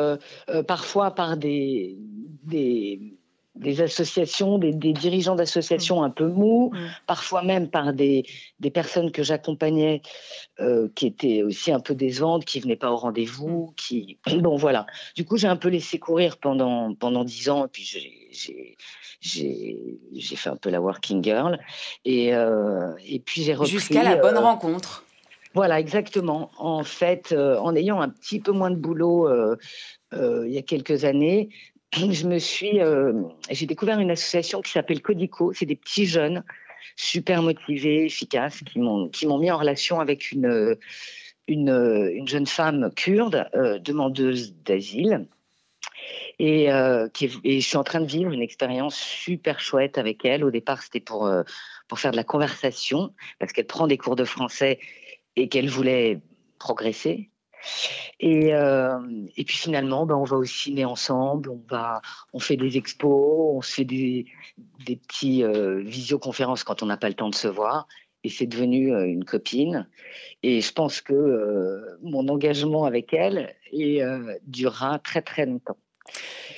parfois 0.68 1.12
par 1.12 1.38
des, 1.38 1.98
des, 2.44 3.16
des 3.56 3.82
associations, 3.82 4.58
des, 4.58 4.74
dirigeants 4.74 5.36
d'associations 5.36 6.02
mm. 6.02 6.04
un 6.04 6.10
peu 6.10 6.28
mous, 6.28 6.72
mm. 6.74 6.88
parfois 7.06 7.44
même 7.44 7.70
par 7.70 7.94
des, 7.94 8.24
des 8.60 8.72
personnes 8.72 9.12
que 9.12 9.24
j'accompagnais 9.24 10.02
euh, 10.60 10.88
qui 10.96 11.08
étaient 11.08 11.44
aussi 11.44 11.72
un 11.72 11.82
peu 11.82 11.94
décevantes, 11.94 12.46
qui 12.46 12.60
venaient 12.62 12.78
pas 12.78 12.92
au 12.92 12.98
rendez-vous, 12.98 13.72
mm. 13.72 13.76
qui 13.76 14.18
bon 14.40 14.56
voilà. 14.56 14.86
Du 15.16 15.26
coup, 15.26 15.38
j'ai 15.38 15.48
un 15.48 15.58
peu 15.58 15.68
laissé 15.68 16.00
courir 16.00 16.38
pendant 16.38 16.94
pendant 16.96 17.24
dix 17.24 17.50
ans, 17.50 17.66
et 17.66 17.68
puis 17.68 17.84
j'ai 17.84 18.78
j'ai 19.22 20.36
fait 20.36 20.50
un 20.50 20.56
peu 20.56 20.70
la 20.70 20.82
working 20.82 21.24
girl, 21.24 21.60
et 22.06 22.34
euh, 22.34 22.94
et 23.06 23.20
puis 23.20 23.44
j'ai 23.44 23.54
repris 23.54 23.72
jusqu'à 23.72 24.04
la 24.04 24.16
bonne 24.16 24.38
euh, 24.38 24.42
rencontre. 24.42 25.04
Voilà, 25.54 25.82
exactement. 25.82 26.50
En 26.58 26.86
fait, 26.86 27.34
en 27.34 27.76
ayant 27.76 28.00
un 28.00 28.08
petit 28.08 28.40
peu 28.40 28.54
moins 28.54 28.72
de 28.72 28.78
boulot 28.78 29.28
il 30.14 30.50
y 30.50 30.58
a 30.58 30.62
quelques 30.62 31.04
années, 31.04 31.50
je 31.94 32.28
me 32.28 32.40
suis, 32.40 32.80
euh, 32.80 33.14
j'ai 33.50 33.66
découvert 33.66 34.00
une 34.00 34.12
association 34.12 34.62
qui 34.62 34.72
s'appelle 34.72 35.02
Codico. 35.02 35.54
C'est 35.54 35.66
des 35.66 35.76
petits 35.76 36.06
jeunes 36.06 36.44
super 36.96 37.42
motivés, 37.42 38.06
efficaces, 38.06 38.62
qui 38.64 38.80
m'ont 38.80 39.10
qui 39.10 39.28
m'ont 39.28 39.38
mis 39.38 39.52
en 39.52 39.58
relation 39.58 40.00
avec 40.00 40.32
une 40.32 40.78
une, 41.48 41.70
une 42.14 42.28
jeune 42.28 42.48
femme 42.48 42.92
kurde 42.96 43.50
euh, 43.56 43.80
demandeuse 43.80 44.56
d'asile. 44.64 45.28
Et, 46.40 46.72
euh, 46.72 47.08
qui, 47.10 47.30
et, 47.44 47.60
je 47.60 47.68
suis 47.68 47.78
en 47.78 47.84
train 47.84 48.00
de 48.00 48.08
vivre 48.08 48.32
une 48.32 48.42
expérience 48.42 48.96
super 48.96 49.60
chouette 49.60 49.98
avec 49.98 50.26
elle. 50.26 50.44
Au 50.44 50.50
départ, 50.50 50.82
c'était 50.82 51.00
pour, 51.00 51.32
pour 51.88 52.00
faire 52.00 52.12
de 52.12 52.16
la 52.16 52.24
conversation, 52.24 53.14
parce 53.38 53.52
qu'elle 53.54 53.68
prend 53.68 53.86
des 53.86 53.98
cours 53.98 54.16
de 54.16 54.26
français 54.26 54.80
et 55.36 55.50
qu'elle 55.50 55.70
voulait 55.70 56.20
progresser. 56.58 57.31
Et, 58.20 58.54
euh, 58.54 59.00
et 59.36 59.44
puis 59.44 59.58
finalement, 59.58 60.06
ben, 60.06 60.16
on 60.16 60.24
va 60.24 60.38
au 60.38 60.46
ciné 60.46 60.86
ensemble, 60.86 61.52
on, 62.34 62.40
fait 62.40 62.58
des 62.58 62.78
expos, 62.78 63.56
on 63.56 63.62
fait 63.62 63.86
des, 63.86 64.26
des 64.86 64.96
petits 64.96 65.44
euh, 65.44 65.82
visioconférences 65.82 66.64
quand 66.64 66.84
on 66.84 66.86
n'a 66.86 66.98
pas 66.98 67.10
le 67.10 67.16
temps 67.16 67.30
de 67.30 67.36
se 67.36 67.48
voir. 67.48 67.88
Et 68.24 68.30
c'est 68.30 68.46
devenu 68.46 68.94
euh, 68.94 69.06
une 69.08 69.26
copine. 69.26 69.88
Et 70.44 70.62
je 70.62 70.72
pense 70.74 71.02
que 71.02 71.98
mon 72.04 72.28
engagement 72.28 72.86
avec 72.86 73.14
elle 73.14 73.56
durera 74.46 75.00
très 75.00 75.22
très 75.22 75.46
longtemps. 75.46 75.78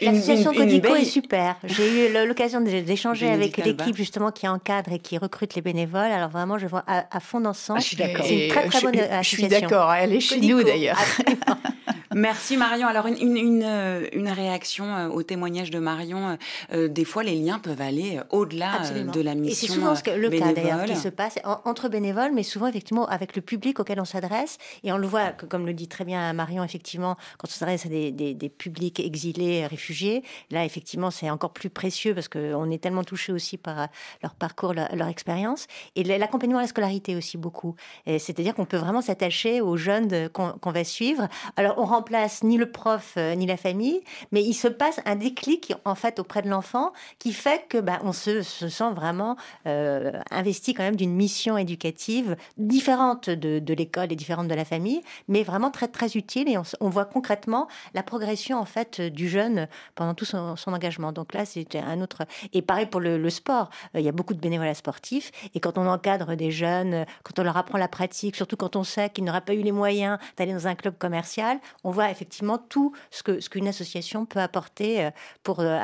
L'association 0.01 0.53
Codico 0.53 0.95
est 0.95 1.05
super. 1.05 1.55
J'ai 1.63 2.09
eu 2.09 2.27
l'occasion 2.27 2.61
d'échanger 2.61 3.29
avec 3.29 3.57
l'équipe 3.57 3.95
justement 3.95 4.31
qui 4.31 4.47
encadre 4.47 4.91
et 4.91 4.99
qui 4.99 5.17
recrute 5.17 5.55
les 5.55 5.61
bénévoles. 5.61 6.11
Alors 6.11 6.29
vraiment, 6.29 6.57
je 6.57 6.67
vois 6.67 6.83
à, 6.87 7.19
fond 7.19 7.39
dans 7.39 7.53
ce 7.53 7.65
sens. 7.65 7.95
Ah, 7.99 8.05
c'est 8.23 8.45
une 8.45 8.49
très 8.49 8.67
très 8.67 8.81
bonne 8.81 8.99
association. 8.99 9.21
Je 9.21 9.27
suis 9.27 9.47
d'accord. 9.47 9.93
Elle 9.93 10.13
est 10.13 10.19
chez 10.19 10.41
nous 10.41 10.63
d'ailleurs. 10.63 10.99
Merci 12.16 12.57
Marion. 12.57 12.88
Alors 12.88 13.07
une, 13.07 13.18
une, 13.18 13.38
une, 13.38 13.64
euh, 13.64 14.07
une 14.14 14.30
réaction 14.30 14.86
euh, 14.86 15.07
au 15.07 15.24
témoignage 15.24 15.72
de 15.72 15.80
Marion. 15.80 16.38
Euh, 16.72 16.88
des 16.88 17.05
fois, 17.05 17.24
les 17.24 17.36
liens 17.36 17.59
peuvent 17.59 17.82
aller 17.82 18.20
au-delà 18.30 18.82
de 18.89 19.22
la 19.22 19.36
mission. 19.36 19.51
Et 19.51 19.68
c'est 19.68 19.74
souvent 19.74 19.93
le 19.93 20.30
cas 20.30 20.53
d'ailleurs 20.53 20.86
qui 20.86 20.95
se 20.95 21.09
passe 21.09 21.39
entre 21.43 21.89
bénévoles, 21.89 22.32
mais 22.34 22.43
souvent 22.43 22.68
effectivement 22.68 23.07
avec 23.07 23.36
le 23.36 23.41
public 23.41 23.80
auquel 23.80 23.99
on 23.99 24.05
s'adresse. 24.05 24.57
Et 24.84 24.91
on 24.91 24.97
le 24.97 25.07
voit, 25.07 25.32
comme 25.32 25.66
le 25.66 25.74
dit 25.74 25.88
très 25.88 26.05
bien 26.05 26.34
Marion, 26.34 26.64
effectivement, 26.64 27.16
quand 27.38 27.47
on 27.47 27.51
s'adresse 27.51 27.86
à 27.86 27.89
des, 27.89 28.11
des, 28.11 28.34
des, 28.34 28.49
publics 28.49 28.99
exilés, 28.99 29.66
réfugiés, 29.66 30.24
là 30.51 30.66
effectivement 30.66 31.11
c'est 31.11 31.30
encore 31.30 31.53
plus 31.53 31.70
précieux 31.70 32.14
parce 32.14 32.28
qu'on 32.28 32.70
est 32.70 32.82
tellement 32.82 33.03
touché 33.03 33.32
aussi 33.34 33.57
par 33.57 33.88
leur 34.22 34.36
parcours, 34.36 34.74
leur, 34.74 35.07
expérience. 35.07 35.68
Et 35.95 36.03
l'accompagnement 36.03 36.59
à 36.59 36.61
la 36.61 36.68
scolarité 36.68 37.16
aussi 37.16 37.38
beaucoup. 37.38 37.76
C'est-à-dire 38.05 38.55
qu'on 38.55 38.66
peut 38.66 38.78
vraiment 38.78 39.01
s'attacher 39.01 39.61
aux 39.61 39.78
jeunes 39.78 40.30
qu'on 40.30 40.72
va 40.72 40.84
suivre. 40.84 41.28
Alors 41.55 41.76
on 41.78 41.86
place 42.03 42.43
ni 42.43 42.57
le 42.57 42.71
prof 42.71 43.13
euh, 43.17 43.35
ni 43.35 43.45
la 43.45 43.57
famille, 43.57 44.01
mais 44.31 44.43
il 44.43 44.53
se 44.53 44.67
passe 44.67 44.99
un 45.05 45.15
déclic 45.15 45.73
en 45.85 45.95
fait 45.95 46.19
auprès 46.19 46.41
de 46.41 46.49
l'enfant 46.49 46.93
qui 47.19 47.33
fait 47.33 47.65
que 47.69 47.77
bah, 47.77 47.99
on 48.03 48.13
se, 48.13 48.41
sent 48.41 48.91
vraiment 48.95 49.35
euh, 49.67 50.11
investi 50.31 50.73
quand 50.73 50.83
même 50.83 50.95
d'une 50.95 51.13
mission 51.13 51.57
éducative 51.57 52.35
différente 52.57 53.29
de, 53.29 53.73
l'école 53.73 54.11
et 54.11 54.15
différente 54.15 54.47
de 54.47 54.53
la 54.53 54.65
famille, 54.65 55.01
mais 55.27 55.43
vraiment 55.43 55.71
très 55.71 55.87
très 55.87 56.15
utile. 56.15 56.49
Et 56.49 56.57
on, 56.79 56.89
voit 56.89 57.05
concrètement 57.05 57.67
la 57.93 58.03
progression 58.03 58.59
en 58.59 58.65
fait 58.65 59.01
du 59.01 59.27
jeune 59.27 59.67
pendant 59.95 60.13
tout 60.13 60.25
son, 60.25 60.55
engagement. 60.67 61.11
Donc 61.11 61.33
là 61.33 61.45
c'est 61.45 61.75
un 61.75 62.01
autre 62.01 62.23
et 62.53 62.61
pareil 62.61 62.85
pour 62.85 63.01
le, 63.01 63.29
sport, 63.29 63.69
euh, 63.95 63.99
il 63.99 64.05
y 64.05 64.09
a 64.09 64.11
beaucoup 64.11 64.33
de 64.33 64.39
bénévolat 64.39 64.73
sportifs 64.73 65.31
et 65.55 65.59
quand 65.59 65.77
on 65.77 65.87
encadre 65.87 66.35
des 66.35 66.51
jeunes, 66.51 67.05
quand 67.23 67.39
on 67.39 67.43
leur 67.43 67.57
apprend 67.57 67.77
la 67.77 67.87
pratique, 67.87 68.35
surtout 68.35 68.57
quand 68.57 68.75
on 68.75 68.83
sait 68.83 69.09
qu'ils 69.09 69.23
n'auraient 69.23 69.41
pas 69.41 69.53
eu 69.53 69.61
les 69.61 69.71
moyens 69.71 70.19
d'aller 70.37 70.53
dans 70.53 70.67
un 70.67 70.75
club 70.75 70.97
commercial, 70.97 71.59
on 71.83 71.91
voit 71.93 72.09
effectivement 72.11 72.57
tout 72.57 72.93
ce 73.11 73.23
que 73.23 73.39
ce 73.39 73.49
qu'une 73.49 73.67
association 73.67 74.25
peut 74.25 74.39
apporter 74.39 75.05
euh, 75.05 75.11
pour 75.43 75.59
euh, 75.59 75.79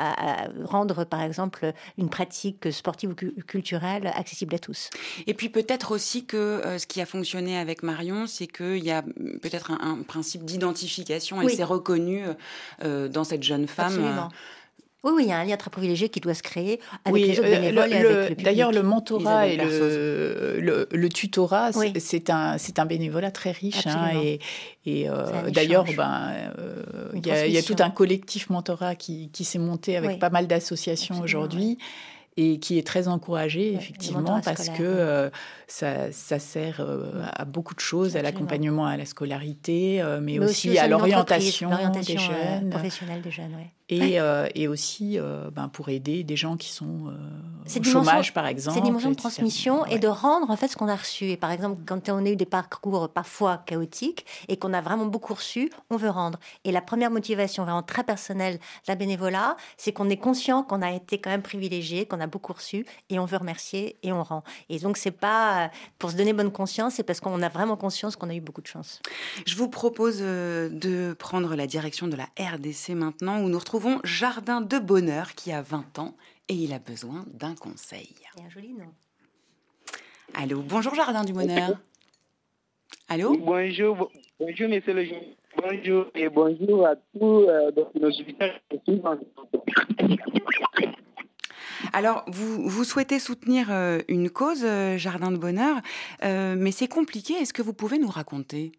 rendre, 0.64 1.04
par 1.04 1.22
exemple, 1.22 1.72
une 1.98 2.10
pratique 2.10 2.72
sportive 2.72 3.10
ou 3.10 3.14
culturelle 3.14 4.12
accessible 4.14 4.54
à 4.54 4.58
tous. 4.58 4.90
Et 5.26 5.34
puis 5.34 5.48
peut-être 5.48 5.92
aussi 5.92 6.24
que 6.24 6.36
euh, 6.36 6.78
ce 6.78 6.86
qui 6.86 7.00
a 7.00 7.06
fonctionné 7.06 7.58
avec 7.58 7.82
Marion, 7.82 8.26
c'est 8.26 8.46
qu'il 8.46 8.84
y 8.84 8.90
a 8.90 9.02
peut-être 9.02 9.70
un, 9.70 10.02
principe 10.02 10.44
d'identification. 10.44 11.40
Elle 11.40 11.50
s'est 11.50 11.64
reconnue 11.64 12.24
dans 12.82 13.24
cette 13.24 13.42
jeune 13.42 13.66
femme. 13.66 14.28
Oui, 15.02 15.12
oui, 15.14 15.22
il 15.24 15.28
y 15.30 15.32
a 15.32 15.38
un 15.38 15.44
lien 15.44 15.56
très 15.56 15.70
privilégié 15.70 16.10
qui 16.10 16.20
doit 16.20 16.34
se 16.34 16.42
créer 16.42 16.78
avec 17.06 17.24
les 17.24 17.38
autres 17.38 17.48
euh, 17.48 17.60
bénévoles. 17.60 18.36
D'ailleurs, 18.42 18.70
le 18.70 18.82
mentorat 18.82 19.46
et 19.46 19.56
le, 19.56 20.88
le, 20.90 21.08
tutorat, 21.08 21.70
c'est 21.98 22.28
un, 22.28 22.56
un 22.76 22.86
bénévolat 22.86 23.30
très 23.30 23.50
riche. 23.50 23.86
Hein, 23.86 24.10
et, 24.22 24.40
et 24.84 25.08
euh, 25.08 25.50
d'ailleurs, 25.50 25.86
ben, 25.96 26.52
euh, 26.58 26.82
il 27.14 27.26
y, 27.26 27.52
y, 27.52 27.58
a 27.58 27.62
tout 27.62 27.76
un 27.78 27.90
collectif 27.90 28.50
mentorat 28.50 28.94
qui, 28.94 29.30
qui 29.30 29.44
s'est 29.44 29.58
monté 29.58 29.96
avec 29.96 30.18
pas 30.18 30.30
mal 30.30 30.46
d'associations 30.46 31.20
aujourd'hui 31.20 31.78
et 32.36 32.58
qui 32.58 32.78
est 32.78 32.86
très 32.86 33.08
encouragé, 33.08 33.74
effectivement, 33.74 34.40
parce 34.40 34.68
que 34.68 34.82
euh, 34.82 35.30
ça, 35.66 36.12
ça, 36.12 36.38
sert 36.38 36.80
euh, 36.80 37.24
à 37.32 37.44
beaucoup 37.44 37.74
de 37.74 37.80
choses, 37.80 38.16
à 38.16 38.22
l'accompagnement 38.22 38.86
à 38.86 38.96
la 38.96 39.04
scolarité, 39.04 40.00
euh, 40.00 40.20
mais, 40.22 40.38
aussi, 40.38 40.78
à 40.78 40.86
l'orientation 40.86 41.70
des 41.92 42.18
jeunes. 42.18 42.70
professionnelle 42.70 43.20
des 43.20 43.30
jeunes, 43.30 43.56
Et, 43.88 44.18
et 44.54 44.68
aussi 44.68 45.18
ben, 45.52 45.68
pour 45.68 45.88
aider 45.88 46.22
des 46.22 46.36
gens 46.36 46.56
qui 46.56 46.70
sont 46.70 47.12
au 47.66 47.82
chômage, 47.82 48.32
par 48.32 48.46
exemple. 48.46 48.74
C'est 48.74 48.80
une 48.80 48.86
dimension 48.86 49.10
de 49.10 49.16
transmission 49.16 49.84
et 49.86 49.98
de 49.98 50.08
rendre 50.08 50.50
en 50.50 50.56
fait 50.56 50.68
ce 50.68 50.76
qu'on 50.76 50.88
a 50.88 50.96
reçu. 50.96 51.30
Et 51.30 51.36
par 51.36 51.50
exemple, 51.50 51.82
quand 51.84 52.08
on 52.08 52.24
a 52.24 52.30
eu 52.30 52.36
des 52.36 52.46
parcours 52.46 53.08
parfois 53.08 53.62
chaotiques 53.66 54.24
et 54.48 54.56
qu'on 54.56 54.72
a 54.72 54.80
vraiment 54.80 55.06
beaucoup 55.06 55.34
reçu, 55.34 55.70
on 55.90 55.96
veut 55.96 56.10
rendre. 56.10 56.38
Et 56.64 56.70
la 56.70 56.80
première 56.80 57.10
motivation 57.10 57.64
vraiment 57.64 57.82
très 57.82 58.04
personnelle 58.04 58.60
d'un 58.86 58.94
bénévolat, 58.94 59.56
c'est 59.76 59.92
qu'on 59.92 60.08
est 60.08 60.16
conscient 60.16 60.62
qu'on 60.62 60.82
a 60.82 60.92
été 60.92 61.18
quand 61.18 61.30
même 61.30 61.42
privilégié, 61.42 62.06
qu'on 62.06 62.19
on 62.20 62.22
a 62.22 62.26
beaucoup 62.26 62.52
reçu 62.52 62.84
et 63.08 63.18
on 63.18 63.24
veut 63.24 63.38
remercier 63.38 63.96
et 64.02 64.12
on 64.12 64.22
rend. 64.22 64.44
Et 64.68 64.78
donc, 64.78 64.96
c'est 64.96 65.10
pas 65.10 65.70
pour 65.98 66.10
se 66.10 66.16
donner 66.16 66.32
bonne 66.32 66.52
conscience, 66.52 66.94
c'est 66.94 67.02
parce 67.02 67.20
qu'on 67.20 67.40
a 67.42 67.48
vraiment 67.48 67.76
conscience 67.76 68.16
qu'on 68.16 68.28
a 68.28 68.34
eu 68.34 68.40
beaucoup 68.40 68.60
de 68.60 68.66
chance. 68.66 69.00
Je 69.46 69.56
vous 69.56 69.68
propose 69.68 70.18
euh, 70.20 70.68
de 70.68 71.14
prendre 71.18 71.54
la 71.54 71.66
direction 71.66 72.08
de 72.08 72.16
la 72.16 72.28
RDC 72.38 72.90
maintenant, 72.90 73.40
où 73.40 73.48
nous 73.48 73.58
retrouvons 73.58 74.00
Jardin 74.04 74.60
de 74.60 74.78
Bonheur 74.78 75.34
qui 75.34 75.52
a 75.52 75.62
20 75.62 75.98
ans 75.98 76.14
et 76.48 76.54
il 76.54 76.72
a 76.72 76.78
besoin 76.78 77.24
d'un 77.32 77.54
conseil. 77.54 78.14
un 78.38 78.50
joli 78.50 78.72
nom. 78.72 78.92
Allô, 80.34 80.62
bonjour 80.62 80.94
Jardin 80.94 81.24
du 81.24 81.32
Bonheur. 81.32 81.70
Allô? 83.08 83.36
Bonjour, 83.38 84.10
bonjour 84.38 84.68
monsieur 84.68 84.94
le. 84.94 85.06
Bonjour 85.56 86.06
et 86.14 86.28
bonjour 86.28 86.86
à 86.86 86.94
tous 86.96 87.44
euh, 87.48 87.70
nos 88.00 88.08
auditeurs. 88.08 88.60
Alors, 91.92 92.24
vous, 92.26 92.68
vous 92.68 92.84
souhaitez 92.84 93.18
soutenir 93.18 93.68
euh, 93.70 93.98
une 94.08 94.30
cause, 94.30 94.64
euh, 94.64 94.96
Jardin 94.96 95.32
de 95.32 95.36
Bonheur, 95.36 95.76
mais 96.22 96.70
c'est 96.72 96.88
compliqué. 96.88 97.34
Est-ce 97.34 97.52
que 97.52 97.62
vous 97.62 97.74
pouvez 97.74 97.98
nous 97.98 98.08
raconter? 98.08 98.72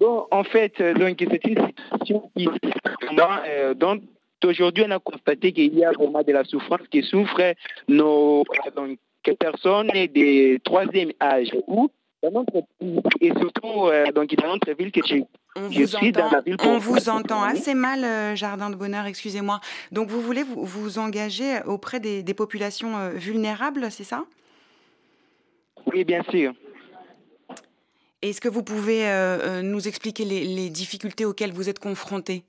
Bon, 0.00 0.26
en 0.30 0.44
fait, 0.44 0.80
donc 0.80 1.16
c'est 1.18 1.44
une 1.44 1.58
situation 1.66 2.30
qui, 2.36 2.48
aujourd'hui 4.58 4.84
on 4.86 4.90
a 4.90 4.98
constaté 4.98 5.52
qu'il 5.52 5.74
y 5.74 5.84
a 5.84 5.92
vraiment 5.92 6.22
de 6.22 6.32
la 6.32 6.44
souffrance 6.44 6.86
qui 6.90 7.02
souffrent 7.02 7.54
nos 7.88 8.44
donc, 8.76 8.98
personnes 9.38 9.88
des 9.88 10.60
troisième 10.64 11.12
âge 11.20 11.50
et 13.20 13.30
surtout 13.38 13.86
euh, 13.86 14.10
donc 14.12 14.34
dans 14.36 14.48
notre 14.48 14.72
ville 14.72 14.90
que 14.92 15.00
je, 15.06 15.16
on 15.56 15.70
je 15.70 15.84
suis 15.84 16.08
entend, 16.08 16.20
dans 16.20 16.30
la 16.30 16.40
ville. 16.40 16.56
On 16.60 16.78
vous 16.78 17.08
entend 17.08 17.42
assez 17.42 17.74
mal, 17.74 18.04
euh, 18.04 18.34
Jardin 18.34 18.70
de 18.70 18.76
Bonheur, 18.76 19.06
excusez-moi. 19.06 19.60
Donc 19.92 20.08
vous 20.08 20.20
voulez 20.20 20.42
vous, 20.42 20.64
vous 20.64 20.98
engager 20.98 21.60
auprès 21.66 22.00
des, 22.00 22.22
des 22.22 22.34
populations 22.34 22.96
euh, 22.96 23.10
vulnérables, 23.10 23.90
c'est 23.90 24.04
ça? 24.04 24.24
Oui, 25.86 26.04
bien 26.04 26.22
sûr. 26.30 26.52
Est-ce 28.22 28.40
que 28.40 28.48
vous 28.48 28.62
pouvez 28.62 29.04
nous 29.62 29.86
expliquer 29.86 30.24
les, 30.24 30.44
les 30.44 30.70
difficultés 30.70 31.26
auxquelles 31.26 31.52
vous 31.52 31.68
êtes 31.68 31.78
confrontés? 31.78 32.42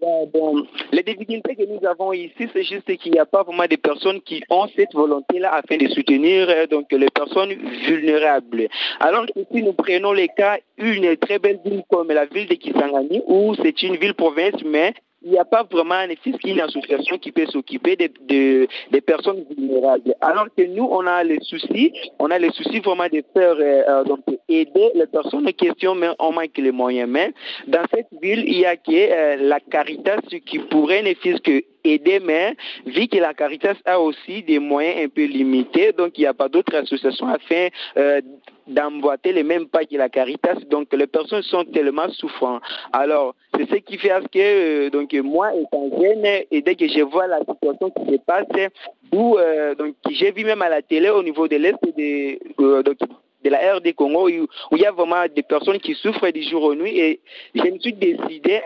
Bon, 0.00 0.66
les 0.92 1.02
difficultés 1.02 1.56
que 1.56 1.62
nous 1.64 1.86
avons 1.88 2.12
ici, 2.12 2.48
c'est 2.52 2.62
juste 2.62 2.96
qu'il 2.98 3.12
n'y 3.12 3.18
a 3.18 3.26
pas 3.26 3.42
vraiment 3.42 3.66
de 3.66 3.76
personnes 3.76 4.20
qui 4.20 4.42
ont 4.50 4.66
cette 4.76 4.92
volonté-là 4.92 5.54
afin 5.54 5.76
de 5.76 5.88
soutenir 5.88 6.48
euh, 6.48 6.66
donc 6.66 6.86
les 6.92 7.10
personnes 7.10 7.52
vulnérables. 7.86 8.68
Alors 9.00 9.26
que 9.26 9.40
si 9.52 9.62
nous 9.62 9.72
prenons 9.72 10.12
les 10.12 10.28
cas, 10.28 10.58
une 10.76 11.16
très 11.16 11.38
belle 11.38 11.60
ville 11.64 11.82
comme 11.90 12.08
la 12.08 12.26
ville 12.26 12.46
de 12.48 12.54
Kisangani, 12.54 13.22
où 13.26 13.54
c'est 13.62 13.82
une 13.82 13.96
ville-province, 13.96 14.62
mais 14.64 14.94
il 15.22 15.32
n'y 15.32 15.38
a 15.38 15.44
pas 15.44 15.64
vraiment 15.70 15.94
un 15.94 16.08
une 16.44 16.60
association 16.60 17.18
qui 17.18 17.32
peut 17.32 17.46
s'occuper 17.46 17.96
des 17.96 18.08
de, 18.08 19.00
personnes 19.00 19.44
vulnérables. 19.50 20.14
Alors 20.20 20.46
que 20.56 20.62
nous, 20.62 20.86
on 20.90 21.06
a 21.06 21.24
les 21.24 21.40
soucis, 21.40 21.92
on 22.18 22.30
a 22.30 22.38
les 22.38 22.50
soucis 22.50 22.80
vraiment 22.80 23.06
de 23.06 23.22
faire 23.34 23.56
euh, 23.58 23.82
euh, 23.88 24.04
donc 24.04 24.20
aider 24.48 24.90
les 24.94 25.06
personnes 25.06 25.46
en 25.48 25.52
question, 25.52 25.94
mais 25.94 26.08
on 26.18 26.32
manque 26.32 26.56
les 26.56 26.70
moyens. 26.70 27.08
Mais 27.10 27.32
dans 27.66 27.82
cette 27.92 28.08
ville, 28.22 28.44
il 28.46 28.58
y 28.58 28.66
a 28.66 28.76
que 28.76 28.90
euh, 28.92 29.36
la 29.40 29.60
Caritas 29.60 30.20
qui 30.46 30.58
pourrait 30.58 31.02
ne 31.02 31.14
fût 31.14 31.38
que 31.40 31.62
aider, 31.84 32.20
mais 32.20 32.54
vu 32.86 33.08
que 33.08 33.18
la 33.18 33.34
Caritas 33.34 33.76
a 33.84 34.00
aussi 34.00 34.42
des 34.42 34.58
moyens 34.58 35.04
un 35.04 35.08
peu 35.08 35.24
limités, 35.24 35.92
donc 35.92 36.16
il 36.16 36.22
n'y 36.22 36.26
a 36.26 36.34
pas 36.34 36.48
d'autres 36.48 36.74
associations 36.74 37.28
afin 37.28 37.68
euh, 37.96 38.20
d'emboîter 38.66 39.32
les 39.32 39.42
mêmes 39.42 39.66
pas 39.66 39.84
que 39.84 39.96
la 39.96 40.08
Caritas. 40.08 40.56
Donc 40.70 40.92
les 40.92 41.06
personnes 41.06 41.42
sont 41.42 41.64
tellement 41.64 42.08
souffrantes. 42.10 42.62
Alors 42.92 43.34
c'est 43.56 43.68
ce 43.68 43.76
qui 43.76 43.98
fait 43.98 44.10
que 44.32 44.38
euh, 44.38 44.90
donc 44.90 45.12
moi 45.14 45.54
étant 45.54 45.90
jeune 46.00 46.24
et 46.50 46.62
dès 46.62 46.74
que 46.74 46.88
je 46.88 47.02
vois 47.02 47.26
la 47.26 47.40
situation 47.40 47.90
qui 47.90 48.12
se 48.12 48.18
passe, 48.18 48.46
d'où 49.10 49.36
euh, 49.36 49.74
donc 49.74 49.94
j'ai 50.10 50.32
vu 50.32 50.44
même 50.44 50.62
à 50.62 50.68
la 50.68 50.82
télé 50.82 51.10
au 51.10 51.22
niveau 51.22 51.48
de 51.48 51.56
l'est 51.56 51.76
de 51.96 52.38
de 53.44 53.50
la 53.50 53.76
RD 53.76 53.94
Congo 53.94 54.28
où, 54.28 54.48
où, 54.72 54.76
il 54.76 54.82
y 54.82 54.84
a 54.86 54.90
vraiment 54.90 55.24
des 55.32 55.44
personnes 55.44 55.78
qui 55.78 55.94
souffrent 55.94 56.30
du 56.30 56.42
jour 56.42 56.64
au 56.64 56.74
nuit 56.74 56.98
et 56.98 57.20
je 57.54 57.62
me 57.62 57.78
suis 57.78 57.92
décidé 57.92 58.60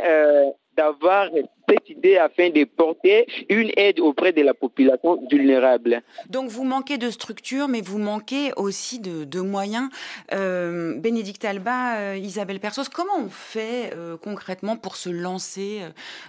d'avoir 0.77 1.29
cette 1.73 1.91
idée 1.91 2.17
afin 2.17 2.51
de 2.51 2.65
porter 2.65 3.27
une 3.49 3.71
aide 3.77 4.01
auprès 4.01 4.33
de 4.33 4.43
la 4.43 4.55
population 4.55 5.21
vulnérable. 5.31 6.03
Donc 6.29 6.51
vous 6.51 6.65
manquez 6.65 6.99
de 6.99 7.11
structure, 7.11 7.69
mais 7.69 7.81
vous 7.81 7.99
manquez 7.99 8.53
aussi 8.57 8.99
de, 8.99 9.41
moyens. 9.41 9.89
Euh, 10.33 10.95
Bénédicte 10.99 11.45
Alba, 11.45 11.97
euh, 11.97 12.17
Isabelle 12.17 12.61
Persos, 12.61 12.89
comment 12.89 13.19
on 13.19 13.29
fait 13.29 13.93
euh, 13.95 14.17
concrètement 14.17 14.77
pour 14.77 14.97
se 14.97 15.11
lancer 15.11 15.81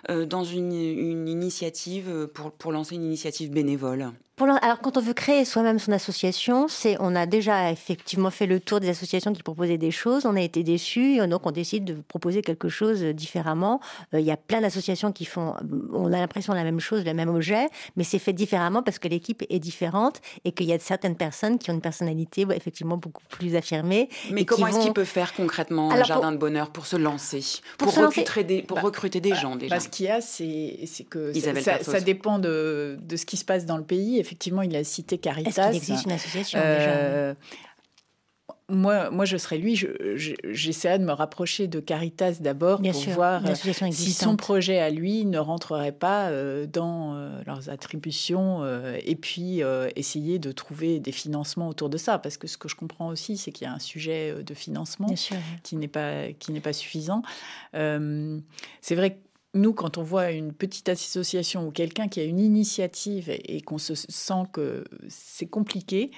dans 0.09 0.43
une, 0.43 0.73
une 0.73 1.27
initiative, 1.27 2.27
pour, 2.33 2.51
pour 2.51 2.71
lancer 2.71 2.95
une 2.95 3.03
initiative 3.03 3.51
bénévole? 3.51 4.11
Alors, 4.41 4.79
quand 4.81 4.97
on 4.97 5.01
veut 5.01 5.13
créer 5.13 5.45
soi-même 5.45 5.77
son 5.77 5.91
association, 5.91 6.67
c'est 6.67 6.97
on 6.99 7.15
a 7.15 7.25
déjà 7.25 7.71
effectivement 7.71 8.31
fait 8.31 8.47
le 8.47 8.59
tour 8.59 8.79
des 8.79 8.89
associations 8.89 9.31
qui 9.31 9.43
proposaient 9.43 9.77
des 9.77 9.91
choses, 9.91 10.25
on 10.25 10.35
a 10.35 10.41
été 10.41 10.63
déçus, 10.63 11.21
et 11.21 11.27
donc 11.27 11.45
on 11.45 11.51
décide 11.51 11.85
de 11.85 11.93
proposer 11.93 12.41
quelque 12.41 12.67
chose 12.67 13.03
différemment. 13.03 13.79
il 14.11 14.21
y 14.21 14.31
a 14.31 14.37
plein 14.37 14.61
d'associations 14.61 15.11
qui 15.11 15.25
font, 15.33 15.55
on 15.93 16.07
a 16.07 16.17
l'impression 16.17 16.53
la 16.53 16.63
même 16.63 16.79
chose, 16.79 17.03
le 17.05 17.13
même 17.13 17.29
objet, 17.29 17.67
mais 17.95 18.03
c'est 18.03 18.19
fait 18.19 18.33
différemment 18.33 18.83
parce 18.83 18.99
que 18.99 19.07
l'équipe 19.07 19.43
est 19.49 19.59
différente 19.59 20.21
et 20.45 20.51
qu'il 20.51 20.67
y 20.67 20.73
a 20.73 20.79
certaines 20.79 21.15
personnes 21.15 21.57
qui 21.57 21.71
ont 21.71 21.73
une 21.73 21.81
personnalité 21.81 22.45
effectivement 22.55 22.97
beaucoup 22.97 23.23
plus 23.29 23.55
affirmée. 23.55 24.09
Mais 24.31 24.45
comment 24.45 24.67
est-ce 24.67 24.79
qu'il 24.79 24.93
peut 24.93 25.03
faire 25.03 25.33
concrètement 25.33 25.91
un 25.91 26.03
Jardin 26.03 26.31
de 26.31 26.37
Bonheur 26.37 26.69
pour 26.69 26.85
se 26.85 26.95
lancer, 26.95 27.43
pour, 27.77 27.95
recruter, 27.95 28.43
Des, 28.43 28.61
pour 28.61 28.75
bah, 28.75 28.83
recruter 28.83 29.21
des 29.21 29.31
bah, 29.31 29.35
gens 29.35 29.55
déjà 29.55 29.75
bah, 29.75 29.79
Ce 29.79 29.89
qu'il 29.89 30.05
y 30.05 30.09
a, 30.09 30.21
c'est 30.21 31.03
que 31.09 31.33
ça, 31.33 31.83
ça, 31.83 31.99
dépend 31.99 32.39
de, 32.39 32.97
de, 33.01 33.15
ce 33.15 33.25
qui 33.25 33.37
se 33.37 33.45
passe 33.45 33.65
dans 33.65 33.77
le 33.77 33.83
pays. 33.83 34.19
Effectivement, 34.19 34.61
il 34.61 34.75
a 34.75 34.83
cité 34.83 35.17
Caritas. 35.17 35.49
Est-ce 35.49 35.67
qu'il 35.67 35.77
existe 35.77 36.05
une 36.05 36.11
association 36.11 36.59
déjà? 36.59 36.89
euh, 36.89 37.33
moi, 38.69 39.09
moi, 39.09 39.25
je 39.25 39.35
serais 39.35 39.57
lui, 39.57 39.75
j'essaierais 40.15 40.97
de 40.97 41.03
me 41.03 41.11
rapprocher 41.11 41.67
de 41.67 41.79
Caritas 41.81 42.37
d'abord 42.39 42.81
pour 42.81 43.01
voir 43.09 43.43
si 43.91 44.13
son 44.13 44.37
projet 44.37 44.79
à 44.79 44.89
lui 44.89 45.25
ne 45.25 45.37
rentrerait 45.37 45.91
pas 45.91 46.29
euh, 46.29 46.65
dans 46.65 47.15
euh, 47.15 47.41
leurs 47.45 47.69
attributions 47.69 48.63
euh, 48.63 48.97
et 49.03 49.15
puis 49.15 49.61
essayer 49.95 50.39
de 50.39 50.51
trouver 50.51 50.99
des 50.99 51.11
financements 51.11 51.67
autour 51.67 51.89
de 51.89 51.97
ça. 51.97 52.19
Parce 52.19 52.37
que 52.37 52.47
ce 52.47 52.57
que 52.57 52.69
je 52.69 52.75
comprends 52.75 53.07
aussi, 53.07 53.37
c'est 53.37 53.51
qu'il 53.51 53.65
y 53.65 53.69
a 53.69 53.73
un 53.73 53.79
sujet 53.79 54.43
de 54.43 54.53
financement 54.53 55.07
qui 55.63 55.75
n'est 55.75 55.87
pas, 55.87 56.31
qui 56.39 56.51
n'est 56.51 56.61
pas 56.61 56.73
suffisant. 56.73 57.21
c'est 57.73 58.95
vrai 58.95 59.11
que 59.11 59.19
nous, 59.55 59.73
quand 59.73 59.99
on 59.99 60.03
voit 60.03 60.31
une 60.31 60.51
petite 60.51 60.89
association 60.89 61.67
ou 61.67 61.71
quelqu'un 61.71 62.07
qui 62.07 62.19
a 62.19 62.23
une 62.23 62.39
initiative 62.39 63.29
et 63.29 63.61
qu'on 63.61 63.77
se 63.77 63.93
sent 63.93 64.45
que 64.51 64.83
c'est 65.09 65.45
compliqué, 65.45 66.09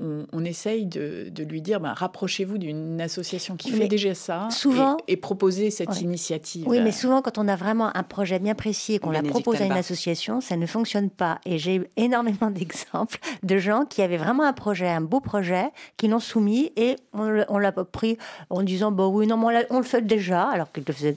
on, 0.00 0.44
essaye 0.44 0.86
de, 0.86 1.30
lui 1.44 1.62
dire 1.62 1.80
ben, 1.80 1.92
rapprochez-vous 1.92 2.58
d'une 2.58 3.00
association 3.00 3.56
qui 3.56 3.70
fait 3.70 3.88
déjà 3.88 4.14
ça 4.14 4.48
souvent, 4.50 4.96
et, 5.08 5.16
proposer 5.16 5.70
cette 5.70 6.00
initiative. 6.00 6.66
Oui, 6.66 6.80
mais 6.80 6.92
souvent, 6.92 7.22
quand 7.22 7.38
on 7.38 7.48
a 7.48 7.56
vraiment 7.56 7.96
un 7.96 8.02
projet 8.02 8.38
bien 8.38 8.54
précis 8.54 8.94
et 8.94 8.98
qu'on 8.98 9.10
la 9.10 9.22
propose 9.22 9.60
à 9.60 9.64
une 9.64 9.72
association, 9.72 10.40
ça 10.40 10.56
ne 10.56 10.66
fonctionne 10.66 11.10
pas. 11.10 11.38
Et 11.44 11.58
j'ai 11.58 11.88
énormément 11.96 12.50
d'exemples 12.50 13.18
de 13.42 13.58
gens 13.58 13.84
qui 13.84 14.02
avaient 14.02 14.16
vraiment 14.16 14.44
un 14.44 14.52
projet, 14.52 14.88
un 14.88 15.00
beau 15.00 15.20
projet, 15.20 15.66
qui 15.96 16.08
l'ont 16.08 16.20
soumis 16.20 16.72
et 16.76 16.96
on, 17.12 17.58
l'a 17.58 17.72
pris 17.72 18.18
en 18.50 18.62
disant 18.62 18.90
bon, 18.90 19.08
oui, 19.08 19.26
non, 19.26 19.40
on, 19.70 19.78
le 19.78 19.84
fait 19.84 20.02
déjà, 20.02 20.48
alors 20.48 20.72
qu'ils 20.72 20.84
le 20.86 20.92
faisaient 20.92 21.16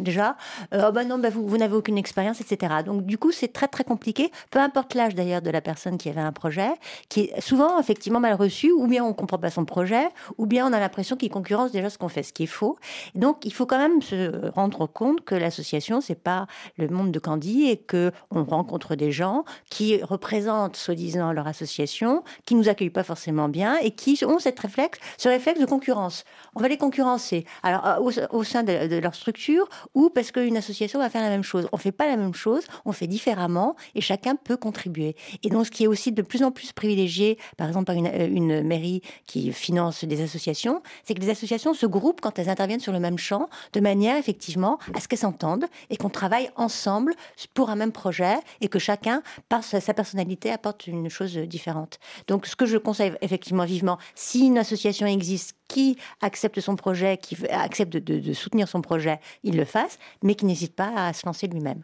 déjà. 0.00 0.36
Euh, 0.74 0.84
oh, 0.88 0.92
ben 0.92 1.06
non, 1.08 1.18
ben 1.18 1.30
vous, 1.30 1.46
vous 1.46 1.56
n'avez 1.56 1.74
aucune 1.74 1.98
expérience, 1.98 2.40
etc. 2.40 2.74
Donc, 2.84 3.06
du 3.06 3.16
coup, 3.18 3.32
c'est 3.32 3.52
très, 3.52 3.68
très 3.68 3.84
compliqué, 3.84 4.30
peu 4.50 4.58
importe 4.58 4.94
l'âge 4.94 5.14
d'ailleurs 5.14 5.42
de 5.42 5.50
la 5.50 5.60
personne 5.60 5.96
qui 5.96 6.08
avait 6.08 6.20
un 6.20 6.32
projet, 6.32 6.70
qui 7.08 7.20
est 7.20 7.40
souvent, 7.40 7.80
effectivement, 7.80 8.17
mal 8.20 8.34
reçu, 8.34 8.72
ou 8.72 8.86
bien 8.86 9.04
on 9.04 9.12
comprend 9.12 9.38
pas 9.38 9.50
son 9.50 9.64
projet, 9.64 10.08
ou 10.36 10.46
bien 10.46 10.68
on 10.68 10.72
a 10.72 10.80
l'impression 10.80 11.16
qu'il 11.16 11.30
concurrence 11.30 11.72
déjà 11.72 11.90
ce 11.90 11.98
qu'on 11.98 12.08
fait, 12.08 12.22
ce 12.22 12.32
qui 12.32 12.44
est 12.44 12.46
faux. 12.46 12.76
donc 13.14 13.44
il 13.44 13.52
faut 13.52 13.66
quand 13.66 13.78
même 13.78 14.02
se 14.02 14.48
rendre 14.50 14.86
compte 14.86 15.24
que 15.24 15.34
l'association 15.34 16.00
c'est 16.00 16.14
pas 16.14 16.46
le 16.76 16.88
monde 16.88 17.12
de 17.12 17.18
Candy 17.18 17.68
et 17.68 17.76
que 17.76 18.12
on 18.30 18.44
rencontre 18.44 18.94
des 18.94 19.12
gens 19.12 19.44
qui 19.70 20.02
représentent 20.02 20.76
soi-disant 20.76 21.32
leur 21.32 21.46
association, 21.46 22.22
qui 22.44 22.54
nous 22.54 22.68
accueillent 22.68 22.90
pas 22.90 23.04
forcément 23.04 23.48
bien 23.48 23.76
et 23.78 23.90
qui 23.90 24.18
ont 24.24 24.38
cette 24.38 24.58
réflexe, 24.58 24.98
ce 25.16 25.28
réflexe 25.28 25.60
de 25.60 25.66
concurrence. 25.66 26.24
On 26.54 26.60
va 26.60 26.68
les 26.68 26.78
concurrencer. 26.78 27.44
Alors 27.62 27.86
euh, 27.86 28.26
au, 28.30 28.44
sein 28.44 28.62
de, 28.62 28.98
leur 28.98 29.14
structure 29.14 29.68
ou 29.94 30.10
parce 30.10 30.30
qu'une 30.30 30.56
association 30.56 30.98
va 30.98 31.10
faire 31.10 31.22
la 31.22 31.28
même 31.28 31.42
chose. 31.42 31.68
On 31.72 31.76
fait 31.76 31.92
pas 31.92 32.06
la 32.06 32.16
même 32.16 32.34
chose, 32.34 32.64
on 32.84 32.92
fait 32.92 33.06
différemment 33.06 33.76
et 33.94 34.00
chacun 34.00 34.36
peut 34.36 34.56
contribuer. 34.56 35.16
Et 35.42 35.50
donc 35.50 35.66
ce 35.66 35.70
qui 35.70 35.84
est 35.84 35.86
aussi 35.86 36.12
de 36.12 36.22
plus 36.22 36.42
en 36.42 36.50
plus 36.50 36.72
privilégié, 36.72 37.38
par 37.56 37.68
exemple 37.68 37.86
par 37.86 37.96
une 37.96 38.07
une 38.28 38.62
mairie 38.62 39.02
qui 39.26 39.52
finance 39.52 40.04
des 40.04 40.22
associations, 40.22 40.82
c'est 41.04 41.14
que 41.14 41.20
les 41.20 41.30
associations 41.30 41.74
se 41.74 41.86
groupent 41.86 42.20
quand 42.20 42.38
elles 42.38 42.48
interviennent 42.48 42.80
sur 42.80 42.92
le 42.92 43.00
même 43.00 43.18
champ, 43.18 43.48
de 43.72 43.80
manière 43.80 44.16
effectivement 44.16 44.78
à 44.94 45.00
ce 45.00 45.08
qu'elles 45.08 45.18
s'entendent 45.18 45.66
et 45.90 45.96
qu'on 45.96 46.10
travaille 46.10 46.50
ensemble 46.56 47.14
pour 47.54 47.70
un 47.70 47.76
même 47.76 47.92
projet 47.92 48.36
et 48.60 48.68
que 48.68 48.78
chacun, 48.78 49.22
par 49.48 49.64
sa 49.64 49.94
personnalité, 49.94 50.50
apporte 50.50 50.86
une 50.86 51.08
chose 51.08 51.36
différente. 51.36 51.98
Donc, 52.26 52.46
ce 52.46 52.56
que 52.56 52.66
je 52.66 52.78
conseille 52.78 53.12
effectivement 53.20 53.64
vivement, 53.64 53.98
si 54.14 54.46
une 54.46 54.58
association 54.58 55.06
existe 55.06 55.56
qui 55.68 55.96
accepte 56.20 56.60
son 56.60 56.76
projet, 56.76 57.18
qui 57.18 57.36
accepte 57.50 57.92
de, 57.92 58.18
de 58.18 58.32
soutenir 58.32 58.68
son 58.68 58.80
projet, 58.80 59.20
il 59.42 59.56
le 59.56 59.64
fasse, 59.64 59.98
mais 60.22 60.34
qui 60.34 60.46
n'hésite 60.46 60.74
pas 60.74 60.92
à 60.96 61.12
se 61.12 61.26
lancer 61.26 61.46
lui-même. 61.46 61.82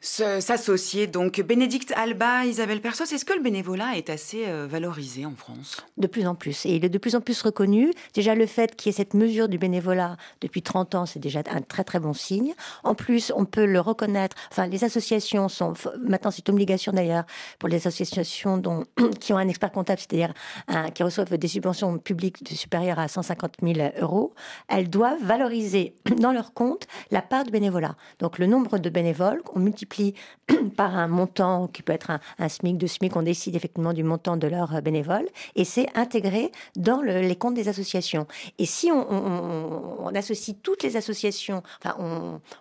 S'associer. 0.00 1.06
Donc, 1.06 1.40
Bénédicte 1.40 1.92
Alba, 1.96 2.44
Isabelle 2.44 2.80
Persos, 2.80 3.12
est-ce 3.12 3.24
que 3.24 3.32
le 3.32 3.42
bénévolat 3.42 3.96
est 3.96 4.10
assez 4.10 4.44
euh, 4.46 4.66
valorisé 4.70 5.26
en 5.26 5.34
France? 5.34 5.78
De 5.96 6.06
plus 6.06 6.26
en 6.26 6.34
plus. 6.34 6.66
Et 6.66 6.76
il 6.76 6.84
est 6.84 6.88
de 6.88 6.98
plus 6.98 7.16
en 7.16 7.20
plus 7.20 7.42
reconnu. 7.42 7.92
Déjà, 8.14 8.34
le 8.34 8.46
fait 8.46 8.76
qu'il 8.76 8.90
y 8.90 8.94
ait 8.94 8.96
cette 8.96 9.14
mesure 9.14 9.48
du 9.48 9.58
bénévolat 9.58 10.16
depuis 10.40 10.62
30 10.62 10.94
ans, 10.94 11.06
c'est 11.06 11.18
déjà 11.18 11.40
un 11.50 11.62
très 11.62 11.82
très 11.82 11.98
bon 11.98 12.12
signe. 12.12 12.54
En 12.84 12.94
plus, 12.94 13.32
on 13.34 13.44
peut 13.44 13.66
le 13.66 13.80
reconnaître. 13.80 14.36
Enfin, 14.52 14.66
les 14.66 14.84
associations 14.84 15.48
sont. 15.48 15.74
Maintenant, 16.00 16.30
c'est 16.30 16.48
obligation 16.48 16.92
d'ailleurs 16.92 17.24
pour 17.58 17.68
les 17.68 17.86
associations 17.86 18.56
dont, 18.56 18.84
qui 19.20 19.32
ont 19.32 19.38
un 19.38 19.48
expert 19.48 19.72
comptable, 19.72 19.98
c'est-à-dire 20.00 20.32
qui 20.94 21.02
reçoivent 21.02 21.36
des 21.36 21.48
subventions 21.48 21.98
publiques 21.98 22.36
supérieures 22.48 22.98
à 22.98 23.08
150 23.08 23.56
000 23.62 23.90
euros. 24.00 24.32
Elles 24.68 24.88
doivent 24.88 25.22
valoriser 25.22 25.96
dans 26.18 26.32
leur 26.32 26.52
compte 26.52 26.86
la 27.10 27.22
part 27.22 27.44
du 27.44 27.50
bénévolat. 27.50 27.96
Donc, 28.20 28.38
le 28.38 28.46
nombre 28.46 28.78
de 28.78 28.90
bénévoles, 28.90 29.42
on 29.54 29.58
multiplie 29.58 29.87
par 30.76 30.96
un 30.96 31.08
montant 31.08 31.68
qui 31.68 31.82
peut 31.82 31.92
être 31.92 32.10
un, 32.38 32.48
SMIC, 32.48 32.78
deux 32.78 32.86
SMIC, 32.86 33.16
on 33.16 33.22
décide 33.22 33.56
effectivement 33.56 33.92
du 33.92 34.04
montant 34.04 34.36
de 34.36 34.46
leurs 34.46 34.76
euh, 34.76 34.80
bénévoles, 34.80 35.28
et 35.56 35.64
c'est 35.64 35.88
intégré 35.96 36.50
dans 36.76 37.02
les 37.02 37.36
comptes 37.36 37.54
des 37.54 37.68
associations. 37.68 38.26
Et 38.58 38.66
si 38.66 38.90
on, 38.90 40.10
associe 40.14 40.56
toutes 40.62 40.82
les 40.82 40.96
associations, 40.96 41.62
enfin 41.80 41.96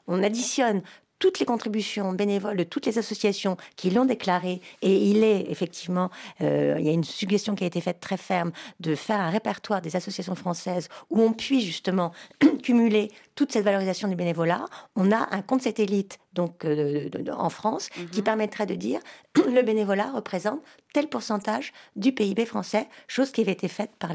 on 0.08 0.24
additionne 0.24 0.82
toutes 1.20 1.40
les 1.40 1.46
contributions 1.46 2.14
bénévoles 2.14 2.58
de 2.58 2.64
toutes 2.64 2.86
les 2.86 2.98
associations 2.98 3.58
qui 3.76 3.90
l'ont 3.90 4.06
déclaré, 4.06 4.62
et 4.82 4.96
il 4.96 5.24
est 5.24 5.50
effectivement, 5.50 6.10
euh, 6.42 6.76
il 6.80 6.86
y 6.86 6.90
a 6.90 6.92
une 6.92 7.04
suggestion 7.04 7.56
qui 7.56 7.64
a 7.64 7.68
été 7.68 7.82
faite 7.82 8.00
très 8.00 8.18
ferme 8.18 8.52
de 8.80 8.96
faire 8.96 9.20
un 9.20 9.30
répertoire 9.30 9.82
des 9.82 9.96
associations 9.96 10.36
françaises 10.36 10.90
où 11.10 11.22
on 11.22 11.34
puisse 11.34 11.66
justement 11.66 12.12
cumuler 12.64 13.10
toute 13.36 13.52
cette 13.52 13.66
valorisation 13.66 14.08
du 14.08 14.16
bénévolat. 14.16 14.66
On 14.96 15.12
a 15.12 15.28
un 15.32 15.42
compte 15.42 15.62
satellite 15.62 16.20
donc 16.34 16.66
euh, 16.66 17.10
en 17.36 17.50
France 17.50 17.90
qui 18.12 18.20
mhm. 18.20 18.24
permettrait 18.24 18.68
de 18.68 18.76
dire 18.76 19.00
le 19.36 19.62
bénévolat 19.64 20.12
représente 20.12 20.62
tel 20.94 21.08
pourcentage 21.08 21.74
du 21.96 22.12
PIB 22.12 22.46
français, 22.46 22.88
chose 23.08 23.32
qui 23.32 23.42
avait 23.42 23.52
été 23.52 23.68
faite 23.68 23.92
par 24.00 24.12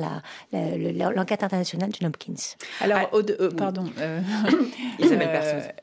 l'enquête 0.52 1.42
internationale 1.42 1.90
de 1.90 2.06
Hopkins. 2.06 2.34
Alors, 2.80 2.98
ah, 3.12 3.16
euh, 3.16 3.50
pardon, 3.50 3.84
Isabelle 4.98 5.74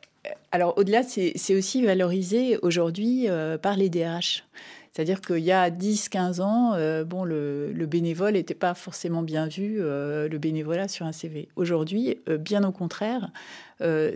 alors 0.51 0.78
au-delà, 0.78 1.03
c'est 1.03 1.55
aussi 1.55 1.84
valorisé 1.84 2.57
aujourd'hui 2.61 3.30
euh, 3.30 3.57
par 3.57 3.76
les 3.76 3.89
DRH. 3.89 4.43
C'est-à-dire 4.91 5.22
qu'il 5.22 5.39
y 5.39 5.51
a 5.51 5.70
10-15 5.70 6.41
ans, 6.41 6.74
euh, 6.74 7.03
bon, 7.05 7.24
le, 7.24 7.72
bénévole 7.86 8.34
n'était 8.34 8.55
pas 8.55 8.74
forcément 8.74 9.22
bien 9.22 9.47
vu, 9.47 9.78
euh, 9.80 10.28
le 10.28 10.38
bénévolat 10.39 10.88
sur 10.88 11.05
un 11.05 11.11
CV. 11.11 11.47
Aujourd'hui, 11.55 12.17
bien 12.39 12.63
au 12.63 12.72
contraire, 12.72 13.30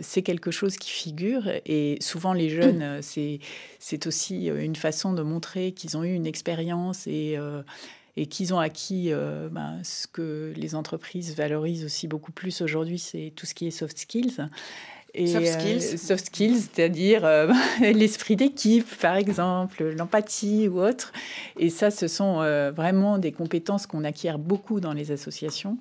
c'est 0.00 0.22
quelque 0.22 0.50
chose 0.50 0.76
qui 0.76 0.90
figure 0.90 1.48
et 1.64 1.96
souvent 2.00 2.32
les 2.32 2.50
jeunes, 2.50 3.00
c'est 3.78 4.06
aussi 4.06 4.48
une 4.48 4.76
façon 4.76 5.12
de 5.12 5.22
montrer 5.22 5.72
qu'ils 5.72 5.96
ont 5.96 6.04
eu 6.04 6.12
une 6.12 6.26
expérience 6.26 7.06
et 7.06 7.38
et 8.16 8.26
qu'ils 8.26 8.54
ont 8.54 8.60
acquis 8.60 9.10
ben, 9.50 9.80
ce 9.82 10.06
que 10.06 10.52
les 10.54 10.74
entreprises 10.74 11.34
valorisent 11.34 11.84
aussi 11.84 12.08
beaucoup 12.08 12.30
plus 12.30 12.60
aujourd'hui, 12.60 12.98
c'est 12.98 13.32
tout 13.34 13.46
ce 13.46 13.54
qui 13.54 13.66
est 13.66 13.72
soft 13.72 13.98
skills 13.98 14.36
soft 15.14 15.46
skills. 15.46 15.94
Euh, 15.94 15.96
soft 15.96 16.26
skills, 16.26 16.60
c'est-à-dire 16.60 17.24
euh, 17.24 17.52
l'esprit 17.80 18.36
d'équipe, 18.36 18.88
par 19.00 19.16
exemple, 19.16 19.84
l'empathie 19.96 20.68
ou 20.68 20.80
autre. 20.80 21.12
Et 21.58 21.70
ça, 21.70 21.90
ce 21.90 22.08
sont 22.08 22.40
euh, 22.40 22.70
vraiment 22.70 23.18
des 23.18 23.32
compétences 23.32 23.86
qu'on 23.86 24.04
acquiert 24.04 24.38
beaucoup 24.38 24.80
dans 24.80 24.92
les 24.92 25.12
associations. 25.12 25.78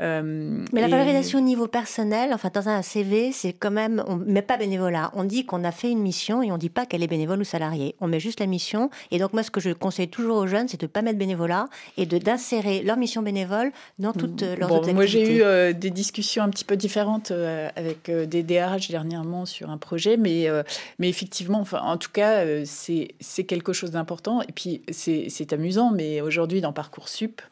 Euh, 0.00 0.64
mais 0.72 0.80
la 0.80 0.88
valorisation 0.88 1.38
au 1.38 1.42
niveau 1.42 1.66
personnel, 1.66 2.32
enfin 2.32 2.50
dans 2.52 2.68
un 2.68 2.82
CV, 2.82 3.32
c'est 3.32 3.52
quand 3.52 3.70
même, 3.70 4.02
on 4.06 4.16
met 4.16 4.42
pas 4.42 4.56
bénévolat. 4.56 5.10
On 5.14 5.24
dit 5.24 5.44
qu'on 5.44 5.62
a 5.64 5.72
fait 5.72 5.90
une 5.90 6.00
mission 6.00 6.42
et 6.42 6.50
on 6.50 6.58
dit 6.58 6.70
pas 6.70 6.86
qu'elle 6.86 7.02
est 7.02 7.08
bénévole 7.08 7.40
ou 7.40 7.44
salariée. 7.44 7.94
On 8.00 8.08
met 8.08 8.20
juste 8.20 8.40
la 8.40 8.46
mission. 8.46 8.90
Et 9.10 9.18
donc 9.18 9.32
moi, 9.32 9.42
ce 9.42 9.50
que 9.50 9.60
je 9.60 9.70
conseille 9.70 10.08
toujours 10.08 10.38
aux 10.38 10.46
jeunes, 10.46 10.68
c'est 10.68 10.80
de 10.80 10.86
pas 10.86 11.02
mettre 11.02 11.18
bénévolat 11.18 11.66
et 11.96 12.06
de 12.06 12.18
d'insérer 12.18 12.82
leur 12.82 12.96
mission 12.96 13.22
bénévole 13.22 13.72
dans 13.98 14.12
toutes 14.12 14.42
leurs 14.42 14.68
bon, 14.68 14.76
activités. 14.76 14.94
Moi, 14.94 15.06
j'ai 15.06 15.36
eu 15.36 15.42
euh, 15.42 15.72
des 15.72 15.90
discussions 15.90 16.42
un 16.42 16.50
petit 16.50 16.64
peu 16.64 16.76
différentes 16.76 17.30
euh, 17.30 17.68
avec 17.76 18.10
des 18.10 18.42
DRH 18.42 18.88
dernièrement 18.88 19.44
sur 19.46 19.70
un 19.70 19.78
projet, 19.78 20.16
mais 20.16 20.48
mais 20.98 21.08
effectivement, 21.08 21.60
enfin, 21.60 21.80
en 21.82 21.96
tout 21.96 22.10
cas, 22.12 22.44
c'est 22.64 23.08
c'est 23.20 23.44
quelque 23.44 23.72
chose 23.72 23.90
d'important. 23.90 24.42
Et 24.42 24.52
puis 24.54 24.82
c'est 24.90 25.52
amusant, 25.52 25.90
mais 25.90 26.20
aujourd'hui 26.20 26.60
dans 26.60 26.72
parcoursup. 26.72 27.42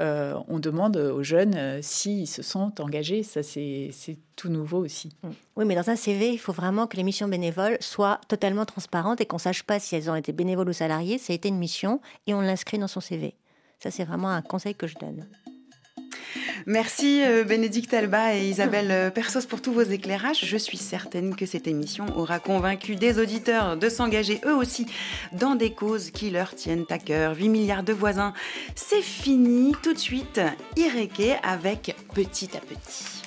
Euh, 0.00 0.38
on 0.46 0.60
demande 0.60 0.96
aux 0.96 1.24
jeunes 1.24 1.56
euh, 1.56 1.80
s'ils 1.82 2.28
se 2.28 2.42
sont 2.42 2.80
engagés. 2.80 3.22
Ça, 3.24 3.42
c'est 3.42 3.90
tout 4.36 4.48
nouveau 4.48 4.78
aussi. 4.78 5.10
Mm. 5.22 5.28
Oui, 5.56 5.64
mais 5.64 5.74
dans 5.74 5.90
un 5.90 5.96
CV, 5.96 6.30
il 6.30 6.38
faut 6.38 6.52
vraiment 6.52 6.86
que 6.86 6.96
les 6.96 7.02
missions 7.02 7.26
bénévoles 7.26 7.78
soient 7.80 8.20
totalement 8.28 8.64
transparentes 8.64 9.20
et 9.20 9.26
qu'on 9.26 9.38
sache 9.38 9.64
pas 9.64 9.80
si 9.80 9.96
elles 9.96 10.08
ont 10.10 10.14
été 10.14 10.32
bénévoles 10.32 10.68
ou 10.68 10.72
salariées. 10.72 11.18
Ça 11.18 11.32
a 11.32 11.36
été 11.36 11.48
une 11.48 11.58
mission 11.58 12.00
et 12.26 12.34
on 12.34 12.40
l'inscrit 12.40 12.78
dans 12.78 12.86
son 12.86 13.00
CV. 13.00 13.34
Ça, 13.80 13.90
c'est 13.90 14.04
vraiment 14.04 14.30
un 14.30 14.42
conseil 14.42 14.74
que 14.74 14.86
je 14.86 14.96
donne. 14.96 15.26
Merci 16.66 17.22
euh, 17.22 17.44
Bénédicte 17.44 17.94
Alba 17.94 18.34
et 18.34 18.48
Isabelle 18.48 18.90
euh, 18.90 19.10
Persos 19.10 19.46
pour 19.46 19.62
tous 19.62 19.72
vos 19.72 19.82
éclairages. 19.82 20.44
Je 20.44 20.56
suis 20.56 20.76
certaine 20.76 21.34
que 21.34 21.46
cette 21.46 21.66
émission 21.66 22.06
aura 22.16 22.38
convaincu 22.38 22.96
des 22.96 23.18
auditeurs 23.18 23.76
de 23.76 23.88
s'engager 23.88 24.40
eux 24.44 24.54
aussi 24.54 24.86
dans 25.32 25.54
des 25.54 25.72
causes 25.72 26.10
qui 26.10 26.30
leur 26.30 26.54
tiennent 26.54 26.86
à 26.90 26.98
cœur. 26.98 27.36
8 27.36 27.48
milliards 27.48 27.82
de 27.82 27.92
voisins, 27.92 28.32
c'est 28.74 29.02
fini. 29.02 29.72
Tout 29.82 29.94
de 29.94 29.98
suite, 29.98 30.40
Ireke 30.76 31.38
avec 31.42 31.96
Petit 32.14 32.50
à 32.56 32.60
Petit. 32.60 33.18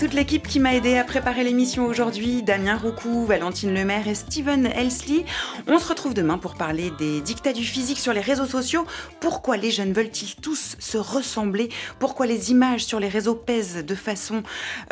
Toute 0.00 0.14
l'équipe 0.14 0.48
qui 0.48 0.60
m'a 0.60 0.74
aidé 0.74 0.96
à 0.96 1.04
préparer 1.04 1.44
l'émission 1.44 1.84
aujourd'hui, 1.84 2.42
Damien 2.42 2.78
Roucou, 2.78 3.26
Valentine 3.26 3.74
Lemaire 3.74 4.08
et 4.08 4.14
Steven 4.14 4.64
Elsley. 4.64 5.26
On 5.66 5.78
se 5.78 5.86
retrouve 5.86 6.14
demain 6.14 6.38
pour 6.38 6.54
parler 6.54 6.90
des 6.98 7.20
dictats 7.20 7.52
du 7.52 7.64
physique 7.64 7.98
sur 7.98 8.14
les 8.14 8.22
réseaux 8.22 8.46
sociaux. 8.46 8.86
Pourquoi 9.20 9.58
les 9.58 9.70
jeunes 9.70 9.92
veulent-ils 9.92 10.36
tous 10.36 10.76
se 10.78 10.96
ressembler? 10.96 11.68
Pourquoi 11.98 12.24
les 12.24 12.50
images 12.50 12.86
sur 12.86 12.98
les 12.98 13.08
réseaux 13.08 13.34
pèsent 13.34 13.84
de 13.84 13.94
façon 13.94 14.42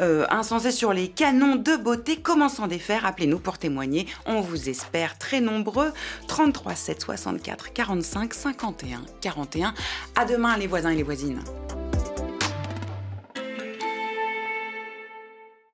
euh, 0.02 0.26
insensée 0.28 0.72
sur 0.72 0.92
les 0.92 1.08
canons 1.08 1.56
de 1.56 1.76
beauté? 1.76 2.16
Comment 2.16 2.50
s'en 2.50 2.66
défaire? 2.66 3.06
Appelez-nous 3.06 3.38
pour 3.38 3.56
témoigner. 3.56 4.06
On 4.26 4.42
vous 4.42 4.68
espère 4.68 5.16
très 5.16 5.40
nombreux. 5.40 5.90
33 6.26 6.74
7 6.74 7.00
64 7.00 7.72
45 7.72 8.34
51 8.34 9.00
41. 9.22 9.72
À 10.16 10.26
demain 10.26 10.58
les 10.58 10.66
voisins 10.66 10.90
et 10.90 10.96
les 10.96 11.02
voisines. 11.02 11.40